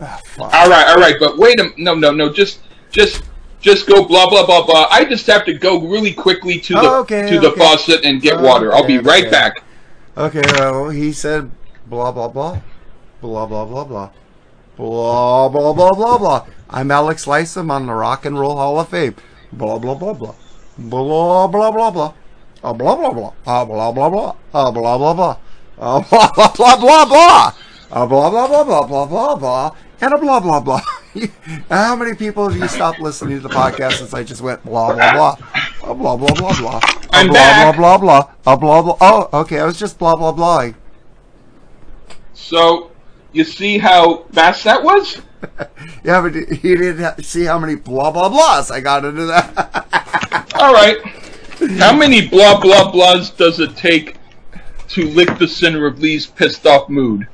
Ah, 0.00 0.20
fuck. 0.24 0.54
All 0.54 0.68
right, 0.70 0.88
all 0.88 0.96
right, 0.96 1.16
but 1.20 1.36
wait 1.36 1.60
a 1.60 1.70
no, 1.76 1.94
no, 1.94 2.10
no. 2.10 2.32
Just, 2.32 2.60
just, 2.90 3.22
just 3.60 3.86
go 3.86 4.04
blah 4.04 4.30
blah 4.30 4.46
blah 4.46 4.64
blah. 4.64 4.86
I 4.90 5.04
just 5.04 5.26
have 5.26 5.44
to 5.44 5.52
go 5.52 5.80
really 5.86 6.14
quickly 6.14 6.58
to 6.60 6.72
the 6.74 6.80
Oh, 6.80 7.00
okay, 7.00 7.28
to 7.28 7.38
the 7.38 7.50
okay. 7.50 7.60
faucet 7.60 8.04
and 8.04 8.22
get 8.22 8.38
Oh, 8.38 8.42
water. 8.42 8.72
I'll 8.72 8.86
be 8.86 8.98
right 8.98 9.30
back. 9.30 9.62
Okay, 10.18 10.42
well, 10.58 10.90
he 10.90 11.12
said 11.12 11.52
blah 11.86 12.10
blah 12.10 12.26
blah, 12.26 12.58
blah 13.22 13.46
blah 13.46 13.64
blah 13.64 13.84
blah, 13.84 14.10
blah 14.76 15.48
blah 15.48 15.72
blah 15.72 15.92
blah 15.94 16.18
blah. 16.18 16.46
I'm 16.68 16.90
Alex 16.90 17.26
Lysum 17.26 17.70
on 17.70 17.86
the 17.86 17.94
Rock 17.94 18.26
and 18.26 18.36
Roll 18.36 18.56
Hall 18.56 18.80
of 18.80 18.88
Fame. 18.88 19.14
Blah 19.52 19.78
blah 19.78 19.94
blah 19.94 20.12
blah, 20.12 20.34
blah 20.76 21.46
blah 21.46 21.70
blah 21.70 21.90
blah. 21.94 22.12
Uh, 22.58 22.74
blah 22.74 22.96
blah 22.96 23.12
blah. 23.14 23.32
Uh, 23.46 23.64
blah 23.64 23.92
blah 23.92 24.08
blah. 24.10 24.34
Uh, 24.52 24.70
blah 24.72 24.98
blah 24.98 25.14
blah. 25.14 25.36
Uh, 25.78 26.02
blah 26.02 26.26
blah 26.34 26.50
blah 26.58 26.76
blah 26.76 27.04
blah. 27.06 27.54
Uh, 27.92 28.06
blah 28.06 28.30
blah 28.30 28.46
blah 28.50 28.64
blah 28.64 28.82
blah 28.82 29.06
blah 29.06 29.34
blah. 29.36 29.70
And 30.00 30.12
a 30.12 30.18
blah 30.18 30.40
blah 30.40 30.58
blah. 30.58 30.82
How 31.70 31.96
many 31.96 32.14
people 32.14 32.48
have 32.48 32.60
you 32.60 32.68
stopped 32.68 33.00
listening 33.00 33.40
to 33.40 33.48
the 33.48 33.54
podcast 33.54 33.94
since 33.94 34.14
I 34.14 34.22
just 34.22 34.42
went 34.42 34.62
blah 34.64 34.94
blah 34.94 35.12
blah? 35.12 35.36
Blah 35.94 36.16
blah 36.16 36.34
blah 36.34 36.58
blah. 36.58 36.80
I'm 37.12 37.28
blah 37.28 37.72
blah 37.72 37.72
blah 37.72 37.98
blah. 37.98 38.30
Uh, 38.46 38.56
blah 38.56 38.82
blah. 38.82 38.96
Oh, 39.00 39.40
okay. 39.40 39.58
I 39.58 39.64
was 39.64 39.78
just 39.78 39.98
blah 39.98 40.14
blah 40.14 40.32
blahing. 40.32 40.74
So, 42.34 42.90
you 43.32 43.44
see 43.44 43.78
how 43.78 44.24
fast 44.32 44.64
that 44.64 44.82
was? 44.82 45.20
Yeah, 46.04 46.20
but 46.20 46.34
you 46.34 46.76
didn't 46.76 47.22
see 47.24 47.44
how 47.44 47.58
many 47.58 47.74
blah 47.74 48.10
blah 48.10 48.28
blahs 48.28 48.70
I 48.70 48.80
got 48.80 49.06
into 49.06 49.24
that. 49.24 50.48
All 50.54 50.74
right. 50.74 50.98
How 51.78 51.96
many 51.96 52.28
blah 52.28 52.60
blah 52.60 52.92
blahs 52.92 53.34
does 53.34 53.58
it 53.58 53.74
take 53.74 54.16
to 54.88 55.06
lick 55.08 55.38
the 55.38 55.48
center 55.48 55.86
of 55.86 55.98
Lee's 55.98 56.26
pissed 56.26 56.66
off 56.66 56.90
mood? 56.90 57.26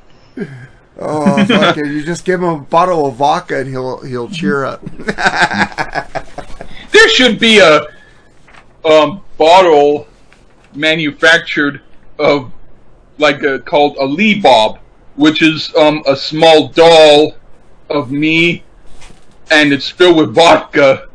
Oh, 0.99 1.45
fuck 1.45 1.77
it. 1.77 1.87
You 1.87 2.03
just 2.03 2.25
give 2.25 2.41
him 2.41 2.49
a 2.49 2.59
bottle 2.59 3.07
of 3.07 3.15
vodka 3.15 3.59
and 3.59 3.69
he'll 3.69 4.01
he'll 4.03 4.29
cheer 4.29 4.65
up. 4.65 4.81
There 6.97 7.09
should 7.09 7.39
be 7.39 7.59
a 7.59 7.87
um, 8.83 9.21
bottle 9.37 10.07
manufactured 10.73 11.81
of 12.17 12.51
like 13.17 13.43
a, 13.43 13.59
called 13.59 13.97
a 13.97 14.05
Lee 14.05 14.39
Bob, 14.39 14.79
which 15.15 15.41
is 15.41 15.73
um, 15.75 16.01
a 16.07 16.15
small 16.15 16.69
doll 16.69 17.33
of 17.89 18.11
me, 18.11 18.63
and 19.51 19.73
it's 19.73 19.89
filled 19.89 20.17
with 20.17 20.33
vodka. 20.33 21.09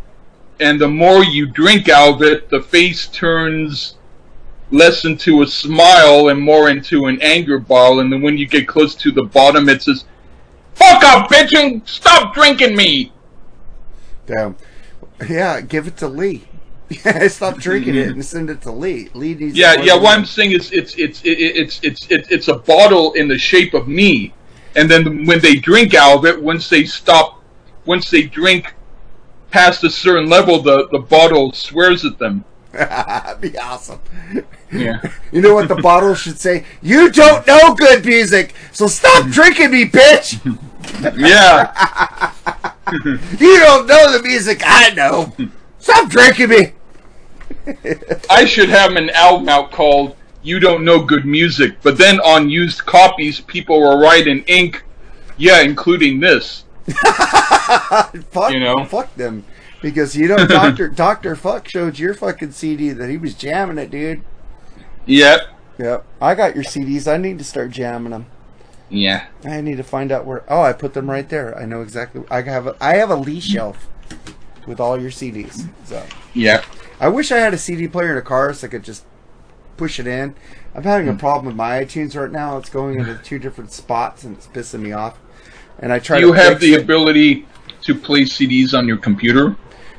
And 0.61 0.81
the 0.81 0.89
more 0.89 1.25
you 1.25 1.47
drink 1.47 1.89
out 1.89 2.15
of 2.15 2.23
it, 2.23 2.49
the 2.49 2.61
face 2.61 3.09
turns 3.09 3.97
less 4.73 5.05
into 5.05 5.43
a 5.43 5.47
smile 5.47 6.29
and 6.29 6.41
more 6.41 6.71
into 6.71 7.07
an 7.07 7.21
anger 7.23 7.59
ball. 7.59 8.01
And 8.01 8.13
then 8.13 8.23
when 8.23 8.37
you 8.37 8.47
get 8.47 8.67
close 8.67 8.95
to 8.97 9.13
the 9.13 9.25
bottom, 9.25 9.69
it 9.69 9.83
says, 9.83 10.05
"Fuck 10.75 11.05
up, 11.05 11.31
bitch, 11.31 11.51
and 11.57 11.87
stop 11.87 12.35
drinking 12.35 12.75
me." 12.75 13.13
Damn. 14.27 14.57
Yeah, 15.29 15.61
give 15.61 15.87
it 15.87 15.97
to 15.99 16.09
Lee. 16.09 16.49
Yeah, 17.05 17.27
Stop 17.29 17.57
drinking 17.57 17.95
it 17.95 18.09
and 18.09 18.25
send 18.25 18.51
it 18.51 18.61
to 18.63 18.71
Lee. 18.71 19.09
Lee 19.15 19.35
needs. 19.35 19.57
Yeah, 19.57 19.81
yeah. 19.81 19.95
What. 19.95 20.19
I'm 20.19 20.27
saying 20.27 20.53
is, 20.53 20.71
it's 20.73 20.95
it's 20.97 21.23
it, 21.23 21.39
it's 21.39 21.81
it's 21.83 22.07
it's 22.11 22.29
it's 22.31 22.49
a 22.49 22.59
bottle 22.59 23.15
in 23.15 23.29
the 23.29 23.39
shape 23.39 23.73
of 23.73 23.89
me, 23.89 24.35
and 24.77 24.91
then 24.91 25.25
when 25.25 25.41
they 25.41 25.55
drink 25.55 25.95
out 25.95 26.19
of 26.19 26.27
it, 26.27 26.43
once 26.43 26.69
they 26.69 26.85
stop, 26.85 27.43
once 27.87 28.11
they 28.11 28.25
drink 28.25 28.75
past 29.51 29.85
a 29.85 29.91
certain 29.91 30.29
level, 30.29 30.61
the 30.61 30.89
the 30.93 30.99
bottle 30.99 31.53
swears 31.53 32.05
at 32.05 32.19
them. 32.19 32.45
That'd 32.73 33.41
be 33.53 33.59
awesome. 33.59 34.01
Yeah. 34.73 35.01
You 35.33 35.41
know 35.41 35.55
what 35.55 35.69
the 35.69 35.77
bottle 35.77 36.15
should 36.15 36.39
say? 36.39 36.65
You 36.83 37.11
don't 37.11 37.47
know 37.47 37.75
good 37.75 38.05
music, 38.05 38.55
so 38.71 38.87
stop 38.87 39.29
drinking 39.31 39.71
me, 39.71 39.87
bitch. 39.87 40.37
yeah. 41.17 42.33
You 43.41 43.59
don't 43.61 43.87
know 43.87 44.13
the 44.19 44.23
music 44.23 44.61
I 44.63 44.91
know. 44.91 45.33
Stop 45.79 46.11
drinking 46.11 46.51
me. 46.51 46.73
I 48.29 48.45
should 48.45 48.69
have 48.69 48.97
an 48.97 49.09
album 49.11 49.49
out 49.49 49.71
called 49.73 50.17
"You 50.43 50.61
Don't 50.61 50.85
Know 50.85 51.03
Good 51.03 51.25
Music," 51.25 51.77
but 51.83 51.97
then 51.97 52.21
on 52.21 52.51
used 52.51 52.85
copies, 52.85 53.41
people 53.41 53.81
were 53.81 53.99
writing 53.99 54.45
ink. 54.47 54.85
Yeah, 55.39 55.63
including 55.63 56.21
this. 56.21 56.65
Fuck, 56.91 58.53
You 58.53 58.61
know? 58.61 58.85
fuck 58.85 59.15
them. 59.15 59.45
Because 59.83 60.17
you 60.17 60.29
know, 60.29 60.47
Doctor 60.47 60.89
Doctor 61.07 61.37
Fuck 61.37 61.69
showed 61.69 61.99
your 61.99 62.15
fucking 62.15 62.53
CD 62.53 62.91
that 62.91 63.11
he 63.11 63.19
was 63.19 63.35
jamming 63.35 63.79
it, 63.79 63.91
dude. 63.91 64.23
Yep. 65.07 65.49
Yep. 65.79 66.07
I 66.21 66.35
got 66.35 66.55
your 66.55 66.65
CDs. 66.65 67.13
I 67.13 67.17
need 67.17 67.39
to 67.39 67.45
start 67.45 67.71
jamming 67.71 68.13
them. 68.13 68.27
Yeah. 68.89 69.27
I 69.45 69.61
need 69.61 69.79
to 69.79 69.83
find 69.83 70.13
out 70.13 70.25
where. 70.25 70.45
Oh, 70.49 70.63
I 70.63 70.73
put 70.73 70.95
them 70.95 71.11
right 71.11 71.29
there. 71.29 71.59
I 71.59 71.67
know 71.67 71.83
exactly. 71.83 72.23
I 72.31 72.43
have 72.43 72.67
a. 72.67 72.77
I 72.81 72.95
have 72.95 73.11
a 73.11 73.17
Lee 73.17 73.41
shelf 73.41 73.89
with 74.67 74.81
all 74.81 75.01
your 75.01 75.11
CDs. 75.11 75.69
So 75.85 76.05
Yep. 76.35 76.65
I 77.01 77.09
wish 77.09 77.33
I 77.33 77.39
had 77.39 77.53
a 77.53 77.59
CD 77.59 77.89
player 77.89 78.13
in 78.13 78.19
a 78.19 78.23
car 78.23 78.53
so 78.55 78.67
I 78.67 78.71
could 78.71 78.85
just 78.85 79.05
push 79.77 79.99
it 79.99 80.07
in. 80.07 80.35
I'm 80.75 80.85
having 80.85 81.09
a 81.09 81.13
hmm. 81.13 81.19
problem 81.19 81.47
with 81.47 81.57
my 81.57 81.85
iTunes 81.85 82.19
right 82.19 82.31
now. 82.31 82.57
It's 82.59 82.71
going 82.71 82.99
into 82.99 83.17
two 83.17 83.39
different 83.39 83.73
spots 83.73 84.25
and 84.25 84.37
it's 84.37 84.47
pissing 84.47 84.81
me 84.81 84.93
off. 84.93 85.19
And 85.79 85.93
I 85.93 85.99
try 85.99 86.21
Do 86.21 86.29
you 86.29 86.35
to 86.35 86.41
have 86.41 86.61
the 86.61 86.75
it. 86.75 86.83
ability 86.83 87.47
to 87.83 87.95
play 87.95 88.23
CDs 88.23 88.77
on 88.77 88.87
your 88.87 88.99
computer? 88.99 89.57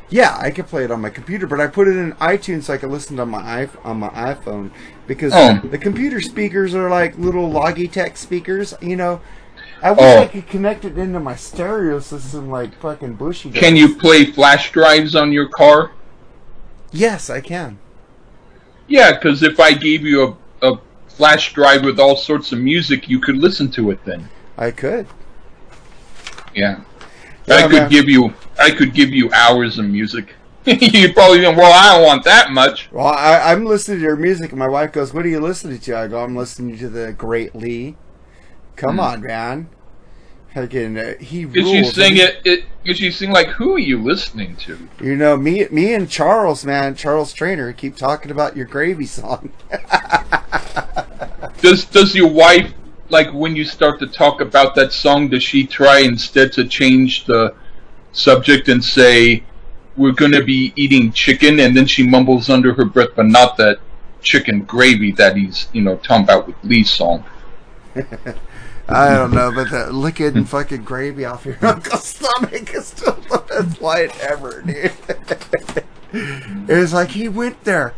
Yeah, 0.09 0.37
I 0.39 0.51
can 0.51 0.65
play 0.65 0.83
it 0.83 0.91
on 0.91 1.01
my 1.01 1.09
computer, 1.09 1.47
but 1.47 1.59
I 1.59 1.67
put 1.67 1.87
it 1.87 1.95
in 1.97 2.13
iTunes 2.13 2.63
so 2.63 2.73
I 2.73 2.77
can 2.77 2.91
listen 2.91 3.17
to 3.17 3.25
my 3.25 3.67
on 3.83 3.97
my 3.99 4.09
iPhone 4.09 4.69
because 5.07 5.33
Oh. 5.35 5.59
the 5.63 5.77
computer 5.77 6.21
speakers 6.21 6.75
are 6.75 6.89
like 6.89 7.17
little 7.17 7.49
Logitech 7.49 8.17
speakers. 8.17 8.75
You 8.81 8.95
know, 8.95 9.21
I 9.81 9.91
wish 9.91 10.01
Oh. 10.01 10.19
I 10.19 10.27
could 10.27 10.47
connect 10.47 10.85
it 10.85 10.97
into 10.97 11.19
my 11.19 11.35
stereo 11.35 11.99
system 11.99 12.49
like 12.49 12.75
fucking 12.79 13.13
Bushy. 13.15 13.49
Does. 13.49 13.59
Can 13.59 13.75
you 13.75 13.95
play 13.95 14.25
flash 14.25 14.71
drives 14.71 15.15
on 15.15 15.31
your 15.31 15.47
car? 15.47 15.91
Yes, 16.91 17.29
I 17.31 17.41
can. 17.41 17.79
Yeah, 18.87 19.13
because 19.13 19.41
if 19.41 19.59
I 19.59 19.73
gave 19.73 20.03
you 20.03 20.37
a, 20.61 20.73
a 20.73 20.79
flash 21.07 21.53
drive 21.53 21.83
with 21.83 21.99
all 21.99 22.15
sorts 22.15 22.51
of 22.51 22.59
music, 22.59 23.09
you 23.09 23.19
could 23.19 23.37
listen 23.37 23.71
to 23.71 23.89
it 23.89 24.03
then. 24.05 24.29
I 24.57 24.69
could. 24.71 25.07
Yeah. 26.53 26.81
Yeah, 27.45 27.55
I 27.55 27.61
could 27.63 27.71
man. 27.71 27.89
give 27.89 28.09
you 28.09 28.33
I 28.59 28.71
could 28.71 28.93
give 28.93 29.09
you 29.09 29.31
hours 29.33 29.79
of 29.79 29.85
music. 29.85 30.33
you 30.65 31.11
probably 31.13 31.41
think, 31.41 31.57
well, 31.57 31.73
I 31.73 31.97
don't 31.97 32.05
want 32.05 32.23
that 32.23 32.51
much. 32.51 32.89
Well, 32.91 33.07
I, 33.07 33.51
I'm 33.51 33.65
listening 33.65 33.97
to 33.97 34.03
your 34.03 34.15
music, 34.15 34.51
and 34.51 34.59
my 34.59 34.67
wife 34.67 34.93
goes, 34.93 35.13
"What 35.13 35.25
are 35.25 35.29
you 35.29 35.41
listening 35.41 35.79
to?" 35.79 35.97
I 35.97 36.07
go, 36.07 36.23
"I'm 36.23 36.37
listening 36.37 36.77
to 36.77 36.87
the 36.87 37.11
Great 37.11 37.53
Lee." 37.53 37.97
Come 38.77 38.99
on, 38.99 39.21
man. 39.21 39.69
Again, 40.55 40.97
uh, 40.97 41.15
he 41.19 41.45
Did 41.45 41.63
rules. 41.63 41.73
you 41.73 41.83
sing 41.83 42.17
it, 42.17 42.41
it? 42.45 42.65
Did 42.85 42.99
you 42.99 43.11
sing 43.11 43.31
like 43.31 43.47
who 43.47 43.75
are 43.75 43.79
you 43.79 44.01
listening 44.01 44.55
to? 44.57 44.77
You 45.01 45.15
know, 45.15 45.35
me, 45.35 45.67
me 45.71 45.93
and 45.95 46.09
Charles, 46.09 46.63
man, 46.63 46.95
Charles 46.95 47.33
Trainer, 47.33 47.73
keep 47.73 47.97
talking 47.97 48.31
about 48.31 48.55
your 48.55 48.67
gravy 48.67 49.05
song. 49.07 49.51
Does 51.61 51.85
Does 51.85 52.15
your 52.15 52.29
wife 52.29 52.71
like 53.13 53.31
when 53.31 53.55
you 53.55 53.63
start 53.63 53.99
to 53.99 54.07
talk 54.07 54.41
about 54.41 54.75
that 54.75 54.91
song? 54.91 55.29
Does 55.29 55.43
she 55.43 55.65
try 55.65 55.99
instead 55.99 56.51
to 56.53 56.67
change 56.67 57.25
the 57.25 57.55
subject 58.11 58.67
and 58.67 58.83
say 58.83 59.43
we're 59.95 60.11
going 60.11 60.31
to 60.33 60.43
be 60.43 60.73
eating 60.75 61.11
chicken, 61.13 61.59
and 61.59 61.77
then 61.77 61.85
she 61.85 62.05
mumbles 62.05 62.49
under 62.49 62.73
her 62.73 62.85
breath, 62.85 63.09
but 63.15 63.27
not 63.27 63.55
that 63.57 63.77
chicken 64.21 64.61
gravy 64.63 65.11
that 65.13 65.35
he's 65.37 65.67
you 65.73 65.81
know 65.81 65.95
talking 65.97 66.23
about 66.23 66.47
with 66.47 66.55
Lee's 66.63 66.89
song. 66.89 67.23
I 68.89 69.09
don't 69.15 69.31
know, 69.33 69.51
but 69.53 69.69
the 69.69 69.93
licking 69.93 70.43
fucking 70.43 70.83
gravy 70.83 71.23
off 71.25 71.45
your 71.45 71.57
uncle's 71.65 72.03
stomach 72.03 72.73
is 72.73 72.87
still 72.87 73.13
the 73.29 73.37
best 73.47 73.81
line 73.81 74.09
ever, 74.21 74.61
dude. 74.61 74.91
it 76.69 76.77
was 76.77 76.91
like 76.93 77.09
he 77.09 77.29
went 77.29 77.63
there. 77.63 77.93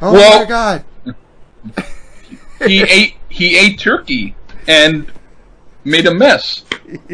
Oh 0.00 0.12
Well- 0.12 0.40
my 0.40 0.44
god. 0.48 0.84
He 2.64 2.82
ate 2.82 3.14
he 3.28 3.56
ate 3.58 3.78
turkey 3.78 4.34
and 4.66 5.10
made 5.84 6.06
a 6.06 6.14
mess. 6.14 6.64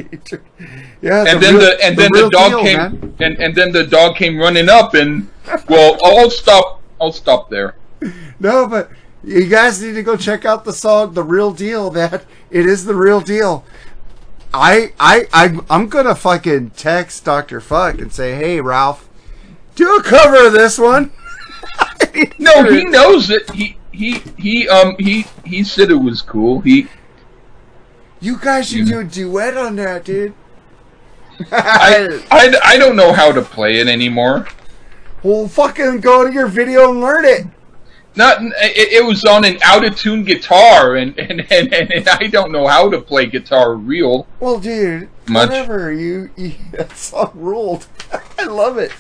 yeah, 1.03 1.25
and 1.27 1.43
then 1.43 1.55
real- 1.57 1.61
the 1.61 1.79
and 1.83 1.97
then 1.97 2.11
the 2.13 2.29
dog 2.31 2.51
deal, 2.51 2.61
came 2.63 2.77
man. 2.77 3.15
and 3.21 3.39
and 3.39 3.55
then 3.55 3.73
the 3.73 3.85
dog 3.87 4.17
came 4.17 4.39
running 4.39 4.69
up 4.69 4.95
and 4.95 5.29
well 5.69 5.99
I'll 6.05 6.31
stop 6.31 6.81
I'll 7.01 7.13
stop 7.13 7.51
there. 7.51 7.77
No, 8.41 8.67
but 8.67 8.91
you 9.23 9.47
guys 9.47 9.81
need 9.81 9.93
to 9.93 10.03
go 10.03 10.17
check 10.17 10.45
out 10.45 10.65
the 10.65 10.73
song 10.73 11.15
"The 11.15 11.23
Real 11.23 11.53
Deal." 11.53 11.93
Man, 11.93 12.21
it 12.51 12.67
is 12.67 12.85
the 12.85 12.95
real 12.97 13.21
deal. 13.21 13.65
I 14.53 14.93
I 14.99 15.29
I'm, 15.33 15.65
I'm 15.71 15.89
gonna 15.89 16.17
fucking 16.17 16.71
text 16.71 17.25
Doctor 17.25 17.61
Fuck 17.61 17.99
and 18.01 18.13
say, 18.13 18.35
"Hey, 18.35 18.61
Ralph, 18.61 19.09
do 19.77 19.95
a 19.97 20.03
cover 20.03 20.47
of 20.47 20.53
this 20.53 20.79
one." 20.79 21.13
No, 22.39 22.65
he 22.65 22.85
knows 22.85 23.31
it. 23.31 23.49
He 23.53 23.79
he 23.93 24.19
he 24.39 24.69
um 24.69 24.97
he 24.99 25.27
he 25.45 25.63
said 25.65 25.91
it 25.91 25.95
was 25.97 26.23
cool. 26.23 26.61
He 26.61 26.89
You 28.21 28.39
guys 28.39 28.69
should 28.71 28.87
do 28.87 29.01
a 29.01 29.05
duet 29.05 29.57
on 29.57 29.77
that, 29.77 30.05
dude. 30.05 30.35
I, 31.51 32.23
I 32.31 32.55
I 32.65 32.79
don't 32.79 32.97
know 32.97 33.13
how 33.13 33.33
to 33.33 33.43
play 33.43 33.81
it 33.81 33.89
anymore. 33.89 34.47
well, 35.23 35.49
fucking 35.49 36.01
go 36.01 36.27
to 36.27 36.33
your 36.33 36.47
video 36.47 36.91
and 36.91 37.01
learn 37.01 37.25
it. 37.25 37.47
Not 38.15 38.43
it, 38.43 38.93
it 38.93 39.05
was 39.05 39.25
on 39.25 39.45
an 39.45 39.59
out 39.63 39.85
of 39.87 39.97
tune 39.97 40.25
guitar 40.25 40.97
and 40.97 41.19
and, 41.19 41.41
and 41.51 41.73
and 41.73 42.09
I 42.09 42.27
don't 42.29 42.53
know 42.53 42.67
how 42.67 42.91
to 42.91 43.01
play 43.01 43.27
guitar 43.27 43.75
real. 43.75 44.27
Well, 44.39 44.61
dude, 44.61 45.09
Much. 45.29 45.49
whatever. 45.49 45.91
You, 45.93 46.31
you 46.37 46.53
that 46.73 46.97
song 46.97 47.33
ruled. 47.35 47.87
I 48.39 48.45
love 48.45 48.79
it. 48.79 48.93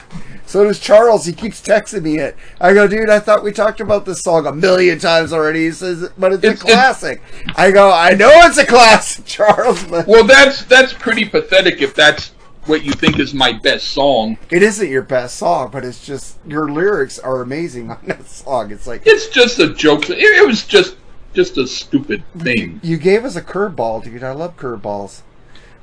So 0.46 0.64
does 0.64 0.78
Charles. 0.78 1.24
He 1.24 1.32
keeps 1.32 1.62
texting 1.62 2.02
me 2.02 2.18
it. 2.18 2.36
I 2.60 2.74
go, 2.74 2.86
dude. 2.86 3.08
I 3.08 3.20
thought 3.20 3.42
we 3.42 3.52
talked 3.52 3.80
about 3.80 4.04
this 4.04 4.20
song 4.20 4.46
a 4.46 4.52
million 4.52 4.98
times 4.98 5.32
already. 5.32 5.64
He 5.66 5.72
says, 5.72 6.10
but 6.18 6.32
it's, 6.32 6.44
It's- 6.44 6.60
a 6.60 6.64
classic. 6.64 7.22
I 7.56 7.70
go, 7.70 7.90
I 7.90 8.10
know 8.10 8.30
it's 8.32 8.58
a 8.58 8.66
classic, 8.66 9.24
Charles. 9.26 9.84
Well, 9.86 10.24
that's 10.24 10.64
that's 10.64 10.92
pretty 10.92 11.24
pathetic 11.24 11.80
if 11.80 11.94
that's 11.94 12.32
what 12.66 12.84
you 12.84 12.92
think 12.92 13.18
is 13.18 13.34
my 13.34 13.52
best 13.52 13.88
song. 13.88 14.36
it 14.50 14.62
isn't 14.62 14.88
your 14.88 15.02
best 15.02 15.36
song, 15.38 15.70
but 15.72 15.84
it's 15.84 16.04
just 16.06 16.36
your 16.46 16.70
lyrics 16.70 17.18
are 17.18 17.40
amazing 17.42 17.90
on 17.90 17.98
that 18.06 18.24
song. 18.28 18.70
It's 18.70 18.86
like 18.86 19.02
It's 19.06 19.28
just 19.28 19.58
a 19.58 19.72
joke. 19.74 20.08
It, 20.10 20.18
it 20.18 20.46
was 20.46 20.64
just 20.64 20.96
just 21.34 21.56
a 21.56 21.66
stupid 21.66 22.22
thing. 22.38 22.78
you 22.82 22.98
gave 22.98 23.24
us 23.24 23.36
a 23.36 23.42
curveball, 23.42 24.04
dude. 24.04 24.22
I 24.22 24.32
love 24.32 24.56
curveballs. 24.58 25.22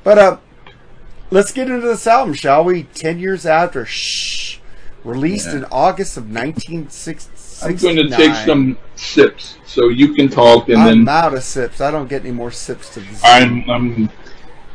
But 0.03 0.17
uh, 0.19 0.37
let's 1.31 1.51
get 1.51 1.69
into 1.69 1.87
this 1.87 2.07
album, 2.07 2.33
shall 2.33 2.63
we? 2.63 2.83
Ten 2.83 3.19
years 3.19 3.45
after, 3.45 3.85
shh, 3.85 4.59
released 5.03 5.47
Yeah. 5.47 5.57
in 5.57 5.65
August 5.71 6.17
of 6.17 6.23
1969. 6.29 7.69
I'm 7.71 7.75
going 7.77 7.95
to 7.97 8.09
take 8.09 8.33
some 8.45 8.77
sips 8.95 9.57
so 9.65 9.89
you 9.89 10.13
can 10.13 10.29
talk 10.29 10.69
and 10.69 10.77
then 10.77 10.99
I'm 11.01 11.09
out 11.09 11.33
of 11.33 11.43
sips. 11.43 11.81
I 11.81 11.91
don't 11.91 12.07
get 12.09 12.21
any 12.21 12.31
more 12.31 12.51
sips 12.51 12.89
to 12.93 13.01
this. 13.01 13.21
I'm 13.23 13.69
I'm. 13.69 14.09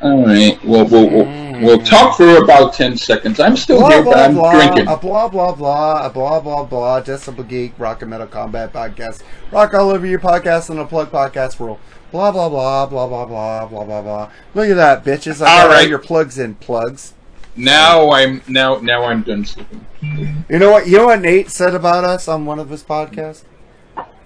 All 0.04 0.26
right. 0.26 0.62
Well, 0.62 0.86
we'll 0.86 1.08
we'll, 1.08 1.62
we'll 1.62 1.78
talk 1.82 2.18
for 2.18 2.36
about 2.36 2.74
ten 2.74 2.94
seconds. 2.94 3.40
I'm 3.40 3.56
still 3.56 3.78
blah 3.78 3.88
here, 3.90 4.04
but 4.04 4.18
I'm 4.18 4.34
blah, 4.34 4.52
drinking. 4.52 4.86
a 4.86 4.98
blah 4.98 5.28
blah 5.28 5.54
blah, 5.54 6.04
a 6.06 6.10
blah 6.10 6.40
blah 6.40 6.62
blah. 6.64 7.00
Decibel 7.00 7.48
Geek, 7.48 7.72
Rock 7.78 8.02
and 8.02 8.10
Metal 8.10 8.26
Combat 8.26 8.70
Podcast, 8.70 9.22
Rock 9.50 9.72
all 9.72 9.88
over 9.88 10.06
your 10.06 10.18
podcast 10.20 10.68
and 10.68 10.78
a 10.78 10.84
plug 10.84 11.10
podcast 11.10 11.58
world. 11.58 11.78
Blah 12.12 12.32
blah 12.32 12.50
blah 12.50 12.84
blah 12.84 13.06
blah 13.08 13.24
blah 13.24 13.66
blah 13.66 13.84
blah 13.84 14.02
blah. 14.02 14.30
Look 14.54 14.68
at 14.68 14.74
that, 14.74 15.04
bitches! 15.04 15.40
I 15.40 15.46
got 15.46 15.48
All 15.48 15.62
all 15.62 15.68
right. 15.68 15.88
your 15.88 15.98
plugs 15.98 16.38
in 16.38 16.54
plugs. 16.56 17.14
Now 17.56 18.10
I'm 18.10 18.42
now 18.46 18.76
now 18.80 19.04
I'm 19.04 19.22
done 19.22 19.46
sleeping. 19.46 19.86
You 20.02 20.58
know 20.58 20.70
what? 20.70 20.86
You 20.86 20.98
know 20.98 21.06
what 21.06 21.22
Nate 21.22 21.48
said 21.50 21.74
about 21.74 22.04
us 22.04 22.28
on 22.28 22.44
one 22.44 22.58
of 22.58 22.68
his 22.68 22.82
podcasts. 22.84 23.44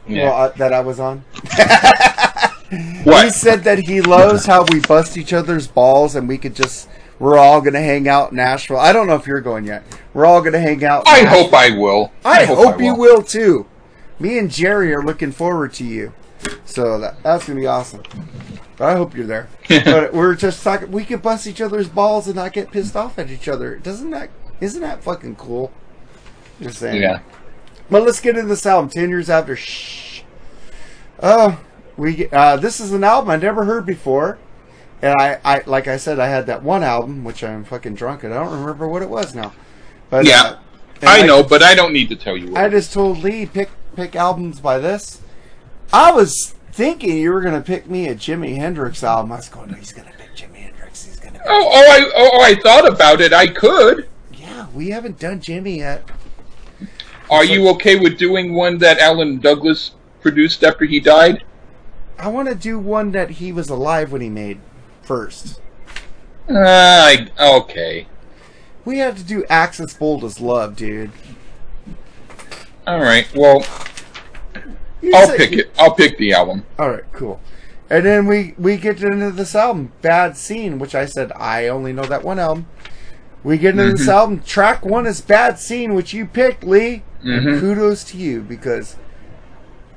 Yeah. 0.09 0.25
Well, 0.25 0.35
uh, 0.43 0.49
that 0.57 0.73
I 0.73 0.81
was 0.81 0.99
on. 0.99 1.25
He 2.70 3.31
said 3.31 3.64
that 3.64 3.78
he 3.81 4.00
loves 4.00 4.46
how 4.46 4.64
we 4.70 4.81
bust 4.81 5.16
each 5.16 5.33
other's 5.33 5.66
balls 5.66 6.14
and 6.14 6.28
we 6.28 6.38
could 6.38 6.54
just. 6.54 6.88
We're 7.18 7.38
all 7.38 7.61
gonna 7.61 7.81
hang 7.81 8.07
out 8.07 8.31
in 8.31 8.37
Nashville. 8.37 8.76
I 8.78 8.92
don't 8.92 9.09
know 9.09 9.16
if 9.16 9.26
you're 9.26 9.40
going 9.40 9.64
yet. 9.64 9.83
We're 10.14 10.24
all 10.26 10.40
gonna 10.40 10.61
hang 10.61 10.85
out. 10.85 11.00
in 11.07 11.14
I 11.14 11.20
Nashville. 11.22 11.44
hope 11.44 11.54
I 11.54 11.70
will. 11.70 12.12
I, 12.24 12.44
hope, 12.44 12.81
you 12.81 12.94
will 12.94 13.22
too. 13.22 13.66
Me 14.20 14.38
and 14.38 14.48
Jerry 14.48 14.94
are 14.94 15.02
looking 15.02 15.33
forward 15.33 15.72
to 15.74 15.85
you. 15.85 16.12
So 16.64 16.98
that, 17.00 17.20
that's 17.24 17.46
gonna 17.46 17.59
be 17.59 17.66
awesome. 17.66 18.02
I 18.78 18.92
hope 18.92 19.16
you're 19.16 19.26
there. 19.26 19.48
but 19.85 20.12
we're 20.12 20.37
just 20.37 20.62
talking. 20.62 20.92
We 20.92 21.04
could 21.04 21.22
bust 21.22 21.46
each 21.46 21.61
other's 21.61 21.88
balls 21.88 22.26
and 22.26 22.37
not 22.37 22.52
get 22.52 22.70
pissed 22.70 22.94
off 22.94 23.18
at 23.18 23.31
each 23.31 23.48
other. 23.48 23.76
Doesn't 23.76 24.11
that? 24.11 24.31
Isn't 24.61 24.83
that 24.83 25.02
fucking 25.02 25.37
cool? 25.37 25.72
Just 26.61 26.78
saying. 26.78 27.02
Yeah. 27.02 27.20
But 27.90 28.02
let's 28.02 28.20
get 28.20 28.37
into 28.37 28.48
this 28.48 28.66
album. 28.66 28.90
Ten 28.90 29.09
years 29.09 29.28
after. 29.28 29.57
Shh. 29.57 30.22
Oh, 31.20 31.61
we. 31.99 32.29
Uh, 32.31 32.57
this 32.57 32.81
is 32.81 32.93
an 32.93 33.05
album 33.05 33.29
I 33.31 33.37
never 33.37 33.65
heard 33.65 33.85
before. 33.85 34.39
And 35.03 35.15
I, 35.21 35.39
I, 35.45 35.63
like 35.67 35.87
I 35.87 35.97
said, 35.97 36.19
I 36.19 36.27
had 36.27 36.47
that 36.47 36.63
one 36.63 36.83
album, 36.83 37.23
which 37.23 37.45
I'm 37.45 37.65
fucking 37.65 37.95
drunk, 37.95 38.25
and 38.25 38.35
I 38.35 38.43
don't 38.43 38.59
remember 38.61 38.89
what 38.89 39.03
it 39.03 39.09
was 39.09 39.35
now. 39.35 39.53
But 40.11 40.25
Yeah. 40.27 40.42
uh, 40.42 40.57
I 41.03 41.23
know, 41.25 41.42
but 41.44 41.63
I 41.63 41.77
don't 41.77 41.92
need 41.92 42.09
to 42.09 42.17
tell 42.17 42.37
you. 42.37 42.51
What. 42.51 42.65
I 42.65 42.69
just 42.69 42.92
told 42.92 43.19
Lee 43.19 43.46
pick 43.46 43.71
pick 43.94 44.17
albums 44.17 44.59
by 44.61 44.79
this. 44.79 45.21
I 45.92 46.11
was 46.13 46.55
thinking 46.73 47.17
you 47.19 47.33
were 47.33 47.40
gonna 47.40 47.61
pick 47.61 47.88
me 47.88 48.09
a 48.09 48.15
Jimi 48.15 48.57
Hendrix 48.57 49.05
album. 49.05 49.31
I 49.33 49.37
was 49.37 49.49
going, 49.49 49.73
he's 49.75 49.92
gonna 49.92 50.11
pick 50.19 50.35
Jimi 50.35 50.63
Hendrix. 50.63 51.05
He's 51.05 51.19
gonna. 51.21 51.40
Oh, 51.46 51.71
oh, 51.73 51.90
I, 51.90 52.11
oh, 52.17 52.40
I 52.42 52.55
thought 52.57 52.88
about 52.88 53.21
it. 53.21 53.33
I 53.33 53.46
could. 53.46 54.09
Yeah, 54.33 54.67
we 54.75 54.90
haven't 54.90 55.21
done 55.21 55.40
Jimi 55.40 55.77
yet. 55.79 56.09
Are 57.31 57.44
you 57.44 57.69
okay 57.71 57.96
with 57.99 58.19
doing 58.19 58.53
one 58.55 58.79
that 58.79 58.99
Alan 58.99 59.38
Douglas 59.38 59.92
produced 60.23 60.65
after 60.65 60.85
he 60.85 60.99
died? 60.99 61.44
I 62.19 62.29
want 62.29 62.48
to 62.48 62.54
do 62.54 62.79
one 62.79 63.12
that 63.12 63.31
he 63.33 63.52
was 63.52 63.69
alive 63.69 64.10
when 64.12 64.21
he 64.21 64.29
made 64.29 64.60
first. 65.02 65.60
Uh, 66.48 67.16
okay. 67.38 68.06
We 68.85 68.98
have 68.98 69.16
to 69.19 69.25
do 69.25 69.44
Axis 69.48 69.94
Bold 69.94 70.25
as 70.25 70.40
Love, 70.40 70.77
dude. 70.77 71.10
All 72.87 73.00
right. 73.00 73.27
Well, 73.35 73.64
You 75.02 75.12
I'll 75.14 75.27
said- 75.29 75.37
pick 75.37 75.52
it. 75.52 75.71
I'll 75.79 75.94
pick 75.94 76.19
the 76.19 76.33
album. 76.33 76.64
All 76.79 76.90
right, 76.90 77.04
cool. 77.12 77.40
And 77.90 78.04
then 78.04 78.27
we 78.27 78.54
we 78.58 78.77
get 78.77 79.02
into 79.02 79.31
this 79.31 79.54
album, 79.54 79.92
Bad 80.02 80.37
Scene, 80.37 80.79
which 80.79 80.94
I 80.94 81.04
said 81.06 81.33
I 81.37 81.69
only 81.69 81.92
know 81.92 82.04
that 82.04 82.25
one 82.25 82.38
album. 82.38 82.66
We 83.44 83.56
get 83.58 83.79
into 83.79 83.92
this 83.92 84.06
Mhm. 84.06 84.12
album. 84.12 84.42
Track 84.44 84.85
one 84.85 85.06
is 85.06 85.21
Bad 85.21 85.58
Scene, 85.58 85.94
which 85.94 86.12
you 86.12 86.27
picked, 86.27 86.64
Lee. 86.64 87.02
Mhm. 87.25 87.58
kudos 87.60 88.04
to 88.04 88.16
you 88.16 88.40
because 88.42 88.96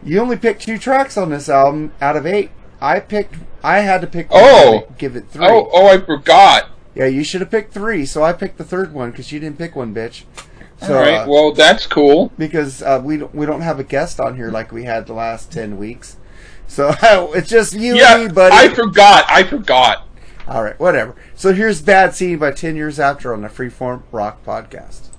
You 0.04 0.20
only 0.20 0.38
picked 0.38 0.64
two 0.64 0.78
tracks 0.78 1.18
on 1.18 1.30
this 1.30 1.48
album 1.50 1.92
out 2.02 2.16
of 2.16 2.26
eight. 2.26 2.50
I 2.82 3.00
picked. 3.00 3.36
I 3.64 3.80
had 3.80 4.02
to 4.02 4.08
pick. 4.08 4.28
Oh. 4.32 4.88
give 4.98 5.16
it 5.16 5.26
three. 5.30 5.46
Oh, 5.46 5.70
oh, 5.72 5.88
I 5.88 6.00
forgot. 6.00 6.70
Yeah, 6.96 7.06
you 7.06 7.24
should 7.24 7.42
have 7.42 7.52
picked 7.52 7.74
three. 7.74 8.06
So 8.06 8.24
I 8.24 8.34
picked 8.34 8.58
the 8.58 8.64
third 8.64 8.94
one 8.94 9.12
because 9.12 9.32
you 9.32 9.40
didn't 9.40 9.58
pick 9.60 9.76
one, 9.76 9.94
bitch. 9.94 10.24
So, 10.82 10.96
All 10.98 11.02
right. 11.04 11.14
uh, 11.20 11.28
Well, 11.28 11.52
that's 11.52 11.86
cool. 11.86 12.32
because 12.40 12.82
uh, 12.82 13.00
we 13.04 13.18
don't, 13.18 13.34
we 13.36 13.46
don't 13.46 13.62
have 13.62 13.80
a 13.80 13.84
guest 13.84 14.20
on 14.20 14.36
here 14.36 14.50
like 14.50 14.72
we 14.72 14.86
had 14.86 15.06
the 15.06 15.14
last 15.14 15.52
ten 15.52 15.78
weeks. 15.78 16.18
So 16.68 16.96
it's 17.36 17.50
just 17.50 17.74
you 17.74 17.96
Yeah, 17.96 18.16
and 18.16 18.28
me, 18.30 18.34
buddy. 18.34 18.56
I 18.56 18.74
forgot. 18.74 19.26
I 19.30 19.44
forgot. 19.44 20.08
All 20.48 20.64
right, 20.64 20.78
whatever. 20.80 21.16
So 21.36 21.54
here's 21.54 21.82
Bad 21.84 22.16
Scene 22.16 22.40
by 22.40 22.52
Ten 22.52 22.76
Years 22.76 23.00
After 23.00 23.32
on 23.32 23.42
the 23.42 23.48
Freeform 23.48 24.02
Rock 24.12 24.44
Podcast. 24.44 25.10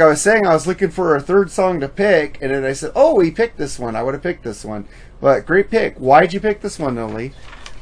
Like 0.00 0.06
I 0.06 0.10
was 0.12 0.22
saying, 0.22 0.46
I 0.46 0.54
was 0.54 0.66
looking 0.66 0.88
for 0.88 1.14
a 1.14 1.20
third 1.20 1.50
song 1.50 1.78
to 1.80 1.86
pick, 1.86 2.38
and 2.40 2.50
then 2.50 2.64
I 2.64 2.72
said, 2.72 2.92
"Oh, 2.94 3.16
we 3.16 3.30
picked 3.30 3.58
this 3.58 3.78
one. 3.78 3.94
I 3.94 4.02
would 4.02 4.14
have 4.14 4.22
picked 4.22 4.44
this 4.44 4.64
one." 4.64 4.88
But 5.20 5.44
great 5.44 5.70
pick. 5.70 5.96
Why'd 5.96 6.32
you 6.32 6.40
pick 6.40 6.62
this 6.62 6.78
one, 6.78 6.94
though, 6.94 7.06
Lee? 7.06 7.32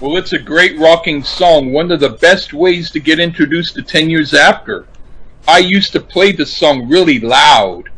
Well, 0.00 0.16
it's 0.16 0.32
a 0.32 0.38
great 0.40 0.76
rocking 0.80 1.22
song. 1.22 1.72
One 1.72 1.92
of 1.92 2.00
the 2.00 2.08
best 2.08 2.52
ways 2.52 2.90
to 2.90 2.98
get 2.98 3.20
introduced 3.20 3.76
to 3.76 3.82
Ten 3.82 4.10
Years 4.10 4.34
After. 4.34 4.86
I 5.46 5.58
used 5.58 5.92
to 5.92 6.00
play 6.00 6.32
this 6.32 6.52
song 6.52 6.88
really 6.88 7.20
loud, 7.20 7.88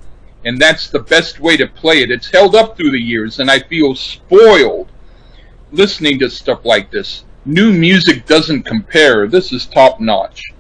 and 0.45 0.59
that's 0.59 0.91
the 0.91 0.99
best 0.99 1.41
way 1.41 1.57
to 1.57 1.67
play 1.67 2.03
it. 2.03 2.11
It's 2.11 2.31
held 2.31 2.55
up 2.55 2.77
through 2.77 2.91
the 2.91 3.01
years, 3.01 3.41
and 3.41 3.51
I 3.51 3.61
feel 3.61 3.95
spoiled 3.95 4.91
listening 5.73 6.19
to 6.19 6.29
stuff 6.29 6.67
like 6.67 6.91
this. 6.91 7.25
New 7.47 7.73
music 7.73 8.27
doesn't 8.27 8.65
compare. 8.65 9.27
This 9.27 9.51
is 9.51 9.65
top 9.65 9.99
notch. 9.99 10.53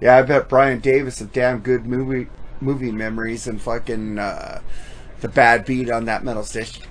Yeah, 0.00 0.16
I 0.16 0.22
bet 0.22 0.48
Brian 0.48 0.80
Davis 0.80 1.20
of 1.20 1.30
Damn 1.30 1.58
Good 1.58 1.84
Movie 1.84 2.28
Movie 2.62 2.92
Memories 2.92 3.46
and 3.46 3.60
fucking 3.60 4.18
uh, 4.18 4.60
the 5.20 5.28
Bad 5.28 5.64
Beat 5.64 5.90
on 5.90 6.04
that 6.06 6.24
metal 6.24 6.42
station, 6.44 6.84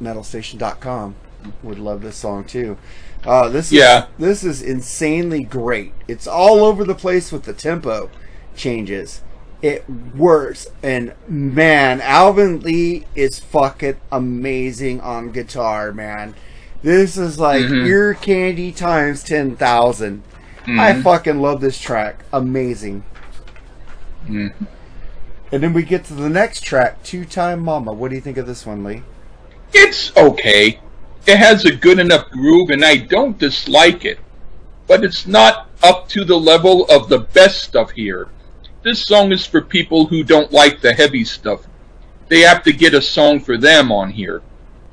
metalstation.com 0.00 1.14
would 1.62 1.78
love 1.78 2.00
this 2.02 2.16
song 2.16 2.44
too. 2.44 2.76
Uh, 3.24 3.48
this 3.48 3.66
is, 3.66 3.72
Yeah. 3.72 4.06
this 4.18 4.44
is 4.44 4.62
insanely 4.62 5.42
great. 5.44 5.92
It's 6.08 6.26
all 6.26 6.64
over 6.64 6.84
the 6.84 6.94
place 6.94 7.32
with 7.32 7.44
the 7.44 7.52
tempo 7.52 8.10
changes. 8.56 9.20
It 9.62 9.84
works, 10.14 10.66
and 10.82 11.14
man, 11.26 12.00
Alvin 12.02 12.60
Lee 12.60 13.06
is 13.14 13.38
fucking 13.38 13.96
amazing 14.12 15.00
on 15.00 15.30
guitar, 15.32 15.90
man. 15.92 16.34
This 16.82 17.16
is 17.16 17.38
like 17.38 17.62
Mhm. 17.64 17.86
ear 17.86 18.12
candy 18.14 18.72
times 18.72 19.22
ten 19.22 19.56
thousand. 19.56 20.22
I 20.66 20.92
Mhm. 20.92 21.02
fucking 21.02 21.40
love 21.40 21.62
this 21.62 21.78
track. 21.78 22.24
Amazing. 22.30 23.04
Mhm. 24.28 24.52
And 25.54 25.62
then 25.62 25.72
we 25.72 25.84
get 25.84 26.04
to 26.06 26.14
the 26.14 26.28
next 26.28 26.62
track, 26.62 27.00
Two 27.04 27.24
Time 27.24 27.60
Mama. 27.60 27.92
What 27.92 28.08
do 28.08 28.16
you 28.16 28.20
think 28.20 28.38
of 28.38 28.46
this 28.48 28.66
one, 28.66 28.82
Lee? 28.82 29.04
It's 29.72 30.10
okay. 30.16 30.80
It 31.28 31.36
has 31.36 31.64
a 31.64 31.76
good 31.76 32.00
enough 32.00 32.28
groove, 32.28 32.70
and 32.70 32.84
I 32.84 32.96
don't 32.96 33.38
dislike 33.38 34.04
it. 34.04 34.18
But 34.88 35.04
it's 35.04 35.28
not 35.28 35.70
up 35.80 36.08
to 36.08 36.24
the 36.24 36.36
level 36.36 36.86
of 36.86 37.08
the 37.08 37.20
best 37.20 37.62
stuff 37.62 37.92
here. 37.92 38.26
This 38.82 39.04
song 39.04 39.30
is 39.30 39.46
for 39.46 39.60
people 39.60 40.06
who 40.06 40.24
don't 40.24 40.50
like 40.50 40.80
the 40.80 40.92
heavy 40.92 41.22
stuff. 41.22 41.68
They 42.26 42.40
have 42.40 42.64
to 42.64 42.72
get 42.72 42.92
a 42.92 43.00
song 43.00 43.38
for 43.38 43.56
them 43.56 43.92
on 43.92 44.10
here. 44.10 44.42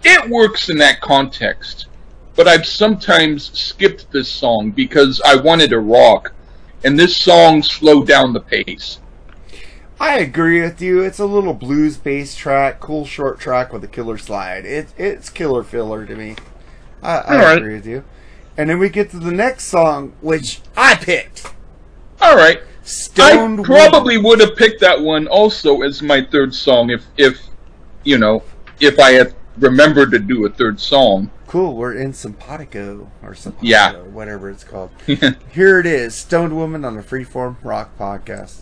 It 0.03 0.29
works 0.29 0.69
in 0.69 0.77
that 0.77 1.01
context. 1.01 1.87
But 2.35 2.47
I've 2.47 2.67
sometimes 2.67 3.49
skipped 3.59 4.11
this 4.11 4.29
song 4.29 4.69
because 4.69 5.23
I 5.25 5.37
wanted 5.37 5.73
a 5.73 5.79
rock, 5.79 6.33
and 6.83 6.99
this 6.99 7.17
song 7.17 7.63
slowed 7.63 8.07
down 8.07 8.33
the 8.33 8.41
pace. 8.41 8.99
I 10.01 10.17
agree 10.17 10.61
with 10.61 10.81
you. 10.81 10.99
It's 11.01 11.19
a 11.19 11.25
little 11.27 11.53
blues 11.53 11.95
based 11.95 12.35
track, 12.39 12.79
cool 12.79 13.05
short 13.05 13.39
track 13.39 13.71
with 13.71 13.83
a 13.83 13.87
killer 13.87 14.17
slide. 14.17 14.65
It, 14.65 14.91
it's 14.97 15.29
killer 15.29 15.61
filler 15.63 16.07
to 16.07 16.15
me. 16.15 16.35
I, 17.03 17.17
I 17.17 17.35
Alright. 17.35 17.57
agree 17.59 17.75
with 17.75 17.85
you. 17.85 18.03
And 18.57 18.67
then 18.69 18.79
we 18.79 18.89
get 18.89 19.11
to 19.11 19.19
the 19.19 19.31
next 19.31 19.65
song, 19.65 20.13
which 20.21 20.59
I 20.75 20.95
picked. 20.95 21.53
Alright. 22.19 22.61
Stoned 22.81 23.59
I 23.59 23.63
probably 23.63 24.17
would 24.17 24.39
have 24.39 24.55
picked 24.55 24.81
that 24.81 24.99
one 24.99 25.27
also 25.27 25.81
as 25.83 26.01
my 26.01 26.25
third 26.25 26.53
song 26.55 26.89
if, 26.89 27.05
if 27.17 27.39
you 28.03 28.17
know, 28.17 28.41
if 28.79 28.99
I 28.99 29.11
had 29.11 29.35
remembered 29.57 30.09
to 30.11 30.19
do 30.19 30.45
a 30.47 30.49
third 30.49 30.79
song. 30.79 31.29
Cool, 31.45 31.75
we're 31.75 31.93
in 31.93 32.11
Simpatico 32.13 33.11
or 33.21 33.35
Simpatico, 33.35 33.67
Yeah. 33.67 33.93
whatever 34.01 34.49
it's 34.49 34.63
called. 34.63 34.89
Here 35.51 35.79
it 35.79 35.85
is, 35.85 36.15
Stoned 36.15 36.55
Woman 36.55 36.83
on 36.85 36.95
the 36.95 37.03
Freeform 37.03 37.57
Rock 37.63 37.95
Podcast. 37.99 38.61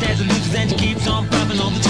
she 0.00 0.06
just 0.06 0.20
has 0.20 0.54
and 0.54 0.70
she 0.70 0.76
keeps 0.76 1.08
on 1.08 1.26
popping 1.28 1.58
all 1.60 1.70
the 1.70 1.87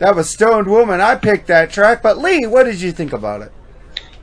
That 0.00 0.16
was 0.16 0.30
Stoned 0.30 0.66
Woman. 0.66 1.02
I 1.02 1.14
picked 1.14 1.46
that 1.48 1.70
track, 1.70 2.02
but 2.02 2.16
Lee, 2.16 2.46
what 2.46 2.64
did 2.64 2.80
you 2.80 2.90
think 2.90 3.12
about 3.12 3.42
it? 3.42 3.52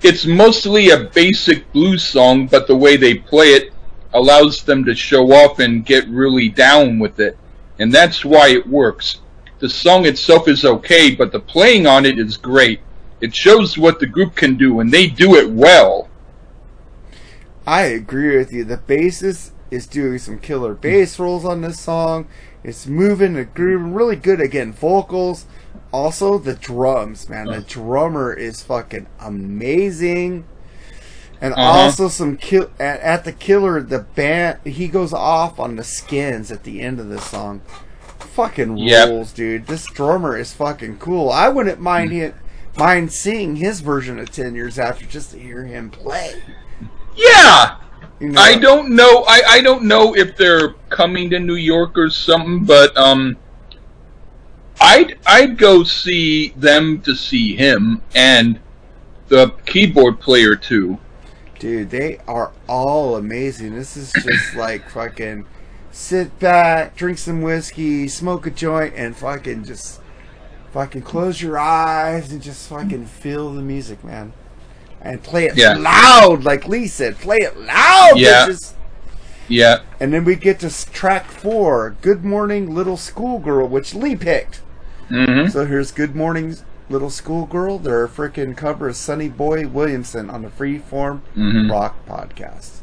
It's 0.01 0.25
mostly 0.25 0.89
a 0.89 1.05
basic 1.05 1.71
blues 1.71 2.03
song, 2.03 2.47
but 2.47 2.65
the 2.65 2.75
way 2.75 2.97
they 2.97 3.13
play 3.13 3.49
it 3.49 3.71
allows 4.11 4.63
them 4.63 4.83
to 4.85 4.95
show 4.95 5.31
off 5.31 5.59
and 5.59 5.85
get 5.85 6.07
really 6.07 6.49
down 6.49 6.97
with 6.97 7.19
it. 7.19 7.37
And 7.77 7.93
that's 7.93 8.25
why 8.25 8.49
it 8.49 8.65
works. 8.65 9.21
The 9.59 9.69
song 9.69 10.07
itself 10.07 10.47
is 10.47 10.65
okay, 10.65 11.13
but 11.13 11.31
the 11.31 11.39
playing 11.39 11.85
on 11.85 12.07
it 12.07 12.17
is 12.17 12.37
great. 12.37 12.79
It 13.21 13.35
shows 13.35 13.77
what 13.77 13.99
the 13.99 14.07
group 14.07 14.35
can 14.35 14.57
do, 14.57 14.79
and 14.79 14.91
they 14.91 15.05
do 15.05 15.35
it 15.35 15.51
well. 15.51 16.09
I 17.67 17.83
agree 17.83 18.35
with 18.35 18.51
you. 18.51 18.63
The 18.63 18.77
bassist 18.77 19.51
is 19.69 19.85
doing 19.85 20.17
some 20.17 20.39
killer 20.39 20.73
bass 20.73 21.19
rolls 21.19 21.45
on 21.45 21.61
this 21.61 21.79
song. 21.79 22.27
It's 22.63 22.87
moving 22.87 23.37
and 23.37 23.53
grooving, 23.53 23.93
really 23.93 24.15
good 24.15 24.41
again. 24.41 24.73
Vocals, 24.73 25.45
Also, 25.91 26.37
the 26.37 26.53
drums, 26.53 27.29
man. 27.29 27.47
The 27.47 27.61
drummer 27.61 28.33
is 28.33 28.61
fucking 28.61 29.07
amazing. 29.19 30.45
And 31.39 31.53
Uh-huh. 31.53 31.61
also 31.61 32.07
some 32.07 32.35
kill 32.37 32.69
at, 32.79 32.99
at 33.01 33.23
the 33.23 33.31
killer. 33.31 33.81
The 33.81 33.99
band 33.99 34.59
he 34.65 34.87
goes 34.87 35.13
off 35.13 35.59
on 35.59 35.75
the 35.75 35.83
skins 35.83 36.51
at 36.51 36.63
the 36.63 36.81
end 36.81 36.99
of 36.99 37.09
this 37.09 37.23
song. 37.25 37.61
Fucking 38.19 38.77
Yep. 38.77 39.09
rules, 39.09 39.31
dude. 39.33 39.67
This 39.67 39.85
drummer 39.85 40.35
is 40.37 40.53
fucking 40.53 40.97
cool. 40.97 41.29
I 41.31 41.47
wouldn't 41.49 41.79
mind 41.79 42.11
Mm. 42.11 42.21
it, 42.21 42.35
mind 42.75 43.11
seeing 43.11 43.55
his 43.57 43.81
version 43.81 44.17
of 44.19 44.31
Ten 44.31 44.55
Years 44.55 44.77
After 44.79 45.05
just 45.05 45.31
to 45.31 45.39
hear 45.39 45.63
him 45.65 45.89
play. 45.91 46.33
Yeah, 47.15 47.75
You 48.19 48.29
know? 48.29 48.41
I 48.41 48.55
don't 48.57 48.89
know. 48.95 49.23
I, 49.27 49.41
I 49.47 49.61
don't 49.61 49.83
know 49.83 50.15
if 50.15 50.37
they're 50.37 50.73
coming 50.89 51.29
to 51.31 51.39
New 51.39 51.55
York 51.55 51.97
or 51.97 52.09
something, 52.09 52.63
but 52.63 52.95
um, 52.97 53.37
I'd 54.79 55.17
I'd 55.25 55.57
go 55.57 55.83
see 55.83 56.49
them 56.49 57.01
to 57.01 57.15
see 57.15 57.55
him 57.55 58.01
and 58.15 58.59
the 59.27 59.49
keyboard 59.65 60.19
player 60.19 60.55
too. 60.55 60.99
Dude, 61.59 61.89
they 61.89 62.19
are 62.27 62.51
all 62.67 63.15
amazing. 63.15 63.75
This 63.75 63.97
is 63.97 64.13
just 64.13 64.55
like 64.55 64.89
fucking 64.89 65.45
sit 65.91 66.37
back, 66.39 66.95
drink 66.95 67.17
some 67.17 67.41
whiskey, 67.41 68.07
smoke 68.07 68.45
a 68.45 68.51
joint, 68.51 68.93
and 68.95 69.15
fucking 69.15 69.63
just 69.63 69.99
fucking 70.71 71.01
close 71.01 71.41
your 71.41 71.57
eyes 71.57 72.31
and 72.31 72.41
just 72.41 72.69
fucking 72.69 73.05
feel 73.07 73.51
the 73.51 73.61
music, 73.61 74.03
man. 74.03 74.33
And 75.01 75.23
play 75.23 75.45
it 75.45 75.55
Yeah. 75.57 75.73
loud, 75.73 76.43
like 76.43 76.67
Lee 76.67 76.87
said. 76.87 77.17
Play 77.17 77.37
it 77.37 77.57
loud, 77.57 78.13
Yeah. 78.17 78.47
bitches. 78.47 78.73
Yeah, 79.49 79.79
And 80.01 80.13
then 80.13 80.25
we 80.25 80.35
get 80.35 80.59
to 80.59 80.91
track 80.91 81.31
four, 81.31 81.95
Good 82.01 82.25
Morning 82.25 82.75
Little 82.75 82.97
Schoolgirl, 82.97 83.69
which 83.69 83.95
Lee 83.95 84.13
picked. 84.15 84.59
Hmm 85.09 85.47
So 85.47 85.65
here's 85.65 85.91
Good 85.91 86.15
Morning 86.15 86.55
Little 86.89 87.09
Schoolgirl, 87.09 87.79
their 87.79 88.07
freaking 88.07 88.55
cover 88.55 88.89
of 88.89 88.95
Sonny 88.95 89.29
Boy 89.29 89.67
Williamson 89.67 90.29
on 90.29 90.41
the 90.41 90.49
Freeform 90.49 91.21
Mhm. 91.35 91.69
Rock 91.71 91.95
Podcast. 92.07 92.81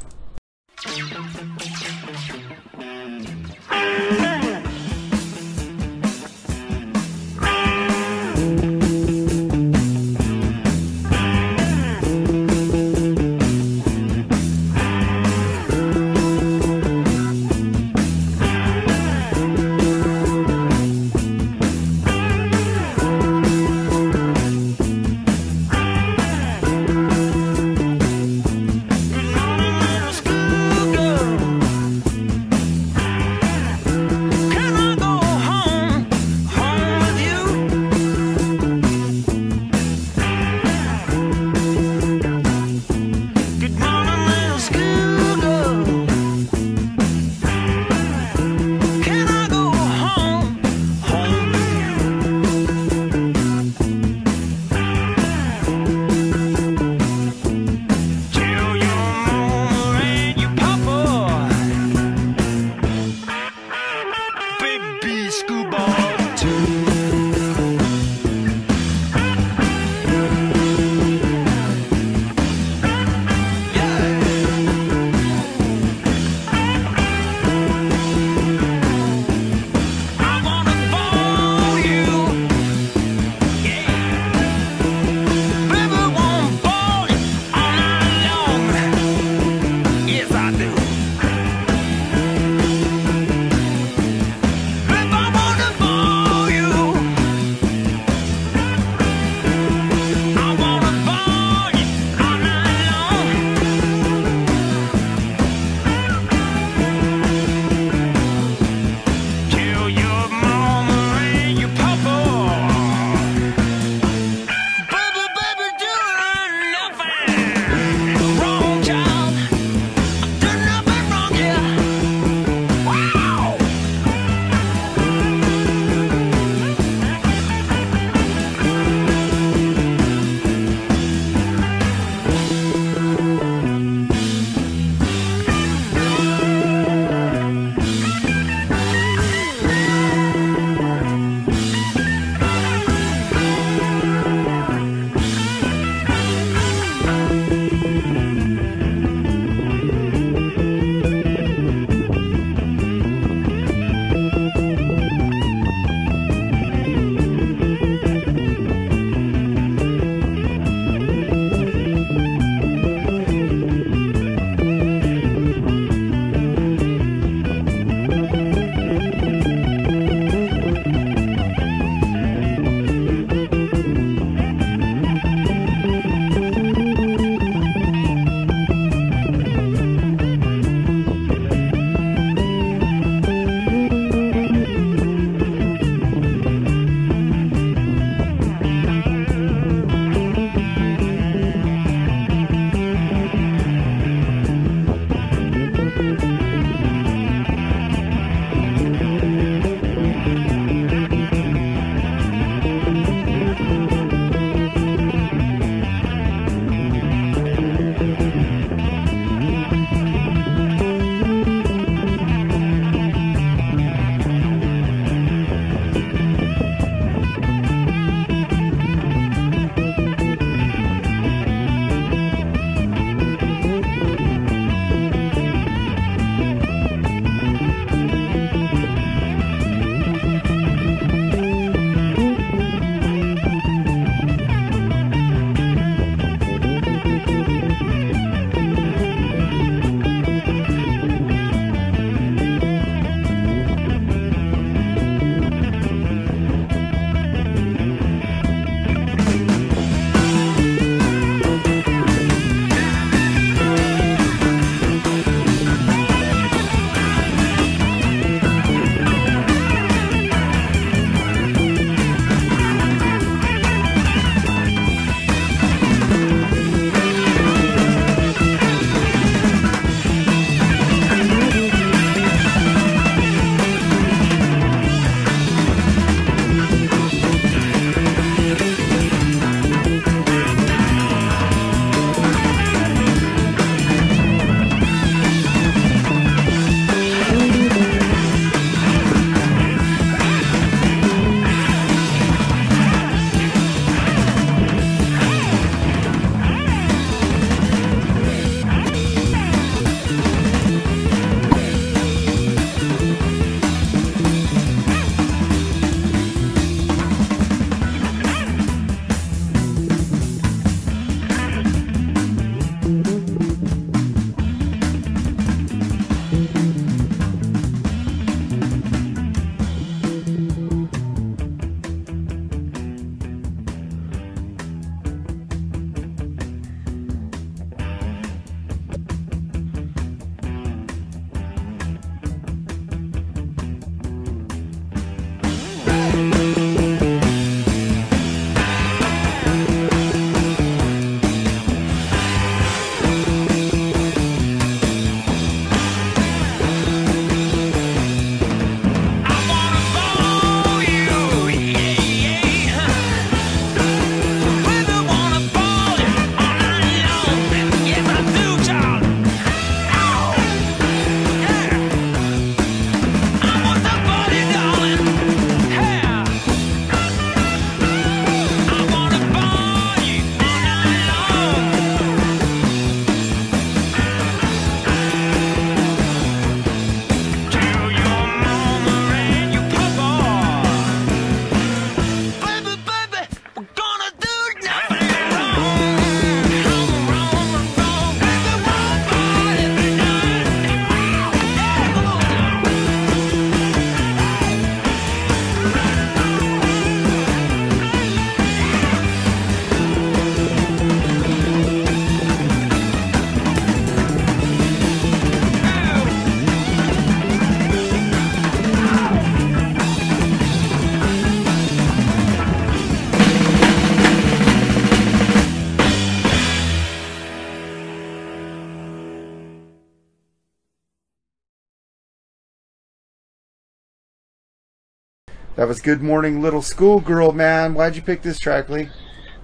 Was 425.75 425.81
Good 425.81 426.03
Morning 426.03 426.41
Little 426.41 426.63
Schoolgirl, 426.63 427.33
man. 427.33 427.75
Why'd 427.75 427.97
you 427.97 428.03
pick 428.03 428.23
this 428.23 428.39
track, 428.39 428.69
Lee? 428.69 428.91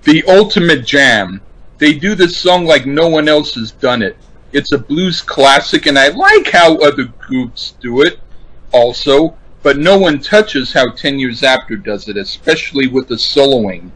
The 0.04 0.22
ultimate 0.28 0.86
jam. 0.86 1.40
They 1.78 1.92
do 1.92 2.14
this 2.14 2.36
song 2.36 2.66
like 2.66 2.86
no 2.86 3.08
one 3.08 3.28
else 3.28 3.56
has 3.56 3.72
done 3.72 4.00
it. 4.00 4.16
It's 4.52 4.70
a 4.70 4.78
blues 4.78 5.22
classic, 5.22 5.86
and 5.86 5.98
I 5.98 6.06
like 6.10 6.48
how 6.48 6.76
other 6.76 7.06
groups 7.18 7.74
do 7.80 8.02
it 8.02 8.20
also, 8.70 9.36
but 9.64 9.78
no 9.78 9.98
one 9.98 10.20
touches 10.20 10.72
how 10.72 10.92
10 10.92 11.18
Years 11.18 11.42
After 11.42 11.74
does 11.74 12.08
it, 12.08 12.16
especially 12.16 12.86
with 12.86 13.08
the 13.08 13.16
soloing. 13.16 13.90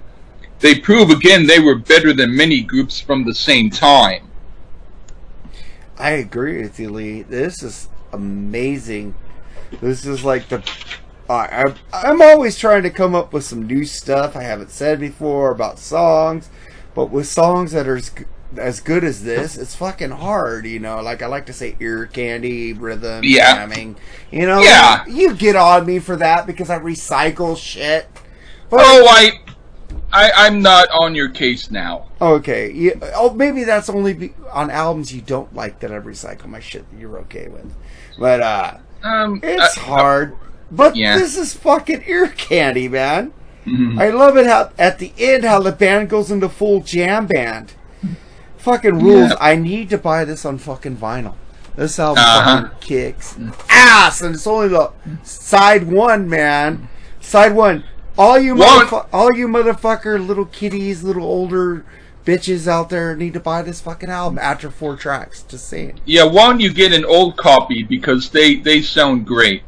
They 0.59 0.81
prove 0.81 1.11
again 1.11 1.47
they 1.47 1.61
were 1.61 1.77
better 1.77 2.13
than 2.13 2.35
many 2.35 2.63
groups 2.63 3.01
from 3.01 3.25
the 3.25 3.35
same 3.35 3.71
time. 3.71 4.29
I 5.97 6.11
agree 6.11 6.61
with 6.63 6.81
you, 6.81 6.91
Lee. 6.91 7.23
This 7.23 7.63
is 7.63 7.89
amazing. 8.13 9.15
This 9.81 10.05
is 10.05 10.25
like 10.25 10.49
the. 10.49 10.69
I 11.29 11.65
I- 11.93 12.09
I'm 12.11 12.21
always 12.23 12.57
trying 12.59 12.83
to 12.83 12.91
come 12.91 13.15
up 13.15 13.33
with 13.33 13.45
some 13.45 13.67
new 13.67 13.85
stuff 13.85 14.37
I 14.37 14.43
haven't 14.43 14.71
said 14.71 15.01
before 15.01 15.51
about 15.51 15.79
songs, 15.79 16.49
but 16.95 17.07
with 17.11 17.27
songs 17.27 17.73
that 17.73 17.87
are 17.89 17.97
as, 17.97 18.11
as 18.57 18.81
good 18.81 19.05
as 19.05 19.25
this, 19.25 19.57
it's 19.63 19.75
fucking 19.75 20.11
hard, 20.11 20.67
you 20.67 20.79
know. 20.81 21.01
Like 21.01 21.23
I 21.23 21.27
like 21.27 21.47
to 21.47 21.53
say, 21.53 21.77
ear 21.81 22.07
candy, 22.07 22.73
rhythm, 22.73 23.21
Yeah. 23.25 23.55
jamming. 23.55 23.97
You 24.31 24.47
know, 24.47 24.61
Yeah. 24.61 25.05
you 25.07 25.35
get 25.35 25.57
on 25.57 25.87
me 25.87 25.99
for 25.99 26.17
that 26.17 26.47
because 26.47 26.71
I 26.71 26.79
recycle 26.79 27.57
shit. 27.57 28.07
But 28.71 28.81
Oh, 28.83 29.07
I, 29.09 29.33
I, 30.13 30.31
I'm 30.47 30.61
not 30.63 30.89
on 30.91 31.15
your 31.15 31.29
case 31.29 31.71
now. 31.71 32.07
Okay. 32.21 32.71
Yeah, 32.73 32.93
oh, 33.17 33.33
maybe 33.35 33.65
that's 33.65 33.89
only 33.89 34.13
be, 34.15 34.33
on 34.53 34.71
albums 34.71 35.13
you 35.13 35.21
don't 35.21 35.55
like 35.55 35.81
that 35.81 35.91
I 35.93 35.99
recycle 35.99 36.47
my 36.47 36.61
shit 36.61 36.89
that 36.91 36.99
you're 37.01 37.19
okay 37.21 37.49
with. 37.49 37.75
But 38.19 38.41
uh 38.41 38.75
Um, 39.03 39.41
it's 39.43 39.77
uh, 39.77 39.81
hard. 39.81 40.37
But 40.75 40.97
yeah. 40.97 41.19
this 41.19 41.37
is 41.37 41.55
fucking 41.55 42.05
ear 42.07 42.29
candy, 42.29 42.89
man. 42.89 43.33
mhm. 43.67 44.01
I 44.01 44.11
love 44.11 44.37
it 44.37 44.47
how 44.47 44.71
at 44.79 44.99
the 44.99 45.13
end 45.19 45.45
how 45.45 45.61
the 45.61 45.73
band 45.73 46.09
goes 46.11 46.31
into 46.31 46.49
full 46.49 46.81
jam 46.81 47.27
band. 47.27 47.73
Fucking 48.59 48.99
rules. 49.03 49.31
Yeah. 49.31 49.37
I 49.41 49.57
need 49.57 49.91
to 49.91 49.99
buy 49.99 50.25
this 50.25 50.45
on 50.45 50.59
fucking 50.59 50.97
vinyl. 50.97 51.35
This 51.77 51.99
album 51.99 52.23
Uh-huh. 52.27 52.63
fucking 52.63 52.79
kicks 52.81 53.37
ass, 53.69 54.23
and 54.23 54.35
it's 54.35 54.47
only 54.47 54.69
the 54.69 54.91
side 55.23 55.87
one, 55.91 56.29
man. 56.29 56.89
Side 57.21 57.55
one. 57.55 57.85
All 58.17 58.39
you 58.39 58.55
One- 58.55 58.87
motherfu- 58.87 59.07
all 59.13 59.35
you 59.35 59.49
motherfucker 59.49 60.25
little 60.25 60.45
kiddies, 60.47 61.03
little 61.03 61.25
older 61.25 61.85
bitches 62.25 62.67
out 62.69 62.89
there 62.91 63.15
need 63.17 63.35
to 63.35 63.41
buy 63.41 63.61
this 63.61 63.81
fucking 63.81 64.09
album 64.09 64.39
after 64.39 64.71
four 64.71 64.97
tracks. 64.97 65.43
Just 65.43 65.69
saying. 65.69 66.01
Yeah, 66.07 66.25
why 66.25 66.47
don't 66.47 66.61
you 66.61 66.73
get 66.73 66.93
an 66.93 67.05
old 67.05 67.37
copy 67.37 67.83
because 67.83 68.31
they 68.31 68.57
they 68.57 68.81
sound 68.81 69.27
great. 69.27 69.63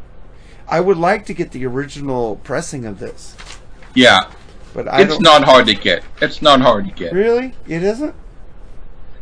I 0.69 0.81
would 0.81 0.97
like 0.97 1.27
to 1.27 1.35
get 1.35 1.53
the 1.53 1.65
original 1.67 2.37
pressing 2.37 2.85
of 2.87 2.99
this, 2.99 3.37
Yeah, 3.95 4.31
but 4.75 4.89
I 4.89 5.03
it's 5.03 5.19
don't. 5.19 5.43
hard 5.45 5.67
to 5.67 5.75
get. 5.75 6.03
It's 6.21 6.43
not 6.43 6.61
hard 6.61 6.87
to 6.87 6.93
get. 6.93 7.13
Really, 7.13 7.55
it 7.69 7.83
isn't. 7.83 8.15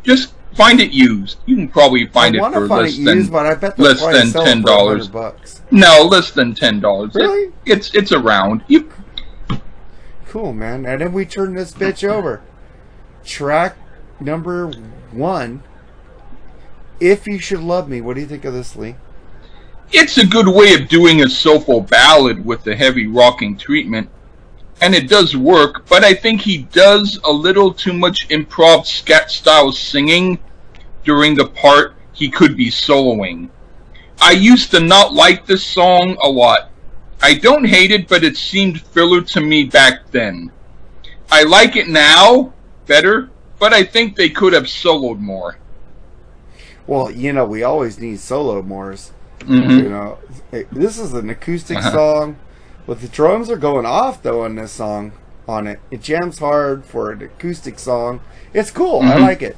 Just 0.03 0.33
find 0.55 0.81
it 0.81 0.91
used. 0.93 1.39
You 1.47 1.57
can 1.57 1.69
probably 1.69 2.07
find 2.07 2.35
I 2.41 2.49
it 2.49 2.53
for 2.53 2.69
find 2.69 2.83
less 2.85 2.99
it 2.99 3.05
than 3.05 3.17
used, 3.19 3.33
but 3.33 3.47
I 3.47 3.55
bet 3.55 3.79
less 3.79 4.01
than 4.01 4.29
it 4.29 4.65
$10. 4.65 5.13
bucks. 5.13 5.61
no 5.71 6.03
less 6.11 6.31
than 6.31 6.55
ten 6.55 6.81
dollars. 6.81 7.15
Really? 7.15 7.53
it's 7.67 7.95
it's 7.95 8.13
around. 8.13 8.65
You 8.69 8.91
Cool, 10.29 10.53
man. 10.53 10.85
And 10.87 11.01
then 11.01 11.13
we 11.13 11.25
turn 11.27 11.55
this 11.55 11.73
bitch 11.73 12.09
over. 12.09 12.41
Track 13.25 13.77
number 14.19 14.73
one. 15.13 15.63
If 17.01 17.27
you 17.27 17.39
should 17.39 17.61
love 17.61 17.89
me, 17.89 18.01
what 18.01 18.15
do 18.15 18.21
you 18.21 18.27
think 18.27 18.45
of 18.45 18.53
this, 18.55 18.75
Lee? 18.77 18.97
It's 19.93 20.19
a 20.19 20.27
good 20.27 20.49
way 20.49 20.75
of 20.75 20.89
doing 20.89 21.23
a 21.23 21.29
soulful 21.29 21.81
ballad 21.81 22.45
with 22.45 22.65
the 22.65 22.75
heavy 22.75 23.07
rocking 23.07 23.57
treatment, 23.57 24.09
and 24.81 24.95
it 24.95 25.09
does 25.09 25.37
work. 25.37 25.87
But 25.89 26.05
I 26.05 26.15
think 26.15 26.41
he 26.41 26.59
does 26.59 27.19
a 27.25 27.31
little 27.31 27.73
too 27.73 27.93
much 27.93 28.29
improv 28.29 28.87
scat 28.87 29.31
style 29.31 29.73
singing 29.73 30.39
during 31.05 31.35
the 31.35 31.47
part 31.47 31.95
he 32.13 32.31
could 32.31 32.57
be 32.57 32.71
soloing. 32.71 33.51
I 34.21 34.33
used 34.33 34.71
to 34.71 34.81
not 34.81 35.13
like 35.13 35.47
this 35.47 35.65
song 35.65 36.17
a 36.23 36.29
lot. 36.29 36.71
I 37.21 37.35
don't 37.35 37.65
hate 37.65 37.91
it, 37.91 38.09
but 38.09 38.25
it 38.25 38.37
seemed 38.37 38.81
filler 38.81 39.23
to 39.23 39.41
me 39.41 39.65
back 39.65 40.11
then. 40.11 40.51
I 41.31 41.43
like 41.43 41.77
it 41.77 41.89
now 41.89 42.53
better, 42.87 43.31
but 43.59 43.73
I 43.73 43.83
think 43.83 44.17
they 44.17 44.29
could 44.29 44.53
have 44.53 44.65
soloed 44.65 45.19
more. 45.19 45.59
Well, 46.87 47.11
you 47.11 47.33
know, 47.33 47.47
we 47.47 47.63
always 47.63 47.99
need 47.99 48.21
solo 48.21 48.61
mores. 48.63 49.13
Mhm. 49.47 49.83
You 49.83 49.89
know, 49.91 50.19
It- 50.53 50.69
this 50.73 50.99
is 50.99 51.13
an 51.15 51.29
acoustic 51.31 51.79
Uh-huh. 51.79 51.91
song, 51.93 52.37
but 52.87 53.01
the 53.01 53.09
drums 53.09 53.51
are 53.51 53.57
going 53.57 53.87
off 53.87 54.23
though 54.23 54.45
on 54.45 54.55
this 54.55 54.73
song. 54.73 55.13
On 55.49 55.67
it, 55.67 55.81
it 55.91 56.01
jams 56.01 56.39
hard 56.39 56.85
for 56.85 57.11
an 57.11 57.23
acoustic 57.23 57.79
song. 57.79 58.21
It's 58.53 58.71
cool. 58.71 59.01
I 59.03 59.17
Mhm. 59.17 59.21
like 59.21 59.43
it. 59.43 59.57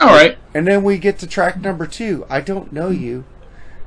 All 0.00 0.08
right. 0.08 0.36
And 0.54 0.66
then 0.66 0.82
we 0.82 0.98
get 0.98 1.18
to 1.20 1.26
track 1.26 1.60
number 1.60 1.86
two. 1.86 2.26
I 2.28 2.40
don't 2.40 2.72
know 2.72 2.90
you, 2.90 3.24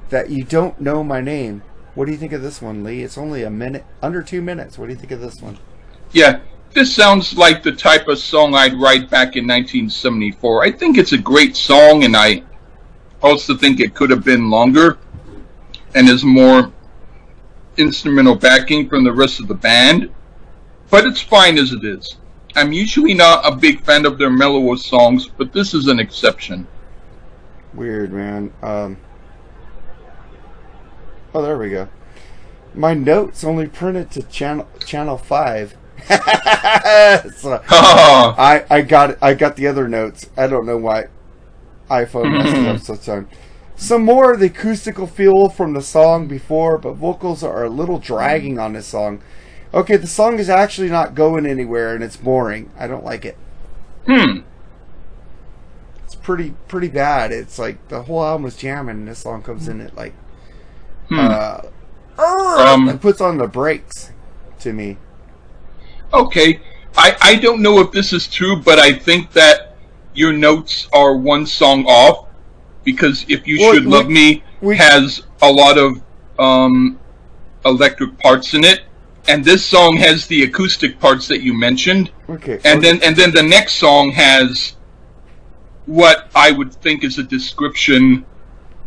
that 0.10 0.30
you 0.30 0.44
don't 0.44 0.80
know 0.82 1.04
my 1.04 1.22
name. 1.22 1.62
What 1.94 2.06
do 2.06 2.12
you 2.12 2.18
think 2.18 2.34
of 2.34 2.42
this 2.42 2.62
one, 2.62 2.84
Lee? 2.84 3.04
It's 3.04 3.18
only 3.18 3.44
a 3.44 3.50
minute, 3.50 3.86
under 4.02 4.22
two 4.22 4.42
minutes. 4.42 4.78
What 4.78 4.88
do 4.88 4.94
you 4.94 5.00
think 5.00 5.12
of 5.12 5.22
this 5.22 5.42
one? 5.42 5.58
Yeah, 6.12 6.40
this 6.74 6.94
sounds 6.94 7.38
like 7.38 7.64
the 7.64 7.72
type 7.72 8.08
of 8.08 8.18
song 8.20 8.54
I'd 8.56 8.80
write 8.80 9.10
back 9.10 9.36
in 9.36 9.46
1974. 9.48 10.64
I 10.64 10.72
think 10.72 10.98
it's 10.98 11.14
a 11.14 11.18
great 11.18 11.56
song, 11.56 12.04
and 12.04 12.16
I 12.16 12.44
also 13.26 13.58
think 13.58 13.80
it 13.80 13.96
could 13.96 14.12
have 14.12 14.24
been 14.24 14.50
longer 14.50 15.00
and 15.96 16.08
is 16.08 16.24
more 16.24 16.72
instrumental 17.78 18.36
backing 18.36 18.88
from 18.88 19.04
the 19.04 19.12
rest 19.12 19.40
of 19.40 19.48
the 19.48 19.56
band. 19.56 20.12
But 20.92 21.06
it's 21.06 21.22
fine 21.22 21.58
as 21.58 21.72
it 21.72 21.84
is. 21.84 22.18
I'm 22.56 22.72
usually 22.72 23.14
not 23.14 23.46
a 23.46 23.56
big 23.56 23.84
fan 23.84 24.06
of 24.06 24.18
their 24.18 24.30
mellower 24.30 24.78
songs, 24.78 25.28
but 25.28 25.52
this 25.52 25.74
is 25.74 25.88
an 25.88 26.00
exception. 26.00 26.68
Weird, 27.74 28.14
man. 28.14 28.54
Um, 28.62 28.98
oh, 31.34 31.42
there 31.42 31.58
we 31.58 31.72
go. 31.72 31.90
My 32.74 32.94
notes 32.94 33.44
only 33.44 33.68
printed 33.68 34.12
to 34.12 34.24
channel 34.24 34.68
channel 34.86 35.18
five. 35.18 35.76
so 36.08 37.62
Oh, 37.72 38.36
I 38.38 38.66
I 38.70 38.82
got 38.82 39.18
I 39.22 39.34
got 39.34 39.56
the 39.56 39.68
other 39.68 39.88
notes. 39.88 40.30
I 40.38 40.48
don't 40.48 40.66
know 40.66 40.78
why 40.78 41.08
iPhone 41.90 42.32
messes 42.32 42.90
up 42.90 42.98
sometimes. 42.98 43.28
Some 43.76 44.04
more 44.04 44.32
of 44.32 44.40
the 44.40 44.46
acoustical 44.46 45.06
feel 45.06 45.50
from 45.50 45.74
the 45.74 45.82
song 45.82 46.28
before, 46.28 46.78
but 46.78 46.94
vocals 46.94 47.44
are 47.44 47.64
a 47.64 47.70
little 47.70 48.00
dragging 48.00 48.58
on 48.58 48.74
this 48.74 48.88
song. 48.88 49.22
Okay, 49.74 49.98
the 49.98 50.08
song 50.08 50.40
is 50.40 50.50
actually 50.50 50.90
not 50.90 51.16
going 51.16 51.46
anywhere 51.46 51.94
and 51.94 52.04
it's 52.04 52.16
boring. 52.16 52.72
I 52.80 52.88
don't 52.88 53.04
like 53.04 53.26
it. 53.26 53.38
hmm. 54.06 54.40
It's 56.04 56.16
pretty 56.16 56.54
pretty 56.68 56.88
bad. 56.88 57.32
It's 57.32 57.60
like 57.60 57.88
the 57.90 58.04
whole 58.04 58.24
album 58.24 58.48
is 58.48 58.56
jamming 58.56 58.98
and 58.98 59.08
this 59.08 59.20
song 59.20 59.42
comes 59.42 59.68
in 59.68 59.82
at 59.82 59.96
like 59.96 60.14
hmm. 61.10 61.20
uh 61.20 61.62
Um, 62.18 62.88
it 62.88 63.02
puts 63.02 63.20
on 63.20 63.38
the 63.38 63.48
brakes 63.48 64.12
to 64.60 64.72
me. 64.72 64.98
Okay, 66.14 66.62
I, 66.96 67.18
I 67.22 67.36
don't 67.36 67.62
know 67.62 67.80
if 67.80 67.92
this 67.92 68.14
is 68.14 68.28
true, 68.28 68.62
but 68.62 68.80
I 68.80 68.94
think 68.94 69.34
that 69.34 69.75
your 70.18 70.34
notes 70.34 70.88
are 70.94 71.16
one 71.16 71.46
song 71.46 71.86
off 71.86 72.28
because 72.84 73.26
if 73.30 73.48
you 73.48 73.60
Well, 73.60 73.74
should 73.74 73.86
we- 73.86 73.92
love 73.92 74.10
me 74.10 74.44
we- 74.62 74.78
has 74.78 75.24
a 75.42 75.52
lot 75.52 75.78
of 75.78 76.02
um, 76.40 77.00
electric 77.66 78.18
parts 78.20 78.54
in 78.54 78.64
it, 78.64 78.82
and 79.28 79.44
this 79.44 79.66
song 79.66 79.98
has 79.98 80.28
the 80.28 80.44
acoustic 80.44 81.00
parts 81.00 81.28
that 81.28 81.42
you 81.42 81.54
mentioned, 81.58 82.12
Okay. 82.30 82.60
and 82.66 82.82
then 82.84 83.00
and 83.04 83.16
then 83.16 83.32
the 83.32 83.42
next 83.44 83.74
song 83.76 84.12
has 84.12 84.74
what 85.86 86.30
I 86.36 86.52
would 86.52 86.74
think 86.74 87.04
is 87.04 87.18
a 87.20 87.24
description 87.24 88.26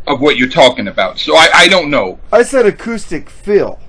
of 0.07 0.21
what 0.21 0.37
you're 0.37 0.49
talking 0.49 0.87
about. 0.87 1.17
So 1.19 1.35
I, 1.35 1.49
I 1.53 1.67
don't 1.67 1.89
know. 1.89 2.19
I 2.31 2.43
said 2.43 2.65
acoustic 2.65 3.29
feel. 3.29 3.79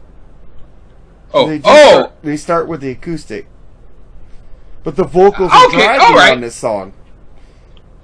Oh 1.32 1.46
They 1.48 1.60
oh 1.64 1.88
start, 1.90 2.12
they 2.22 2.36
start 2.36 2.68
with 2.68 2.80
the 2.80 2.90
acoustic. 2.90 3.46
But 4.82 4.96
the 4.96 5.04
vocals 5.04 5.52
are 5.52 5.66
Okay, 5.66 5.76
dragging 5.76 6.06
alright. 6.06 6.32
on 6.32 6.40
this 6.40 6.56
song. 6.56 6.92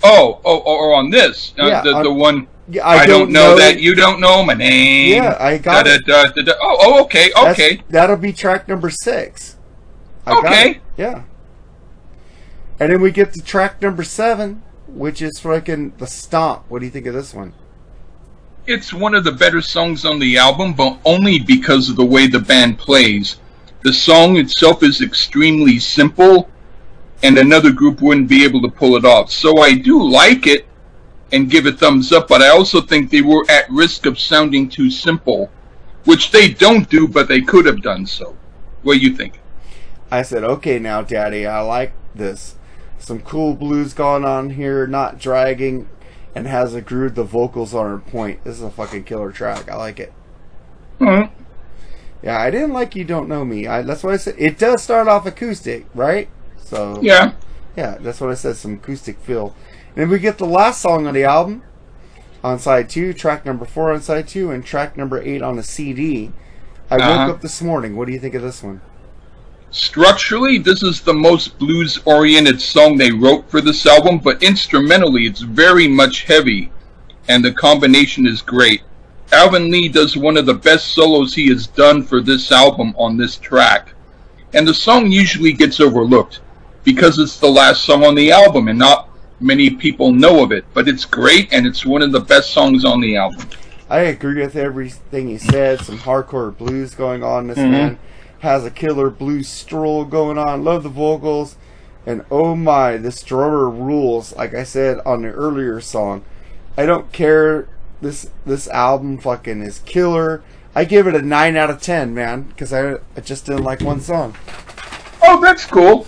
Oh 0.03 0.41
oh 0.45 0.59
or 0.61 0.95
on 0.95 1.11
this 1.11 1.55
uh, 1.59 1.67
Yeah, 1.67 1.83
the 1.83 1.95
on- 1.95 2.05
the 2.05 2.13
one. 2.13 2.49
Yeah, 2.69 2.85
I, 2.85 3.07
don't, 3.07 3.31
know, 3.31 3.51
know, 3.51 3.59
that 3.59 3.79
you 3.79 3.95
don't 3.95 4.21
know 4.21 4.43
my 4.43 4.55
name. 4.55 5.23
Yeah, 5.23 5.37
I 5.39 5.57
got 5.57 5.87
da, 5.87 5.93
it. 5.93 6.05
Da, 6.05 6.25
da. 6.33 6.53
Oh, 6.61 6.77
oh, 6.81 7.05
okay, 7.05 7.31
That's- 7.33 7.53
okay. 7.53 7.81
That'll 7.89 8.17
be 8.17 8.33
track 8.33 8.67
number 8.67 8.91
six. 8.91 9.57
I 10.27 10.37
Okay. 10.39 10.81
Yeah. 10.97 11.23
And 12.81 12.93
then 12.93 13.01
we 13.01 13.13
get 13.13 13.33
to 13.35 13.41
track 13.41 13.81
number 13.81 14.03
seven, 14.03 14.63
which 14.89 15.23
is 15.23 15.39
fucking 15.39 15.95
the 15.99 16.07
stomp. 16.07 16.65
What 16.69 16.81
do 16.81 16.87
you 16.87 16.91
think 16.91 17.07
of 17.07 17.15
this 17.15 17.33
one? 17.33 17.55
It's 18.67 18.93
one 18.93 19.15
of 19.15 19.23
the 19.23 19.31
better 19.33 19.63
songs 19.63 20.05
on 20.05 20.19
the 20.19 20.37
album, 20.37 20.75
but 20.75 20.99
only 21.05 21.39
because 21.39 21.89
of 21.89 21.95
the 21.95 22.05
way 22.05 22.27
the 22.27 22.41
band 22.41 22.79
plays. 22.79 23.37
The 23.85 23.93
song 23.93 24.37
itself 24.37 24.83
is 24.83 25.01
extremely 25.01 25.79
simple, 25.79 26.51
and 27.23 27.39
another 27.39 27.73
group 27.73 28.01
wouldn't 28.03 28.29
be 28.29 28.45
able 28.45 28.61
to 28.63 28.69
pull 28.69 28.97
it 28.97 29.05
off. 29.05 29.31
So 29.31 29.59
I 29.59 29.75
do 29.75 30.03
like 30.03 30.47
it 30.47 30.67
and 31.33 31.51
give 31.51 31.67
it 31.67 31.79
thumbs 31.79 32.13
up, 32.13 32.29
but 32.29 32.43
I 32.43 32.49
also 32.49 32.81
think 32.81 33.11
they 33.11 33.23
were 33.23 33.45
at 33.51 33.69
risk 33.71 34.07
of 34.07 34.19
sounding 34.19 34.69
too 34.69 34.91
simple. 34.91 35.51
which 36.07 36.31
they 36.31 36.49
don't 36.49 36.89
do, 36.89 37.07
but 37.07 37.29
they 37.29 37.43
could 37.43 37.67
have 37.67 37.83
done 37.83 38.07
so. 38.07 38.37
What 38.83 38.95
do 38.95 39.01
you 39.01 39.15
think? 39.15 39.41
I 40.11 40.23
said, 40.23 40.45
okay, 40.45 40.79
now, 40.79 41.03
Daddy, 41.03 41.47
I 41.47 41.61
like 41.61 41.93
this. 42.15 42.55
Some 42.99 43.21
cool 43.21 43.55
blues 43.55 43.93
going 43.93 44.25
on 44.25 44.51
here, 44.51 44.87
not 44.87 45.19
dragging, 45.19 45.89
and 46.35 46.47
has 46.47 46.75
a 46.75 46.81
groove. 46.81 47.17
The 47.17 47.25
vocals 47.25 47.75
are 47.75 47.93
on 47.93 48.01
point. 48.03 48.45
This 48.45 48.57
is 48.57 48.63
a 48.63 48.71
fucking 48.71 49.05
killer 49.05 49.33
track. 49.33 49.71
I 49.71 49.75
like 49.77 49.99
it. 49.99 50.13
Hmm. 50.99 51.23
Yeah, 52.23 52.39
I 52.39 52.51
didn't 52.51 52.73
like 52.73 52.97
You 52.97 53.05
Don't 53.05 53.29
Know 53.29 53.45
Me. 53.45 53.67
I, 53.67 53.83
that's 53.83 54.03
why 54.03 54.13
I 54.13 54.17
said. 54.17 54.37
It 54.39 54.59
does 54.59 54.83
start 54.83 55.09
off 55.09 55.27
acoustic, 55.27 55.87
right? 55.95 56.29
So 56.67 56.99
Yeah. 57.03 57.33
yeah, 57.77 57.97
that's 58.01 58.21
what 58.21 58.31
I 58.31 58.35
said. 58.35 58.57
Some 58.57 58.75
acoustic 58.75 59.19
feel. 59.21 59.55
And 59.95 60.03
then 60.03 60.09
we 60.11 60.19
get 60.19 60.39
the 60.39 60.47
last 60.47 60.83
song 60.83 61.07
on 61.07 61.15
the 61.15 61.25
album 61.25 61.63
on 62.43 62.59
side 62.59 62.89
two, 62.89 63.13
track 63.13 63.47
number 63.47 63.65
four 63.65 63.93
on 63.93 64.01
side 64.03 64.27
two, 64.29 64.51
and 64.51 64.65
track 64.65 64.97
number 64.97 65.23
eight 65.23 65.43
on 65.43 65.57
the 65.57 65.63
CD. 65.63 66.33
I 66.91 66.97
Uh-huh. 66.97 67.27
woke 67.27 67.37
up 67.37 67.41
this 67.41 67.63
morning. 67.63 67.97
What 67.97 68.07
do 68.07 68.13
you 68.13 68.19
think 68.21 68.35
of 68.35 68.43
this 68.43 68.63
one? 68.63 68.81
Structurally, 69.71 70.59
this 70.59 70.83
is 70.83 71.01
the 71.01 71.15
most 71.15 71.59
blues 71.59 72.01
oriented 72.05 72.61
song 72.61 72.97
they 72.97 73.11
wrote 73.11 73.51
for 73.51 73.61
this 73.61 73.85
album, 73.87 74.19
but 74.19 74.43
instrumentally, 74.43 75.27
it's 75.27 75.41
very 75.41 75.87
much 75.89 76.25
heavy, 76.25 76.71
and 77.29 77.45
the 77.45 77.53
combination 77.53 78.27
is 78.27 78.43
great. 78.43 78.83
Alvin 79.33 79.71
Lee 79.71 79.89
does 79.89 80.17
one 80.17 80.37
of 80.37 80.47
the 80.47 80.55
best 80.55 80.95
solos 80.95 81.35
he 81.35 81.49
has 81.49 81.67
done 81.67 82.03
for 82.03 82.21
this 82.21 82.51
album 82.53 82.95
on 82.97 83.17
this 83.17 83.37
track. 83.37 83.93
And 84.55 84.67
the 84.67 84.73
song 84.73 85.11
usually 85.11 85.53
gets 85.53 85.81
overlooked 85.81 86.41
because 86.87 87.19
it's 87.19 87.39
the 87.39 87.49
last 87.51 87.85
song 87.85 88.05
on 88.05 88.15
the 88.15 88.31
album 88.31 88.69
and 88.69 88.79
not 88.79 89.09
many 89.41 89.69
people 89.69 90.13
know 90.13 90.43
of 90.43 90.53
it, 90.53 90.65
but 90.73 90.89
it's 90.89 91.05
great 91.05 91.53
and 91.53 91.67
it's 91.67 91.85
one 91.85 92.01
of 92.01 92.13
the 92.13 92.21
best 92.21 92.51
songs 92.53 92.85
on 92.85 93.01
the 93.01 93.17
album. 93.17 93.47
I 93.91 93.99
agree 94.01 94.41
with 94.41 94.57
everything 94.57 95.29
he 95.29 95.37
said. 95.37 95.81
Some 95.81 95.99
hardcore 95.99 96.57
blues 96.57 96.95
going 96.95 97.23
on. 97.25 97.49
This 97.49 97.59
Mhm. 97.59 97.71
man 97.71 97.99
has 98.39 98.65
a 98.65 98.71
killer 98.71 99.11
blues 99.11 99.49
stroll 99.49 100.05
going 100.05 100.39
on. 100.39 100.65
Love 100.65 100.85
the 100.85 100.89
vocals. 100.89 101.57
And 102.07 102.25
oh 102.31 102.55
my, 102.55 102.97
this 102.97 103.21
drummer 103.23 103.69
rules. 103.69 104.35
Like 104.37 104.55
I 104.55 104.63
said 104.63 105.01
on 105.05 105.23
the 105.23 105.31
earlier 105.33 105.81
song, 105.81 106.23
I 106.79 106.87
don't 106.87 107.11
care. 107.13 107.67
This 108.01 108.29
this 108.47 108.69
album 108.69 109.19
fucking 109.19 109.61
is 109.63 109.81
killer. 109.81 110.43
I 110.75 110.85
give 110.85 111.09
it 111.09 111.15
a 111.17 111.23
nine 111.23 111.57
out 111.57 111.71
of 111.71 111.81
ten, 111.81 112.15
man, 112.15 112.43
because 112.43 112.73
I, 112.73 112.99
I 113.17 113.21
just 113.25 113.47
didn't 113.47 113.65
like 113.65 113.81
one 113.81 114.01
song. 114.01 114.37
Oh, 115.23 115.41
that's 115.41 115.65
cool. 115.65 116.07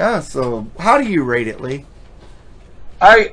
Yeah. 0.00 0.20
So 0.20 0.66
how 0.78 0.96
do 0.96 1.06
you 1.06 1.22
rate 1.24 1.46
it, 1.46 1.60
Lee? 1.60 1.84
I 3.02 3.32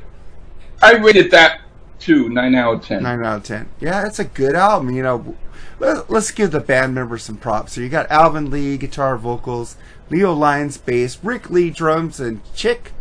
I 0.82 0.95
rated 0.97 1.32
that 1.32 1.61
too, 1.97 2.28
nine 2.30 2.55
out 2.55 2.74
of 2.76 2.86
ten. 2.86 3.03
Nine 3.03 3.24
out 3.24 3.38
of 3.38 3.43
ten. 3.43 3.70
Yeah, 3.80 4.05
it's 4.05 4.20
a 4.20 4.26
good 4.26 4.53
album. 4.53 4.93
You 4.93 5.01
know, 5.01 5.36
let, 5.80 6.09
let's 6.09 6.32
give 6.32 6.51
the 6.51 6.59
band 6.59 6.93
members 6.93 7.24
some 7.24 7.38
props. 7.38 7.74
So 7.74 7.82
you 7.82 7.88
got 7.88 8.11
Alvin 8.11 8.51
Lee 8.51 8.78
guitar, 8.78 9.18
vocals, 9.18 9.78
Leo 10.09 10.34
Lyons 10.34 10.78
bass, 10.78 11.18
Ric 11.24 11.49
Lee 11.49 11.70
drums, 11.70 12.20
and 12.20 12.41
Chick 12.53 12.91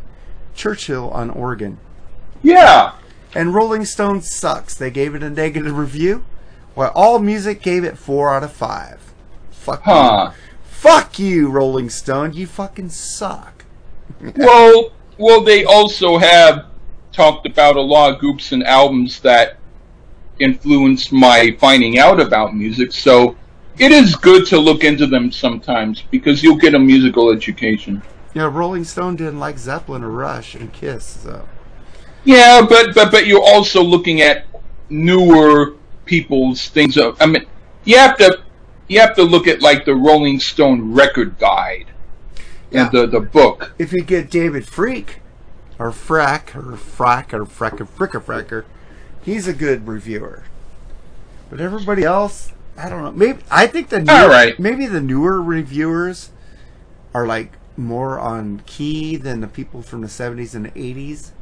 Churchill 0.54 1.10
on 1.10 1.28
organ. 1.30 1.78
Yeah. 2.44 2.92
And 3.34 3.52
Rolling 3.52 3.84
Stone 3.84 4.22
sucks. 4.22 4.74
They 4.74 4.90
gave 4.92 5.14
it 5.16 5.22
a 5.24 5.28
negative 5.28 5.76
review. 5.76 6.24
While 6.74 6.92
All 6.94 7.18
Music 7.18 7.60
gave 7.62 7.82
it 7.82 7.98
four 7.98 8.32
out 8.32 8.44
of 8.44 8.52
five. 8.52 9.00
Fuck 9.50 9.82
Huh. 9.82 10.30
you. 10.30 10.38
Fuck 10.64 11.18
you, 11.18 11.48
Rolling 11.48 11.90
Stone. 11.90 12.34
You 12.34 12.46
fucking 12.46 12.90
suck. 12.90 13.55
Well, 14.36 14.92
well, 15.18 15.42
they 15.42 15.64
also 15.64 16.18
have 16.18 16.66
talked 17.12 17.46
about 17.46 17.76
a 17.76 17.80
lot 17.80 18.12
of 18.12 18.18
groups 18.18 18.52
and 18.52 18.62
albums 18.64 19.20
that 19.20 19.56
influenced 20.38 21.12
my 21.12 21.56
finding 21.58 21.98
out 21.98 22.20
about 22.20 22.54
music. 22.54 22.92
So 22.92 23.36
it 23.78 23.92
is 23.92 24.14
good 24.16 24.46
to 24.46 24.58
look 24.58 24.84
into 24.84 25.06
them 25.06 25.32
sometimes 25.32 26.02
because 26.10 26.42
you'll 26.42 26.56
get 26.56 26.74
a 26.74 26.78
musical 26.78 27.30
education. 27.30 28.02
You 28.34 28.42
know, 28.42 28.48
Rolling 28.48 28.84
Stone 28.84 29.16
didn't 29.16 29.38
like 29.38 29.58
Zeppelin 29.58 30.02
or 30.02 30.10
Rush 30.10 30.54
and 30.54 30.72
Kiss, 30.72 31.04
so. 31.04 31.48
Yeah, 32.24 32.66
but 32.68 32.94
but 32.94 33.10
but 33.10 33.26
you're 33.26 33.42
also 33.42 33.82
looking 33.82 34.20
at 34.20 34.46
newer 34.90 35.76
people's 36.04 36.68
things. 36.68 36.98
Of, 36.98 37.16
I 37.20 37.26
mean, 37.26 37.46
you 37.84 37.96
have 37.96 38.16
to 38.18 38.42
you 38.88 39.00
have 39.00 39.14
to 39.16 39.22
look 39.22 39.46
at 39.46 39.62
like 39.62 39.84
the 39.84 39.94
Rolling 39.94 40.38
Stone 40.40 40.92
record 40.92 41.38
guide 41.38 41.86
Yeah. 42.70 42.84
and 42.84 42.92
the 42.92 43.06
the 43.06 43.20
book. 43.20 43.72
if 43.78 43.92
you 43.92 44.02
get 44.02 44.30
David 44.30 44.66
Freak 44.66 45.20
or 45.78 45.90
Frack 45.90 46.54
or 46.56 46.76
Frack 46.76 47.32
or 47.32 47.44
Fracker 47.44 47.86
Fricker 47.88 48.22
Fracker, 48.22 48.64
he's 49.22 49.46
a 49.46 49.52
good 49.52 49.86
reviewer. 49.86 50.44
But 51.50 51.60
everybody 51.60 52.02
else, 52.02 52.52
I 52.76 52.88
don't 52.88 53.02
know. 53.04 53.12
Maybe 53.12 53.38
I 53.50 53.66
think 53.66 53.88
the 53.90 54.00
newer, 54.00 54.12
All 54.16 54.28
right. 54.28 54.58
maybe 54.58 54.86
the 54.86 55.00
newer 55.00 55.40
reviewers 55.40 56.30
are 57.14 57.26
like 57.26 57.52
more 57.76 58.18
on 58.18 58.62
key 58.66 59.16
than 59.16 59.40
the 59.40 59.46
people 59.46 59.82
from 59.82 60.00
the 60.00 60.08
seventies 60.08 60.54
and 60.54 60.64
the 60.66 60.72
eighties. 60.78 61.32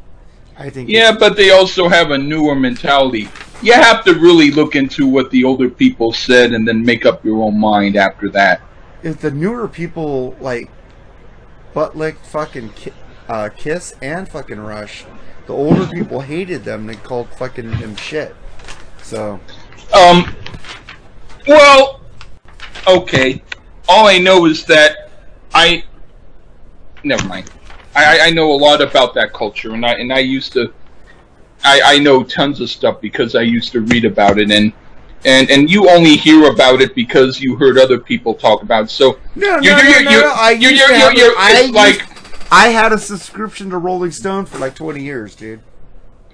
I 0.57 0.71
think 0.71 0.89
Yeah, 0.89 1.17
but 1.19 1.37
they 1.37 1.51
also 1.51 1.89
have 1.89 2.11
a 2.13 2.19
newer 2.19 2.55
mentality. 2.55 3.29
You 3.63 3.73
have 3.73 4.05
to 4.05 4.15
really 4.15 4.51
look 4.53 4.77
into 4.77 5.07
what 5.07 5.31
the 5.33 5.43
older 5.43 5.69
people 5.69 6.13
said 6.13 6.53
and 6.53 6.69
then 6.69 6.85
make 6.85 7.07
up 7.07 7.25
your 7.25 7.43
own 7.43 7.59
mind 7.59 7.97
after 7.97 8.29
that. 8.31 8.61
if 9.03 9.21
the 9.21 9.31
newer 9.33 9.67
people 9.69 10.37
like 10.41 10.71
butt 11.75 11.97
lick 11.97 12.17
fucking 12.25 12.71
ki- 12.71 12.93
uh, 13.29 13.49
Kiss 13.57 13.95
and 14.01 14.29
fucking 14.29 14.61
Rush, 14.61 15.05
the 15.47 15.53
older 15.53 15.87
people 15.87 16.21
hated 16.21 16.65
them. 16.65 16.87
They 16.87 16.95
called 16.97 17.29
fucking 17.31 17.71
them 17.73 17.97
shit. 17.97 18.35
So 19.03 19.41
Um, 19.95 20.35
well, 21.47 22.01
okay. 22.89 23.43
All 23.89 24.07
I 24.07 24.19
know 24.19 24.47
is 24.47 24.65
that 24.67 25.11
I. 25.53 25.85
Never 27.03 27.27
mind. 27.29 27.51
I, 27.95 28.19
I- 28.19 28.27
I 28.27 28.31
know 28.31 28.51
a 28.53 28.57
lot 28.57 28.81
about 28.81 29.13
that 29.15 29.33
culture, 29.35 29.73
and 29.75 29.85
I 29.85 29.93
and 29.95 30.13
I 30.13 30.21
used 30.21 30.53
to. 30.55 30.73
I, 31.67 31.81
I 31.85 31.99
know 31.99 32.23
tons 32.23 32.61
of 32.61 32.69
stuff 32.71 33.01
because 33.01 33.35
I 33.35 33.41
used 33.43 33.73
to 33.73 33.81
read 33.81 34.05
about 34.05 34.39
it, 34.39 34.51
and 34.51 34.73
and 35.25 35.51
and 35.51 35.71
you 35.71 35.89
only 35.91 36.17
hear 36.17 36.51
about 36.51 36.81
it 36.81 36.95
because 36.95 37.41
you 37.41 37.57
heard 37.57 37.79
other 37.79 37.99
people 37.99 38.35
talk 38.35 38.63
about. 38.63 38.85
It. 38.85 38.91
So 38.91 39.19
No, 39.35 39.57
no, 39.57 39.61
you're, 39.61 39.77
no, 39.77 39.83
you're, 39.83 40.05
no, 40.05 40.11
you're, 40.11 40.21
no, 40.23 40.35
I 40.37 40.51
you're, 40.53 40.73
you're, 40.73 40.93
you're, 40.93 41.13
you're- 41.15 41.35
I 41.37 41.71
like 41.73 42.07
I 42.53 42.69
had 42.69 42.93
a 42.93 42.99
subscription 42.99 43.71
to 43.71 43.79
Rolling 43.79 44.13
Stone 44.13 44.47
for 44.47 44.59
like 44.59 44.75
20 44.75 45.03
years, 45.03 45.35
dude. 45.35 45.61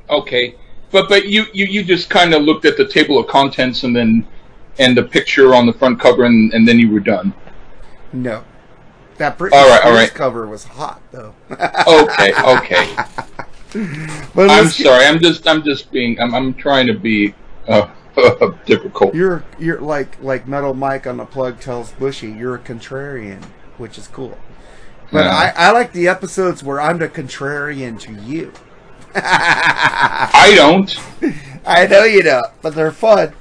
Okay, 0.08 0.56
but 0.90 1.08
but 1.08 1.26
you 1.26 1.46
you, 1.52 1.66
you 1.66 1.84
just 1.84 2.10
kind 2.10 2.34
of 2.34 2.42
looked 2.42 2.64
at 2.64 2.76
the 2.76 2.86
table 2.86 3.18
of 3.18 3.26
contents 3.28 3.84
and 3.84 3.94
then 3.94 4.26
and 4.78 4.96
the 4.96 5.02
picture 5.02 5.54
on 5.54 5.66
the 5.66 5.72
front 5.72 6.00
cover 6.00 6.24
and, 6.24 6.52
and 6.52 6.66
then 6.66 6.78
you 6.78 6.90
were 6.90 7.00
done. 7.00 7.32
No. 8.12 8.44
That 9.18 9.36
Britney 9.38 9.52
All 9.52 9.68
right, 9.68 9.84
all 9.84 9.92
right. 9.92 10.12
cover 10.12 10.46
was 10.46 10.64
hot, 10.64 11.02
though. 11.12 11.34
Okay, 11.50 12.32
okay. 12.42 12.96
I'm 14.36 14.68
sorry. 14.68 15.04
I'm 15.04 15.20
just 15.20 15.46
I'm 15.46 15.62
just 15.62 15.92
being 15.92 16.18
I'm 16.18 16.34
I'm 16.34 16.54
trying 16.54 16.86
to 16.86 16.94
be 16.94 17.34
uh, 17.68 17.88
difficult. 18.66 19.14
You're 19.14 19.44
you're 19.58 19.80
like 19.80 20.22
like 20.22 20.46
Metal 20.46 20.74
Mike 20.74 21.06
on 21.06 21.18
the 21.18 21.24
plug 21.24 21.60
tells 21.60 21.92
Bushy, 21.92 22.30
you're 22.30 22.54
a 22.54 22.58
contrarian, 22.58 23.42
which 23.78 23.98
is 23.98 24.08
cool. 24.08 24.38
But 25.12 25.24
Yeah. 25.24 25.52
I, 25.56 25.68
I 25.68 25.70
like 25.72 25.92
the 25.92 26.08
episodes 26.08 26.62
where 26.62 26.80
I'm 26.80 26.98
the 26.98 27.08
contrarian 27.08 27.98
to 28.00 28.12
you. 28.12 28.52
I 29.14 30.52
don't. 30.56 30.96
I 31.66 31.86
know 31.86 32.04
you 32.04 32.22
don't, 32.22 32.46
but 32.62 32.74
they're 32.74 32.92
fun. 32.92 33.32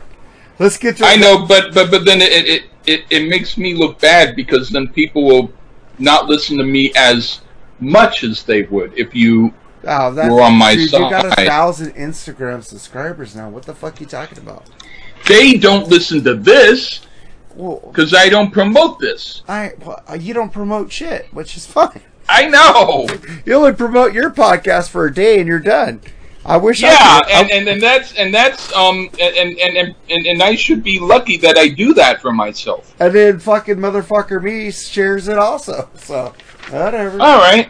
Let's 0.58 0.78
get 0.78 0.98
to 0.98 1.06
I 1.06 1.16
know, 1.16 1.46
but 1.46 1.74
but 1.74 1.92
but 1.92 2.06
then 2.06 2.22
it 2.22 2.32
it, 2.32 2.64
it 2.86 3.06
it 3.10 3.30
makes 3.30 3.58
me 3.58 3.76
look 3.76 4.00
bad 4.00 4.36
because 4.36 4.70
then 4.70 4.88
people 4.88 5.24
will 5.24 5.52
not 6.00 6.28
listen 6.28 6.58
to 6.58 6.64
me 6.64 6.92
as 6.96 7.42
much 7.80 8.24
as 8.24 8.44
they 8.44 8.64
would 8.64 8.98
if 8.98 9.16
you 9.16 9.54
Oh, 9.88 10.14
that, 10.14 10.32
We're 10.32 10.42
on 10.42 10.56
my 10.56 10.76
dude, 10.76 10.92
You 10.92 11.00
got 11.10 11.26
a 11.26 11.46
thousand 11.46 11.94
Instagram 11.96 12.64
subscribers 12.64 13.36
now. 13.36 13.50
What 13.50 13.64
the 13.64 13.74
fuck 13.74 13.98
are 13.98 14.00
you 14.00 14.06
talking 14.06 14.38
about? 14.38 14.66
they 15.28 15.54
don't 15.54 15.88
listen 15.90 16.24
to 16.24 16.34
this 16.36 17.02
Well, 17.56 17.82
because 17.86 18.14
I 18.14 18.30
don't 18.30 18.52
promote 18.52 19.00
this. 19.00 19.44
I 19.48 19.74
well, 19.86 20.02
you 20.18 20.34
don't 20.34 20.52
promote 20.52 20.92
shit, 20.92 21.28
which 21.34 21.56
is 21.58 21.66
fine. 21.78 22.02
I 22.28 22.48
know. 22.48 23.08
You 23.46 23.54
only 23.56 23.74
promote 23.74 24.14
your 24.14 24.30
podcast 24.32 24.90
for 24.90 25.06
a 25.06 25.14
day 25.14 25.40
and 25.40 25.48
you're 25.48 25.60
done. 25.60 26.02
I 26.46 26.58
wish. 26.58 26.82
Yeah, 26.82 26.96
I 27.00 27.22
could, 27.24 27.32
and, 27.34 27.52
and, 27.52 27.68
and 27.68 27.82
that's 27.82 28.14
and 28.14 28.34
that's 28.34 28.74
um 28.74 29.10
and, 29.20 29.36
and, 29.36 29.60
and, 29.60 29.96
and, 30.10 30.26
and 30.26 30.42
I 30.44 30.56
should 30.56 30.84
be 30.84 30.98
lucky 31.00 31.38
that 31.38 31.58
I 31.58 31.68
do 31.68 31.94
that 31.96 32.22
for 32.22 32.32
myself. 32.32 32.96
and 33.00 33.14
then 33.14 33.40
fucking 33.40 33.76
motherfucker 33.76 34.42
me 34.42 34.72
shares 34.72 35.28
it 35.28 35.38
also. 35.38 35.90
So 35.96 36.34
whatever. 36.70 37.20
All 37.22 37.40
right. 37.40 37.70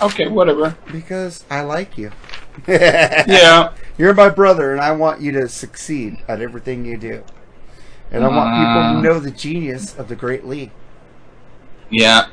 Okay, 0.00 0.28
whatever. 0.28 0.76
because 0.92 1.44
I 1.50 1.62
like 1.62 1.98
you. 1.98 2.10
Yeah. 2.68 3.72
You're 3.96 4.14
my 4.14 4.28
brother, 4.28 4.70
and 4.72 4.80
I 4.80 4.92
want 4.92 5.20
you 5.20 5.32
to 5.32 5.48
succeed 5.48 6.18
at 6.28 6.40
everything 6.40 6.84
you 6.84 6.96
do. 6.96 7.24
And 8.12 8.24
I 8.24 8.28
want 8.28 8.54
people 8.54 8.82
Uh. 8.82 8.92
to 8.94 9.02
know 9.02 9.18
the 9.18 9.30
genius 9.32 9.96
of 9.98 10.08
the 10.08 10.14
Great 10.16 10.46
Lee. 10.46 10.70
Yeah. 11.90 12.26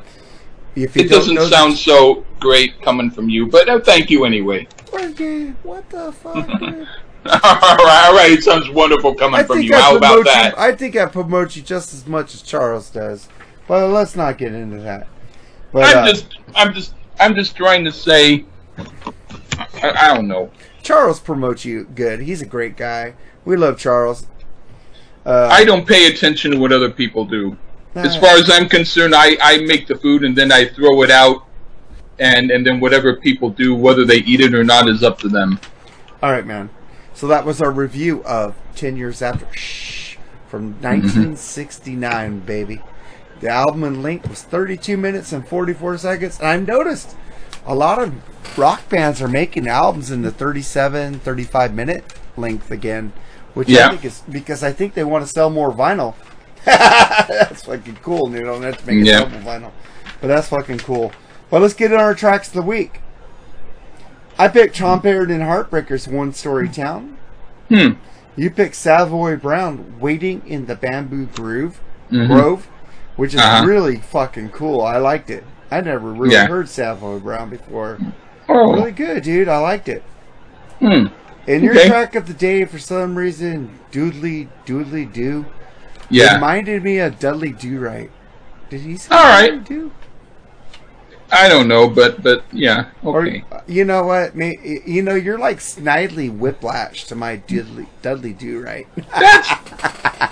If 0.75 0.95
you 0.95 1.03
It 1.03 1.09
doesn't 1.09 1.39
sound 1.49 1.77
so 1.77 2.23
great 2.39 2.81
coming 2.81 3.09
from 3.09 3.29
you, 3.29 3.47
but 3.47 3.67
uh, 3.67 3.79
thank 3.79 4.09
you 4.09 4.25
anyway. 4.25 4.67
The, 4.91 5.53
what 5.63 5.89
the 5.89 6.11
fuck? 6.11 6.35
all 6.35 6.45
right, 6.45 8.05
all 8.07 8.13
right. 8.13 8.31
It 8.31 8.43
sounds 8.43 8.69
wonderful 8.69 9.15
coming 9.15 9.39
I 9.39 9.43
from 9.43 9.61
you. 9.61 9.73
I 9.73 9.79
How 9.79 9.95
about 9.97 10.09
promote 10.09 10.25
that? 10.25 10.59
I 10.59 10.75
think 10.75 10.95
I 10.95 11.05
promote 11.07 11.55
you 11.55 11.61
just 11.61 11.93
as 11.93 12.05
much 12.05 12.33
as 12.35 12.41
Charles 12.41 12.89
does. 12.89 13.27
But 13.67 13.87
let's 13.89 14.15
not 14.15 14.37
get 14.37 14.53
into 14.53 14.77
that. 14.81 15.07
But 15.71 15.95
I'm 15.95 16.03
uh, 16.03 16.07
just, 16.09 16.37
I'm 16.55 16.73
just, 16.73 16.93
I'm 17.19 17.35
just 17.35 17.55
trying 17.55 17.85
to 17.85 17.91
say. 17.91 18.45
I, 19.81 19.91
I 19.91 20.13
don't 20.13 20.27
know. 20.27 20.51
Charles 20.81 21.19
promotes 21.19 21.65
you 21.65 21.85
good. 21.85 22.19
He's 22.19 22.41
a 22.41 22.45
great 22.45 22.77
guy. 22.77 23.15
We 23.43 23.55
love 23.55 23.77
Charles. 23.77 24.27
Uh, 25.25 25.49
I 25.51 25.65
don't 25.65 25.87
pay 25.87 26.07
attention 26.07 26.51
to 26.51 26.59
what 26.59 26.71
other 26.71 26.91
people 26.91 27.25
do. 27.25 27.57
As 27.95 28.17
far 28.17 28.35
as 28.35 28.49
I'm 28.51 28.67
concerned, 28.67 29.15
I, 29.15 29.37
I 29.41 29.59
make 29.59 29.87
the 29.87 29.95
food 29.95 30.25
and 30.25 30.35
then 30.35 30.51
I 30.51 30.65
throw 30.65 31.01
it 31.03 31.09
out, 31.09 31.45
and 32.19 32.51
and 32.51 32.65
then 32.65 32.81
whatever 32.81 33.15
people 33.15 33.49
do, 33.49 33.73
whether 33.73 34.03
they 34.03 34.17
eat 34.17 34.41
it 34.41 34.53
or 34.53 34.65
not, 34.65 34.89
is 34.89 35.01
up 35.01 35.17
to 35.19 35.29
them. 35.29 35.59
All 36.21 36.31
right, 36.31 36.45
man. 36.45 36.69
So 37.13 37.27
that 37.27 37.45
was 37.45 37.61
our 37.61 37.71
review 37.71 38.23
of 38.25 38.55
10 38.75 38.97
Years 38.97 39.21
After. 39.21 39.47
Shh. 39.55 40.17
From 40.47 40.73
1969, 40.81 42.39
baby. 42.41 42.81
The 43.41 43.49
album 43.49 43.83
and 43.83 44.01
length 44.01 44.29
was 44.29 44.43
32 44.43 44.97
minutes 44.97 45.31
and 45.33 45.47
44 45.47 45.97
seconds. 45.97 46.39
And 46.39 46.47
I 46.47 46.57
noticed 46.57 47.15
a 47.65 47.75
lot 47.75 48.01
of 48.01 48.13
rock 48.57 48.87
bands 48.89 49.21
are 49.21 49.27
making 49.27 49.67
albums 49.67 50.09
in 50.11 50.21
the 50.21 50.31
37, 50.31 51.19
35 51.19 51.73
minute 51.73 52.13
length 52.37 52.71
again. 52.71 53.11
Which 53.53 53.69
I 53.69 53.89
think 53.91 54.05
is 54.05 54.21
because 54.29 54.63
I 54.63 54.73
think 54.73 54.93
they 54.95 55.03
want 55.05 55.25
to 55.25 55.31
sell 55.31 55.49
more 55.49 55.71
vinyl. 55.71 56.15
that's 56.65 57.63
fucking 57.63 57.99
cool, 58.01 58.27
dude. 58.29 58.41
I 58.41 58.45
don't 58.45 58.63
have 58.63 58.77
to 58.79 58.87
make 58.87 59.05
Yeah. 59.05 59.19
double 59.19 59.37
vinyl. 59.39 59.71
But 60.19 60.27
that's 60.27 60.49
fucking 60.49 60.79
cool. 60.79 61.11
But 61.49 61.61
let's 61.61 61.73
get 61.73 61.91
in 61.93 61.99
our 61.99 62.13
tracks 62.15 62.47
of 62.49 62.53
the 62.55 62.61
week. 62.63 62.99
I 64.37 64.47
picked 64.49 64.75
Tom 64.75 64.99
Baird 64.99 65.31
and 65.31 65.41
Heartbreakers, 65.43 66.07
One 66.11 66.33
Story 66.33 66.67
Town. 66.67 67.17
Hmm. 67.69 67.91
You 68.35 68.49
picked 68.49 68.75
Savoy 68.75 69.37
Brown, 69.37 69.95
Waiting 69.99 70.41
in 70.45 70.65
the 70.65 70.75
Bamboo 70.75 71.27
Groove, 71.27 71.79
Mhm. 72.11 72.27
Grove, 72.27 72.67
which 73.15 73.33
is 73.33 73.39
Uh-huh. 73.41 73.65
really 73.65 73.97
fucking 73.97 74.49
cool. 74.49 74.81
I 74.81 74.97
liked 74.97 75.29
it. 75.29 75.43
I 75.71 75.81
never 75.81 76.11
really 76.11 76.33
Yeah. 76.33 76.47
heard 76.47 76.69
Savoy 76.69 77.19
Brown 77.19 77.49
before. 77.49 77.97
Oh. 78.47 78.73
Really 78.73 78.91
good, 78.91 79.23
dude. 79.23 79.47
I 79.49 79.57
liked 79.57 79.89
it. 79.89 80.03
Hmm. 80.79 81.07
And 81.47 81.63
your 81.63 81.73
Okay. 81.75 81.87
track 81.87 82.15
of 82.15 82.27
the 82.27 82.33
day, 82.33 82.65
for 82.65 82.79
some 82.79 83.15
reason, 83.15 83.79
Doodly 83.91 84.47
Doodly 84.65 85.11
Doo, 85.11 85.45
Yeah. 86.09 86.35
reminded 86.35 86.83
me 86.83 86.99
of 86.99 87.19
Dudley 87.19 87.51
Do 87.51 87.79
Right. 87.79 88.09
Did 88.69 88.81
he 88.81 88.97
say 88.97 89.15
All 89.15 89.23
right. 89.23 89.63
Do? 89.63 89.91
I 91.35 91.49
don't 91.49 91.67
know, 91.67 91.89
but 91.89 92.23
but 92.23 92.45
yeah. 92.53 92.91
Or 93.03 93.21
Okay. 93.27 93.43
you 93.67 93.83
know 93.83 94.03
what? 94.05 94.35
May, 94.35 94.81
you 94.85 95.01
know 95.01 95.15
you're 95.15 95.37
like 95.37 95.57
Snidely 95.57 96.35
Whiplash 96.35 97.03
to 97.05 97.15
my 97.15 97.35
Dudley 97.35 97.87
Dudley 98.01 98.33
Do 98.33 98.61
Right. 98.61 98.87
That's. 99.11 99.49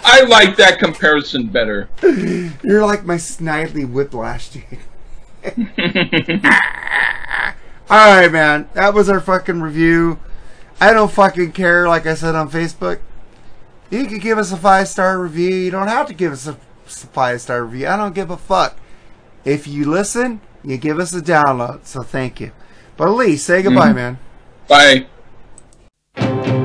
I 0.05 0.21
like 0.27 0.55
that 0.57 0.79
comparison 0.79 1.47
better. 1.47 1.89
You're 2.63 2.85
like 2.85 3.03
my 3.05 3.15
Snidely 3.15 3.89
Whiplash, 3.89 4.49
dude. 4.49 4.63
All 7.89 8.15
right, 8.15 8.31
man. 8.31 8.69
That 8.73 8.93
was 8.93 9.09
our 9.09 9.19
fucking 9.19 9.61
review. 9.61 10.19
I 10.79 10.93
don't 10.93 11.11
fucking 11.11 11.51
care. 11.51 11.87
Like 11.87 12.05
I 12.05 12.15
said 12.15 12.33
on 12.35 12.49
Facebook, 12.49 12.99
you 13.89 14.05
can 14.05 14.19
give 14.19 14.37
us 14.37 14.51
a 14.51 14.57
five 14.57 14.87
star 14.87 15.19
review. 15.19 15.53
You 15.53 15.71
don't 15.71 15.87
have 15.87 16.07
to 16.07 16.13
give 16.13 16.31
us 16.31 16.47
a 16.47 16.53
five 16.87 17.41
star 17.41 17.63
review. 17.65 17.87
I 17.87 17.97
don't 17.97 18.15
give 18.15 18.29
a 18.29 18.37
fuck. 18.37 18.77
If 19.45 19.67
you 19.67 19.85
listen, 19.85 20.39
you 20.63 20.77
give 20.77 20.99
us 20.99 21.13
a 21.13 21.21
download. 21.21 21.85
So 21.85 22.03
thank 22.03 22.39
you. 22.39 22.51
But 22.97 23.11
Lee, 23.11 23.37
say 23.37 23.61
goodbye, 23.61 23.91
Mhm. 23.91 23.95
man. 23.95 24.17
Bye. 26.15 26.59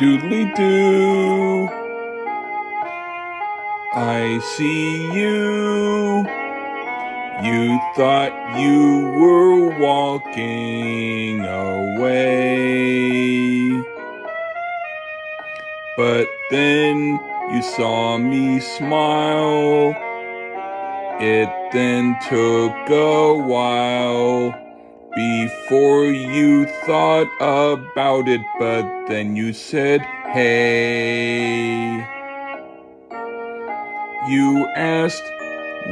Doodly 0.00 0.44
doo. 0.56 1.68
I 3.92 4.40
see 4.56 5.12
you. 5.12 6.24
You 7.44 7.78
thought 7.94 8.32
you 8.58 9.10
were 9.20 9.78
walking 9.78 11.44
away. 11.44 12.80
But 15.98 16.28
then 16.50 17.20
you 17.52 17.60
saw 17.60 18.16
me 18.16 18.58
smile. 18.60 19.94
It 21.20 21.50
then 21.74 22.16
took 22.26 22.88
a 22.88 23.29
thought 26.90 27.30
about 27.38 28.26
it, 28.26 28.40
but 28.58 29.06
then 29.06 29.36
you 29.36 29.52
said, 29.52 30.00
hey. 30.32 32.04
You 34.28 34.66
asked 34.74 35.22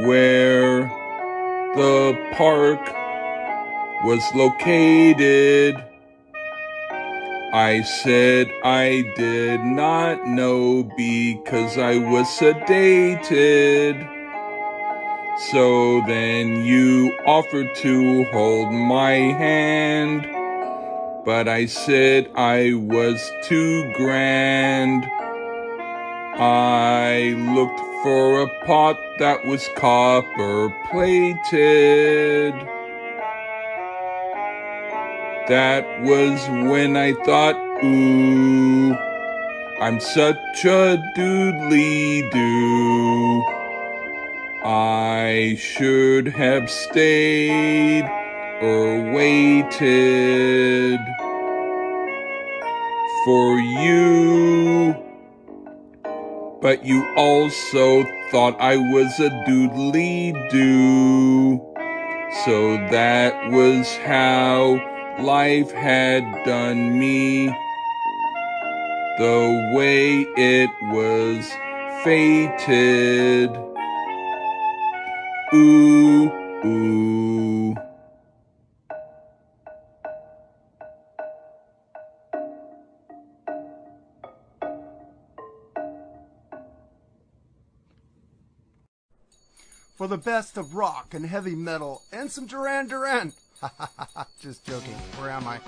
where 0.09 0.81
the 1.77 2.19
park 2.33 2.81
was 4.05 4.25
located. 4.35 5.77
I 7.53 7.83
said 8.03 8.51
I 8.65 9.05
did 9.15 9.61
not 9.61 10.27
know 10.27 10.83
because 10.97 11.79
I 11.79 11.99
was 11.99 12.27
sedated. 12.27 14.03
So 15.53 16.03
then 16.09 16.65
you 16.65 17.17
offered 17.25 17.73
to 17.77 18.25
hold 18.33 18.73
my 18.73 19.13
hand, 19.13 20.27
but 21.29 21.47
I 21.47 21.67
said 21.67 22.31
I 22.37 22.73
was 22.73 23.21
too 23.43 23.93
grand. 23.93 25.05
I 26.41 27.35
looked 27.55 27.81
for 28.03 28.41
a 28.41 28.65
pot 28.65 28.97
that 29.19 29.45
was 29.45 29.69
copper 29.77 30.75
plated. 30.91 32.55
That 35.49 35.85
was 36.01 36.41
when 36.67 36.97
I 36.97 37.13
thought, 37.13 37.57
ooh, 37.85 38.95
I'm 39.83 40.01
such 40.01 40.65
a 40.65 40.97
doodly 41.15 42.31
doo. 42.33 43.43
I 44.65 45.59
should 45.61 46.29
have 46.29 46.71
stayed 46.71 48.18
waited 49.15 49.79
for 53.25 53.59
you. 53.59 54.95
But 56.61 56.85
you 56.85 57.07
also 57.17 58.05
thought 58.31 58.61
I 58.61 58.77
was 58.77 59.21
a 59.21 59.31
doodly 59.47 60.33
doo. 60.51 61.61
So 62.45 62.77
that 62.91 63.51
was 63.51 63.97
how 63.99 64.79
life 65.21 65.71
had 65.71 66.25
done 66.45 66.99
me. 66.99 67.47
The 69.19 69.73
way 69.75 70.27
it 70.37 70.71
was 70.93 71.49
fated. 72.05 73.51
Ooh, 75.55 76.31
ooh. 76.65 77.88
For 89.99 90.07
the 90.07 90.17
best 90.17 90.57
of 90.57 90.77
rock 90.77 91.13
and 91.13 91.27
heavy 91.27 91.57
metal 91.57 92.03
and 92.13 92.31
some 92.31 92.47
Duran 92.47 92.87
Duran. 92.87 93.33
Just 94.41 94.65
joking. 94.65 94.95
Where 95.19 95.29
am 95.29 95.49
I? 95.49 95.59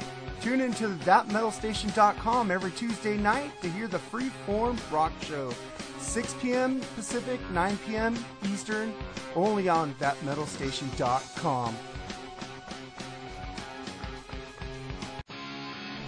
Tune 0.41 0.61
into 0.61 0.87
thatmetalstation.com 1.05 2.53
every 2.53 2.71
Tuesday 2.71 3.17
night 3.17 3.51
to 3.61 3.69
hear 3.69 3.89
the 3.89 3.99
Freeform 3.99 4.79
Rock 4.93 5.11
Show. 5.23 5.53
6 5.99 6.35
p.m. 6.35 6.81
Pacific, 6.95 7.41
9 7.51 7.77
p.m. 7.89 8.15
Eastern, 8.45 8.95
only 9.35 9.69
on 9.69 9.95
thatmetalstation.com. 9.95 11.77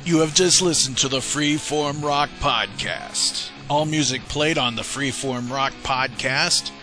You 0.05 0.21
have 0.21 0.33
just 0.33 0.63
listened 0.63 0.99
to 0.99 1.09
the 1.09 1.19
Freeform 1.19 2.05
Rock 2.05 2.31
Podcast. 2.39 3.51
All 3.69 3.85
music 3.85 4.23
played 4.29 4.59
on 4.59 4.77
the 4.77 4.83
Freeform 4.83 5.51
Rock 5.51 5.73
Podcast 5.83 6.71